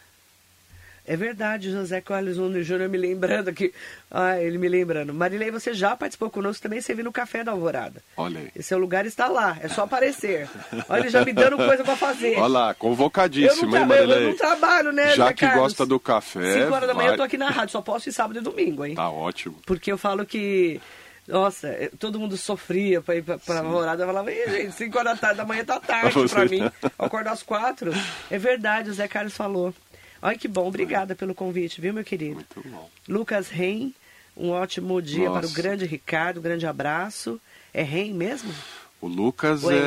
É 1.09 1.15
verdade, 1.17 1.71
José 1.71 1.99
Carlos 2.01 2.37
Nunes 2.37 2.67
Júnior 2.67 2.87
me 2.87 2.95
lembrando 2.95 3.49
aqui. 3.49 3.73
Ah, 4.11 4.39
ele 4.39 4.59
me 4.59 4.69
lembrando. 4.69 5.11
Marilei, 5.11 5.49
você 5.49 5.73
já 5.73 5.95
participou 5.95 6.29
conosco 6.29 6.61
também, 6.61 6.79
você 6.79 6.93
viu 6.93 7.03
no 7.03 7.11
Café 7.11 7.43
da 7.43 7.51
Alvorada. 7.51 7.99
Olha 8.15 8.41
aí. 8.41 8.51
E 8.55 8.61
seu 8.61 8.77
lugar 8.77 9.07
está 9.07 9.27
lá, 9.27 9.57
é 9.59 9.67
só 9.67 9.85
aparecer. 9.85 10.47
Olha, 10.87 10.99
ele 10.99 11.09
já 11.09 11.25
me 11.25 11.33
dando 11.33 11.57
coisa 11.57 11.83
para 11.83 11.95
fazer. 11.95 12.37
Olha 12.37 12.47
lá, 12.47 12.73
convocadíssimo, 12.75 13.75
hein, 13.75 13.87
Marilei? 13.87 14.25
Eu 14.25 14.29
não 14.29 14.35
trabalho, 14.35 14.91
né, 14.91 15.15
Já 15.15 15.33
que 15.33 15.39
Carlos? 15.39 15.63
gosta 15.63 15.83
do 15.83 15.99
café. 15.99 16.65
5 16.65 16.75
horas 16.75 16.87
da 16.87 16.93
manhã 16.93 17.13
eu 17.13 17.17
tô 17.17 17.23
aqui 17.23 17.39
na 17.39 17.49
rádio, 17.49 17.71
só 17.71 17.81
posso 17.81 18.07
ir 18.07 18.11
sábado 18.11 18.37
e 18.37 18.43
domingo, 18.43 18.85
hein? 18.85 18.93
Tá 18.93 19.09
ótimo. 19.09 19.55
Porque 19.65 19.91
eu 19.91 19.97
falo 19.97 20.23
que 20.27 20.79
nossa, 21.27 21.75
todo 21.97 22.19
mundo 22.19 22.37
sofria 22.37 23.01
para 23.01 23.15
ir 23.15 23.23
para 23.23 23.59
a 23.59 23.63
morada. 23.63 24.03
Eu 24.03 24.07
falava, 24.07 24.31
gente, 24.31 24.73
5 24.73 24.95
horas 24.97 25.13
da, 25.13 25.19
tarde, 25.19 25.37
da 25.37 25.45
manhã 25.45 25.65
tá 25.65 25.79
tarde 25.81 26.29
para 26.29 26.45
mim. 26.45 26.61
Eu 26.83 27.05
acordo 27.05 27.29
às 27.29 27.41
4. 27.41 27.91
É 28.29 28.37
verdade, 28.37 28.91
o 28.91 28.93
Zé 28.93 29.07
Carlos 29.07 29.35
falou. 29.35 29.73
Olha 30.21 30.37
que 30.37 30.47
bom, 30.47 30.67
obrigada 30.67 31.15
pelo 31.15 31.33
convite, 31.33 31.79
viu, 31.79 31.93
meu 31.93 32.03
querido? 32.03 32.35
Muito 32.35 32.69
bom. 32.69 32.89
Lucas 33.07 33.49
Reim, 33.49 33.93
um 34.35 34.49
ótimo 34.49 35.01
dia 35.01 35.29
Nossa. 35.29 35.39
para 35.39 35.47
o 35.47 35.53
grande 35.53 35.85
Ricardo, 35.85 36.39
um 36.39 36.43
grande 36.43 36.65
abraço. 36.65 37.39
É 37.73 37.83
Reim 37.83 38.13
mesmo? 38.13 38.53
O 39.01 39.07
Lucas 39.07 39.63
é, 39.63 39.77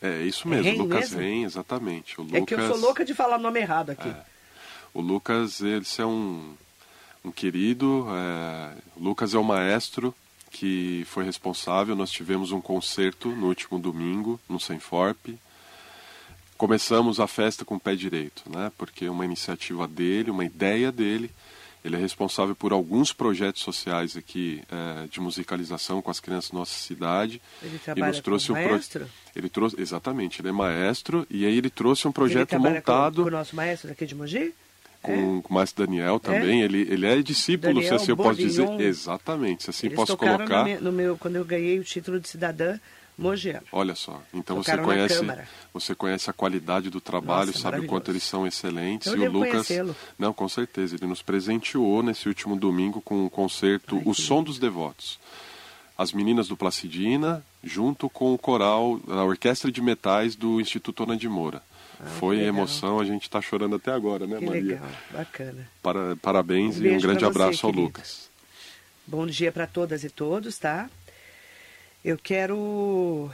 é, 0.00 0.08
é, 0.08 0.22
isso 0.22 0.48
mesmo, 0.48 0.68
é 0.68 0.72
Lucas 0.72 1.10
mesmo? 1.10 1.20
Reim, 1.20 1.44
exatamente. 1.44 2.18
O 2.18 2.24
Lucas... 2.24 2.42
É 2.42 2.46
que 2.46 2.54
eu 2.54 2.66
sou 2.68 2.78
louca 2.78 3.04
de 3.04 3.14
falar 3.14 3.36
o 3.36 3.40
nome 3.40 3.60
errado 3.60 3.90
aqui. 3.90 4.08
É. 4.08 4.22
O 4.94 5.02
Lucas, 5.02 5.60
ele 5.60 5.84
é 5.98 6.06
um, 6.06 6.54
um 7.24 7.30
querido, 7.30 8.06
é... 8.08 8.72
o 8.96 9.04
Lucas 9.04 9.34
é 9.34 9.38
o 9.38 9.44
maestro 9.44 10.14
que 10.50 11.04
foi 11.06 11.24
responsável. 11.24 11.94
Nós 11.94 12.10
tivemos 12.10 12.52
um 12.52 12.60
concerto 12.60 13.28
no 13.28 13.48
último 13.48 13.78
domingo, 13.78 14.40
no 14.48 14.58
Senforp, 14.58 15.28
começamos 16.58 17.20
a 17.20 17.26
festa 17.28 17.64
com 17.64 17.76
o 17.76 17.80
pé 17.80 17.94
direito, 17.94 18.42
né? 18.50 18.70
Porque 18.76 19.06
é 19.06 19.10
uma 19.10 19.24
iniciativa 19.24 19.86
dele, 19.86 20.30
uma 20.30 20.44
ideia 20.44 20.90
dele. 20.90 21.30
Ele 21.84 21.94
é 21.94 21.98
responsável 21.98 22.56
por 22.56 22.72
alguns 22.72 23.12
projetos 23.12 23.62
sociais 23.62 24.16
aqui 24.16 24.60
é, 24.70 25.06
de 25.06 25.20
musicalização 25.20 26.02
com 26.02 26.10
as 26.10 26.18
crianças 26.18 26.50
da 26.50 26.58
nossa 26.58 26.76
cidade. 26.76 27.40
Ele 27.62 27.78
trabalha 27.78 28.04
e 28.04 28.08
nos 28.08 28.20
trouxe 28.20 28.48
como 28.48 28.60
um 28.60 28.68
maestro? 28.70 29.00
Pro... 29.00 29.10
Ele 29.36 29.48
trouxe, 29.48 29.80
exatamente, 29.80 30.42
ele 30.42 30.48
é 30.48 30.52
maestro 30.52 31.24
e 31.30 31.46
aí 31.46 31.56
ele 31.56 31.70
trouxe 31.70 32.08
um 32.08 32.12
projeto 32.12 32.52
ele 32.54 32.62
montado. 32.62 33.16
Com, 33.16 33.22
com 33.22 33.28
o 33.28 33.30
nosso 33.30 33.54
maestro 33.54 33.92
aqui 33.92 34.04
de 34.04 34.16
Mogi? 34.16 34.52
Com, 35.00 35.12
é? 35.12 35.42
com 35.42 35.48
o 35.48 35.54
maestro 35.54 35.86
Daniel 35.86 36.18
também, 36.18 36.62
é? 36.62 36.64
ele, 36.64 36.80
ele 36.90 37.06
é 37.06 37.22
discípulo, 37.22 37.74
Daniel, 37.74 37.90
se 37.90 37.94
assim 37.94 38.10
eu 38.10 38.16
posso 38.16 38.40
dizer. 38.40 38.68
Exatamente, 38.80 39.62
se 39.62 39.70
assim 39.70 39.86
Eles 39.86 39.96
posso 39.96 40.16
colocar. 40.16 40.58
No 40.58 40.64
meu, 40.64 40.80
no 40.82 40.92
meu, 40.92 41.16
quando 41.16 41.36
eu 41.36 41.44
ganhei 41.44 41.78
o 41.78 41.84
título 41.84 42.18
de 42.18 42.28
cidadã, 42.28 42.76
Mogiano. 43.18 43.66
Olha 43.72 43.96
só, 43.96 44.22
então 44.32 44.62
você 44.62 44.78
conhece, 44.78 45.26
você 45.74 45.92
conhece 45.92 46.30
a 46.30 46.32
qualidade 46.32 46.88
do 46.88 47.00
trabalho, 47.00 47.48
Nossa, 47.48 47.58
sabe 47.58 47.80
o 47.80 47.86
quanto 47.86 48.12
eles 48.12 48.22
são 48.22 48.46
excelentes. 48.46 49.08
Eu 49.08 49.24
e 49.24 49.28
o 49.28 49.32
Lucas, 49.32 49.68
não, 50.16 50.32
com 50.32 50.48
certeza, 50.48 50.94
ele 50.94 51.06
nos 51.06 51.20
presenteou 51.20 52.00
nesse 52.00 52.28
último 52.28 52.54
domingo 52.54 53.00
com 53.00 53.26
o 53.26 53.30
concerto 53.30 53.96
Ai, 53.96 54.02
O 54.04 54.14
Som 54.14 54.44
dos 54.44 54.60
Devotos. 54.60 55.18
As 55.98 56.12
meninas 56.12 56.46
do 56.46 56.56
Placidina, 56.56 57.44
junto 57.64 58.08
com 58.08 58.32
o 58.32 58.38
coral, 58.38 59.00
a 59.08 59.24
orquestra 59.24 59.72
de 59.72 59.82
metais 59.82 60.36
do 60.36 60.60
Instituto 60.60 61.02
Ana 61.02 61.16
de 61.16 61.28
Moura. 61.28 61.60
Ah, 62.00 62.04
Foi 62.20 62.38
emoção, 62.38 63.00
a 63.00 63.04
gente 63.04 63.22
está 63.22 63.40
chorando 63.42 63.74
até 63.74 63.90
agora, 63.90 64.24
né, 64.28 64.38
que 64.38 64.44
Maria? 64.46 64.62
Legal, 64.62 64.88
bacana. 65.10 65.68
Para, 65.82 66.14
parabéns 66.22 66.78
um 66.78 66.84
e 66.84 66.96
um 66.96 67.00
grande 67.00 67.24
abraço 67.24 67.66
ao 67.66 67.72
Lucas. 67.72 68.30
Bom 69.04 69.26
dia 69.26 69.50
para 69.50 69.66
todas 69.66 70.04
e 70.04 70.10
todos, 70.10 70.56
tá? 70.56 70.88
Eu 72.04 72.16
quero 72.16 73.30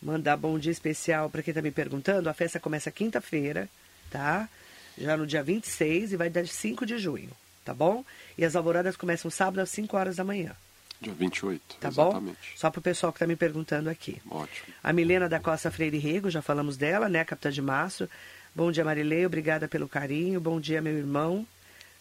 mandar 0.00 0.36
bom 0.36 0.58
dia 0.58 0.70
especial 0.70 1.28
para 1.28 1.42
quem 1.42 1.50
está 1.50 1.60
me 1.60 1.70
perguntando. 1.70 2.28
A 2.28 2.34
festa 2.34 2.60
começa 2.60 2.90
quinta-feira, 2.90 3.68
tá? 4.10 4.48
Já 4.96 5.16
no 5.16 5.26
dia 5.26 5.42
26 5.42 6.12
e 6.12 6.16
vai 6.16 6.30
dar 6.30 6.46
5 6.46 6.86
de 6.86 6.98
junho, 6.98 7.30
tá 7.64 7.74
bom? 7.74 8.04
E 8.38 8.44
as 8.44 8.54
alvoradas 8.54 8.96
começam 8.96 9.30
sábado 9.30 9.60
às 9.60 9.70
5 9.70 9.96
horas 9.96 10.16
da 10.16 10.24
manhã. 10.24 10.52
Dia 11.00 11.12
28, 11.12 11.76
tá 11.80 11.88
exatamente. 11.88 12.26
bom? 12.26 12.56
Só 12.56 12.70
para 12.70 12.78
o 12.78 12.82
pessoal 12.82 13.12
que 13.12 13.16
está 13.16 13.26
me 13.26 13.34
perguntando 13.34 13.90
aqui. 13.90 14.22
Ótimo. 14.30 14.74
A 14.82 14.92
Milena 14.92 15.28
da 15.28 15.40
Costa 15.40 15.70
Freire 15.70 15.98
Rego, 15.98 16.30
já 16.30 16.40
falamos 16.40 16.76
dela, 16.76 17.08
né? 17.08 17.24
Capitã 17.24 17.50
de 17.50 17.60
Mastro. 17.60 18.08
Bom 18.54 18.70
dia, 18.70 18.84
Marilei. 18.84 19.26
Obrigada 19.26 19.66
pelo 19.66 19.88
carinho. 19.88 20.40
Bom 20.40 20.60
dia, 20.60 20.80
meu 20.80 20.96
irmão. 20.96 21.44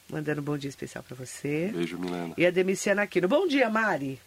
Mandando 0.07 0.41
um 0.41 0.43
bom 0.43 0.57
dia 0.57 0.69
especial 0.69 1.03
para 1.03 1.15
você. 1.15 1.71
Beijo, 1.73 1.97
Milena. 1.97 2.35
E 2.37 2.45
a 2.45 2.51
Demiciana 2.51 3.01
Aquino. 3.01 3.27
Bom 3.27 3.47
dia, 3.47 3.69
Mari. 3.69 4.19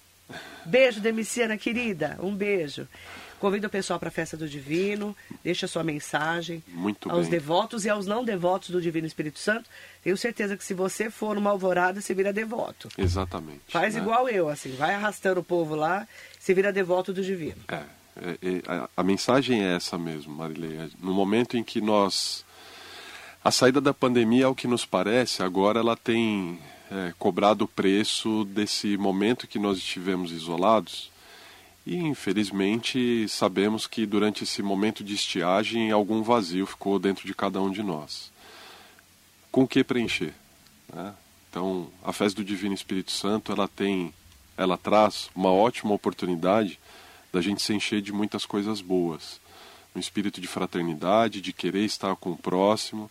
Beijo, 0.65 1.01
Demiciana 1.01 1.57
querida. 1.57 2.19
Um 2.21 2.35
beijo. 2.35 2.89
Convido 3.39 3.67
o 3.67 3.71
pessoal 3.71 3.99
para 3.99 4.09
a 4.09 4.13
festa 4.13 4.35
do 4.37 4.49
Divino, 4.49 5.15
deixa 5.45 5.67
sua 5.67 5.85
mensagem 5.85 6.65
Muito 6.69 7.11
aos 7.11 7.23
bem. 7.23 7.33
devotos 7.33 7.85
e 7.85 7.91
aos 7.91 8.07
não 8.07 8.25
devotos 8.25 8.71
do 8.71 8.81
Divino 8.81 9.07
Espírito 9.07 9.39
Santo. 9.39 9.69
Tenho 10.03 10.17
certeza 10.17 10.57
que 10.57 10.65
se 10.65 10.73
você 10.73 11.11
for 11.11 11.35
numa 11.35 11.51
alvorada, 11.51 12.01
você 12.01 12.15
vira 12.15 12.33
devoto. 12.33 12.89
Exatamente. 12.97 13.61
Faz 13.69 13.95
né? 13.95 14.01
igual 14.01 14.29
eu, 14.29 14.49
assim, 14.49 14.75
vai 14.75 14.95
arrastando 14.95 15.41
o 15.41 15.45
povo 15.45 15.75
lá, 15.75 16.09
se 16.41 16.55
vira 16.55 16.73
devoto 16.73 17.13
do 17.13 17.23
Divino. 17.23 17.63
É, 17.69 17.83
é, 18.17 18.39
é 18.43 18.63
a, 18.67 18.89
a, 18.97 19.03
mensagem 19.03 19.63
é 19.63 19.77
essa 19.77 19.99
mesmo, 19.99 20.35
Marilei. 20.35 20.91
No 20.99 21.13
momento 21.13 21.57
em 21.59 21.63
que 21.63 21.81
nós. 21.81 22.45
A 23.45 23.51
saída 23.51 23.81
da 23.81 23.95
pandemia, 23.95 24.47
ao 24.47 24.55
que 24.55 24.67
nos 24.67 24.85
parece, 24.85 25.43
agora 25.43 25.79
ela 25.79 25.97
tem 25.97 26.59
é, 26.91 27.13
cobrado 27.19 27.65
o 27.65 27.69
preço 27.69 28.45
desse 28.45 28.97
momento 28.97 29.47
que 29.47 29.59
nós 29.59 29.79
estivemos 29.79 30.31
isolados. 30.33 31.11
E 31.87 31.97
infelizmente 31.97 33.29
sabemos 33.29 33.87
que 33.87 34.07
durante 34.07 34.45
esse 34.45 34.63
momento 34.63 35.05
de 35.05 35.15
estiagem 35.15 35.91
algum 35.91 36.23
vazio 36.23 36.67
ficou 36.67 36.99
dentro 36.99 37.27
de 37.27 37.35
cada 37.35 37.61
um 37.61 37.71
de 37.71 37.83
nós. 37.83 38.33
Com 39.53 39.63
o 39.63 39.69
que 39.69 39.85
preencher? 39.85 40.35
Né? 40.93 41.15
Então, 41.49 41.89
a 42.05 42.13
festa 42.13 42.43
do 42.43 42.45
Divino 42.45 42.75
Espírito 42.75 43.13
Santo 43.13 43.53
ela 43.53 43.69
tem, 43.69 44.13
ela 44.57 44.77
traz 44.77 45.31
uma 45.35 45.51
ótima 45.51 45.95
oportunidade 45.95 46.79
da 47.33 47.41
gente 47.41 47.63
se 47.63 47.73
encher 47.73 48.03
de 48.03 48.13
muitas 48.13 48.45
coisas 48.45 48.81
boas, 48.81 49.41
um 49.95 50.01
espírito 50.01 50.41
de 50.41 50.47
fraternidade, 50.47 51.41
de 51.41 51.53
querer 51.53 51.85
estar 51.85 52.17
com 52.17 52.33
o 52.33 52.37
próximo 52.37 53.11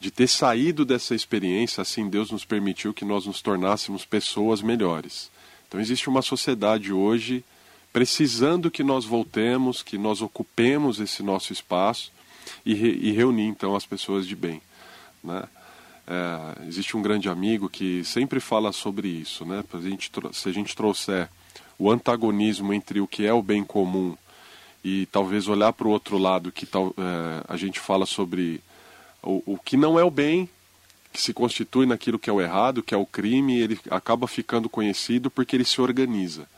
de 0.00 0.10
ter 0.10 0.26
saído 0.26 0.84
dessa 0.84 1.14
experiência, 1.14 1.82
assim 1.82 2.08
Deus 2.08 2.30
nos 2.30 2.44
permitiu 2.44 2.94
que 2.94 3.04
nós 3.04 3.26
nos 3.26 3.42
tornássemos 3.42 4.06
pessoas 4.06 4.62
melhores. 4.62 5.30
Então 5.68 5.78
existe 5.78 6.08
uma 6.08 6.22
sociedade 6.22 6.90
hoje 6.90 7.44
precisando 7.92 8.70
que 8.70 8.82
nós 8.82 9.04
voltemos, 9.04 9.82
que 9.82 9.98
nós 9.98 10.22
ocupemos 10.22 11.00
esse 11.00 11.22
nosso 11.22 11.52
espaço 11.52 12.10
e, 12.64 12.72
re, 12.72 12.98
e 13.02 13.12
reunir 13.12 13.44
então 13.44 13.76
as 13.76 13.84
pessoas 13.84 14.26
de 14.26 14.34
bem, 14.34 14.62
né? 15.22 15.44
É, 16.06 16.66
existe 16.66 16.96
um 16.96 17.02
grande 17.02 17.28
amigo 17.28 17.68
que 17.68 18.02
sempre 18.02 18.40
fala 18.40 18.72
sobre 18.72 19.06
isso, 19.06 19.44
né? 19.44 19.62
A 19.72 19.80
gente, 19.80 20.10
se 20.32 20.48
a 20.48 20.52
gente 20.52 20.74
trouxer 20.74 21.28
o 21.78 21.90
antagonismo 21.90 22.72
entre 22.72 23.00
o 23.00 23.06
que 23.06 23.26
é 23.26 23.32
o 23.32 23.42
bem 23.42 23.62
comum 23.62 24.16
e 24.82 25.06
talvez 25.06 25.46
olhar 25.46 25.72
para 25.72 25.86
o 25.86 25.90
outro 25.90 26.18
lado 26.18 26.50
que 26.50 26.66
tal, 26.66 26.94
é, 26.96 27.44
a 27.46 27.56
gente 27.56 27.78
fala 27.78 28.06
sobre 28.06 28.60
o, 29.22 29.54
o 29.54 29.58
que 29.58 29.76
não 29.76 29.98
é 29.98 30.04
o 30.04 30.10
bem 30.10 30.48
que 31.12 31.20
se 31.20 31.32
constitui 31.32 31.86
naquilo 31.86 32.18
que 32.18 32.30
é 32.30 32.32
o 32.32 32.40
errado, 32.40 32.82
que 32.82 32.94
é 32.94 32.98
o 32.98 33.06
crime, 33.06 33.58
ele 33.58 33.78
acaba 33.90 34.28
ficando 34.28 34.68
conhecido 34.68 35.30
porque 35.30 35.56
ele 35.56 35.64
se 35.64 35.80
organiza. 35.80 36.48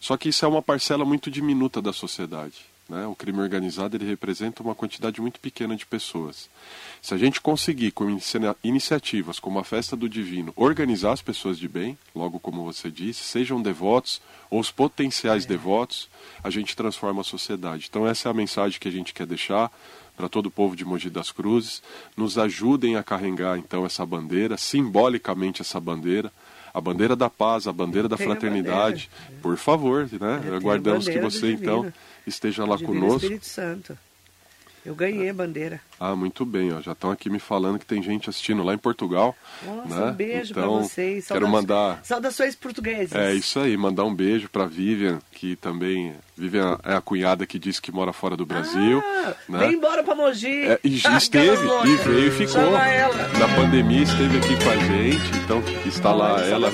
Só 0.00 0.16
que 0.16 0.30
isso 0.30 0.44
é 0.44 0.48
uma 0.48 0.62
parcela 0.62 1.04
muito 1.04 1.30
diminuta 1.30 1.80
da 1.80 1.92
sociedade. 1.92 2.72
Né? 2.88 3.06
O 3.06 3.14
crime 3.14 3.40
organizado 3.40 3.96
ele 3.96 4.04
representa 4.04 4.62
uma 4.62 4.74
quantidade 4.74 5.20
muito 5.20 5.38
pequena 5.38 5.76
de 5.76 5.86
pessoas. 5.86 6.50
Se 7.00 7.14
a 7.14 7.16
gente 7.16 7.40
conseguir, 7.40 7.92
com 7.92 8.18
iniciativas 8.64 9.38
como 9.38 9.58
a 9.58 9.64
Festa 9.64 9.96
do 9.96 10.08
Divino, 10.08 10.52
organizar 10.56 11.12
as 11.12 11.22
pessoas 11.22 11.58
de 11.58 11.68
bem, 11.68 11.96
logo 12.14 12.40
como 12.40 12.64
você 12.64 12.90
disse, 12.90 13.22
sejam 13.22 13.62
devotos 13.62 14.20
ou 14.50 14.58
os 14.58 14.70
potenciais 14.70 15.44
é. 15.44 15.48
devotos, 15.48 16.08
a 16.42 16.50
gente 16.50 16.76
transforma 16.76 17.20
a 17.20 17.24
sociedade. 17.24 17.86
Então 17.88 18.06
essa 18.06 18.28
é 18.28 18.30
a 18.30 18.34
mensagem 18.34 18.80
que 18.80 18.88
a 18.88 18.92
gente 18.92 19.14
quer 19.14 19.26
deixar 19.26 19.70
para 20.16 20.28
todo 20.28 20.46
o 20.46 20.50
povo 20.50 20.76
de 20.76 20.84
Mogi 20.84 21.10
das 21.10 21.30
Cruzes. 21.30 21.82
Nos 22.16 22.38
ajudem 22.38 22.96
a 22.96 23.02
carregar 23.02 23.58
então 23.58 23.84
essa 23.84 24.04
bandeira, 24.04 24.56
simbolicamente 24.56 25.62
essa 25.62 25.80
bandeira, 25.80 26.32
a 26.72 26.80
bandeira 26.80 27.14
da 27.16 27.28
paz, 27.28 27.66
a 27.66 27.72
bandeira 27.72 28.08
da 28.08 28.16
fraternidade. 28.16 29.10
Bandeira. 29.12 29.42
Por 29.42 29.56
favor, 29.56 30.08
né? 30.12 30.42
Aguardamos 30.56 31.08
que 31.08 31.18
você 31.18 31.52
então 31.52 31.92
esteja 32.26 32.64
lá 32.64 32.76
Divino 32.76 33.00
conosco. 33.00 33.24
Espírito 33.24 33.46
Santo. 33.46 33.98
Eu 34.84 34.96
ganhei 34.96 35.30
a 35.30 35.34
bandeira. 35.34 35.80
Ah, 35.98 36.16
muito 36.16 36.44
bem, 36.44 36.72
ó. 36.72 36.80
Já 36.80 36.90
estão 36.90 37.12
aqui 37.12 37.30
me 37.30 37.38
falando 37.38 37.78
que 37.78 37.86
tem 37.86 38.02
gente 38.02 38.28
assistindo 38.28 38.64
lá 38.64 38.74
em 38.74 38.78
Portugal. 38.78 39.36
Nossa, 39.64 40.06
né? 40.06 40.10
um 40.10 40.14
beijo 40.14 40.50
então, 40.50 40.62
para 40.62 40.82
vocês. 40.82 41.28
Quero 41.28 41.48
mandar. 41.48 42.00
Saudações 42.02 42.56
portuguesas. 42.56 43.12
É 43.12 43.32
isso 43.32 43.60
aí, 43.60 43.76
mandar 43.76 44.04
um 44.04 44.12
beijo 44.12 44.48
para 44.48 44.66
Vivian, 44.66 45.20
que 45.30 45.54
também. 45.54 46.14
Vivian 46.36 46.76
é 46.82 46.94
a 46.94 47.00
cunhada 47.00 47.46
que 47.46 47.60
disse 47.60 47.80
que 47.80 47.92
mora 47.92 48.12
fora 48.12 48.36
do 48.36 48.44
Brasil. 48.44 49.00
Ah, 49.04 49.34
né? 49.48 49.58
Vem 49.60 49.74
embora 49.74 50.02
para 50.02 50.16
Mogi. 50.16 50.62
É, 50.66 50.80
e 50.82 50.96
esteve, 51.16 51.64
e 51.84 51.96
veio 51.98 52.26
e 52.26 52.30
ficou. 52.32 52.72
Na 52.72 53.48
pandemia 53.54 54.02
esteve 54.02 54.38
aqui 54.38 54.64
com 54.64 54.70
a 54.70 54.76
gente, 54.76 55.36
então 55.44 55.62
está 55.86 56.12
Olha, 56.12 56.34
lá 56.34 56.40
ela. 56.40 56.70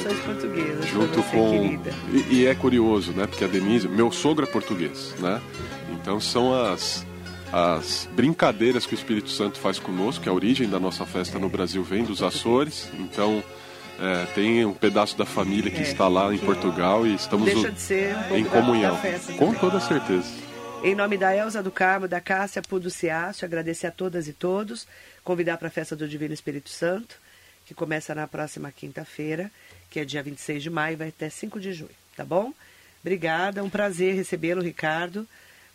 Junto 0.87 1.23
com. 1.25 1.79
E, 2.11 2.37
e 2.37 2.47
é 2.47 2.55
curioso, 2.55 3.13
né? 3.13 3.27
Porque 3.27 3.45
a 3.45 3.49
Denise, 3.49 3.87
meu 3.87 4.11
sogro 4.11 4.47
é 4.47 4.49
português, 4.51 5.15
né? 5.19 5.43
Então 5.91 6.19
são 6.19 6.55
as 6.55 7.07
as 7.53 8.09
brincadeiras 8.13 8.85
que 8.87 8.95
o 8.95 8.97
Espírito 8.97 9.31
Santo 9.31 9.59
faz 9.59 9.79
conosco, 9.79 10.23
que 10.23 10.29
a 10.29 10.33
origem 10.33 10.69
da 10.69 10.79
nossa 10.79 11.07
festa 11.07 11.39
no 11.39 11.49
Brasil 11.49 11.83
vem 11.83 12.05
dos 12.05 12.23
Açores. 12.23 12.91
Então, 12.95 13.43
é, 14.01 14.27
tem 14.35 14.65
um 14.65 14.75
pedaço 14.75 15.17
da 15.17 15.25
família 15.25 15.71
que 15.71 15.79
é, 15.79 15.83
está 15.83 16.09
lá 16.09 16.33
em 16.33 16.39
Portugal 16.39 17.07
e 17.07 17.15
estamos 17.15 17.49
um 17.53 18.37
em 18.37 18.45
comunhão. 18.45 18.99
Com 19.37 19.55
toda 19.55 19.81
certeza. 19.81 20.29
Em 20.85 20.95
nome 20.95 21.19
da 21.19 21.35
Elza 21.35 21.61
do 21.61 21.73
Carmo, 21.73 22.07
da 22.07 22.21
Cássia 22.21 22.63
Puduciácio, 22.63 23.45
agradecer 23.45 23.89
a 23.89 23.91
todas 23.91 24.29
e 24.29 24.33
todos, 24.33 24.87
convidar 25.25 25.57
para 25.57 25.67
a 25.67 25.71
festa 25.71 25.97
do 25.97 26.07
Divino 26.07 26.33
Espírito 26.33 26.69
Santo, 26.69 27.17
que 27.67 27.75
começa 27.75 28.15
na 28.15 28.29
próxima 28.29 28.71
quinta-feira, 28.71 29.51
que 29.91 29.99
é 29.99 30.05
dia 30.05 30.23
26 30.23 30.63
de 30.63 30.71
maio, 30.71 30.97
vai 30.97 31.09
até 31.09 31.29
5 31.29 31.59
de 31.59 31.73
junho, 31.73 31.91
tá 32.17 32.25
bom? 32.25 32.53
Obrigada, 33.01 33.65
um 33.65 33.71
prazer 33.71 34.15
recebê-lo, 34.15 34.63
Ricardo. 34.63 35.27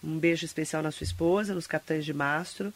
Um 0.03 0.19
beijo 0.19 0.45
especial 0.45 0.83
na 0.83 0.91
sua 0.91 1.05
esposa, 1.05 1.53
nos 1.53 1.67
capitães 1.67 2.03
de 2.03 2.13
mastro. 2.13 2.73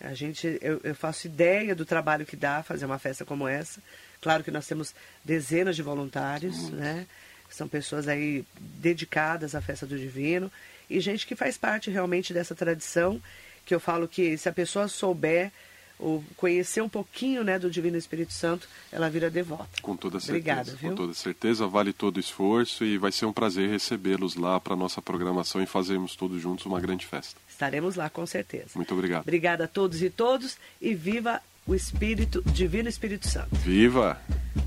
A 0.00 0.14
gente, 0.14 0.58
eu, 0.62 0.80
eu, 0.82 0.94
faço 0.94 1.26
ideia 1.26 1.74
do 1.74 1.84
trabalho 1.84 2.24
que 2.24 2.36
dá 2.36 2.62
fazer 2.62 2.86
uma 2.86 2.98
festa 2.98 3.24
como 3.24 3.46
essa. 3.46 3.82
Claro 4.20 4.42
que 4.42 4.50
nós 4.50 4.66
temos 4.66 4.94
dezenas 5.24 5.76
de 5.76 5.82
voluntários, 5.82 6.56
uhum. 6.56 6.70
né? 6.70 7.06
São 7.50 7.68
pessoas 7.68 8.08
aí 8.08 8.44
dedicadas 8.58 9.54
à 9.54 9.60
festa 9.60 9.84
do 9.84 9.98
divino 9.98 10.50
e 10.88 11.00
gente 11.00 11.26
que 11.26 11.36
faz 11.36 11.58
parte 11.58 11.90
realmente 11.90 12.32
dessa 12.32 12.54
tradição 12.54 13.20
que 13.66 13.74
eu 13.74 13.80
falo 13.80 14.08
que 14.08 14.38
se 14.38 14.48
a 14.48 14.52
pessoa 14.52 14.88
souber 14.88 15.52
ou 16.00 16.24
conhecer 16.36 16.80
um 16.80 16.88
pouquinho 16.88 17.44
né, 17.44 17.58
do 17.58 17.70
Divino 17.70 17.96
Espírito 17.96 18.32
Santo, 18.32 18.68
ela 18.90 19.08
vira 19.10 19.30
devota. 19.30 19.68
Com 19.82 19.96
toda 19.96 20.18
certeza. 20.18 20.32
Obrigada, 20.32 20.72
viu? 20.74 20.90
Com 20.90 20.96
toda 20.96 21.14
certeza, 21.14 21.66
vale 21.66 21.92
todo 21.92 22.16
o 22.16 22.20
esforço 22.20 22.84
e 22.84 22.98
vai 22.98 23.12
ser 23.12 23.26
um 23.26 23.32
prazer 23.32 23.68
recebê-los 23.68 24.34
lá 24.34 24.58
para 24.58 24.74
a 24.74 24.76
nossa 24.76 25.02
programação 25.02 25.62
e 25.62 25.66
fazermos 25.66 26.16
todos 26.16 26.40
juntos 26.40 26.66
uma 26.66 26.80
grande 26.80 27.06
festa. 27.06 27.38
Estaremos 27.48 27.96
lá, 27.96 28.08
com 28.08 28.26
certeza. 28.26 28.70
Muito 28.74 28.94
obrigado. 28.94 29.22
Obrigada 29.22 29.64
a 29.64 29.68
todos 29.68 30.02
e 30.02 30.10
todos 30.10 30.56
e 30.80 30.94
viva 30.94 31.40
o 31.66 31.74
Espírito, 31.74 32.42
Divino 32.46 32.88
Espírito 32.88 33.28
Santo. 33.28 33.54
Viva! 33.56 34.20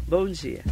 Bom 0.08 0.30
dia. 0.30 0.64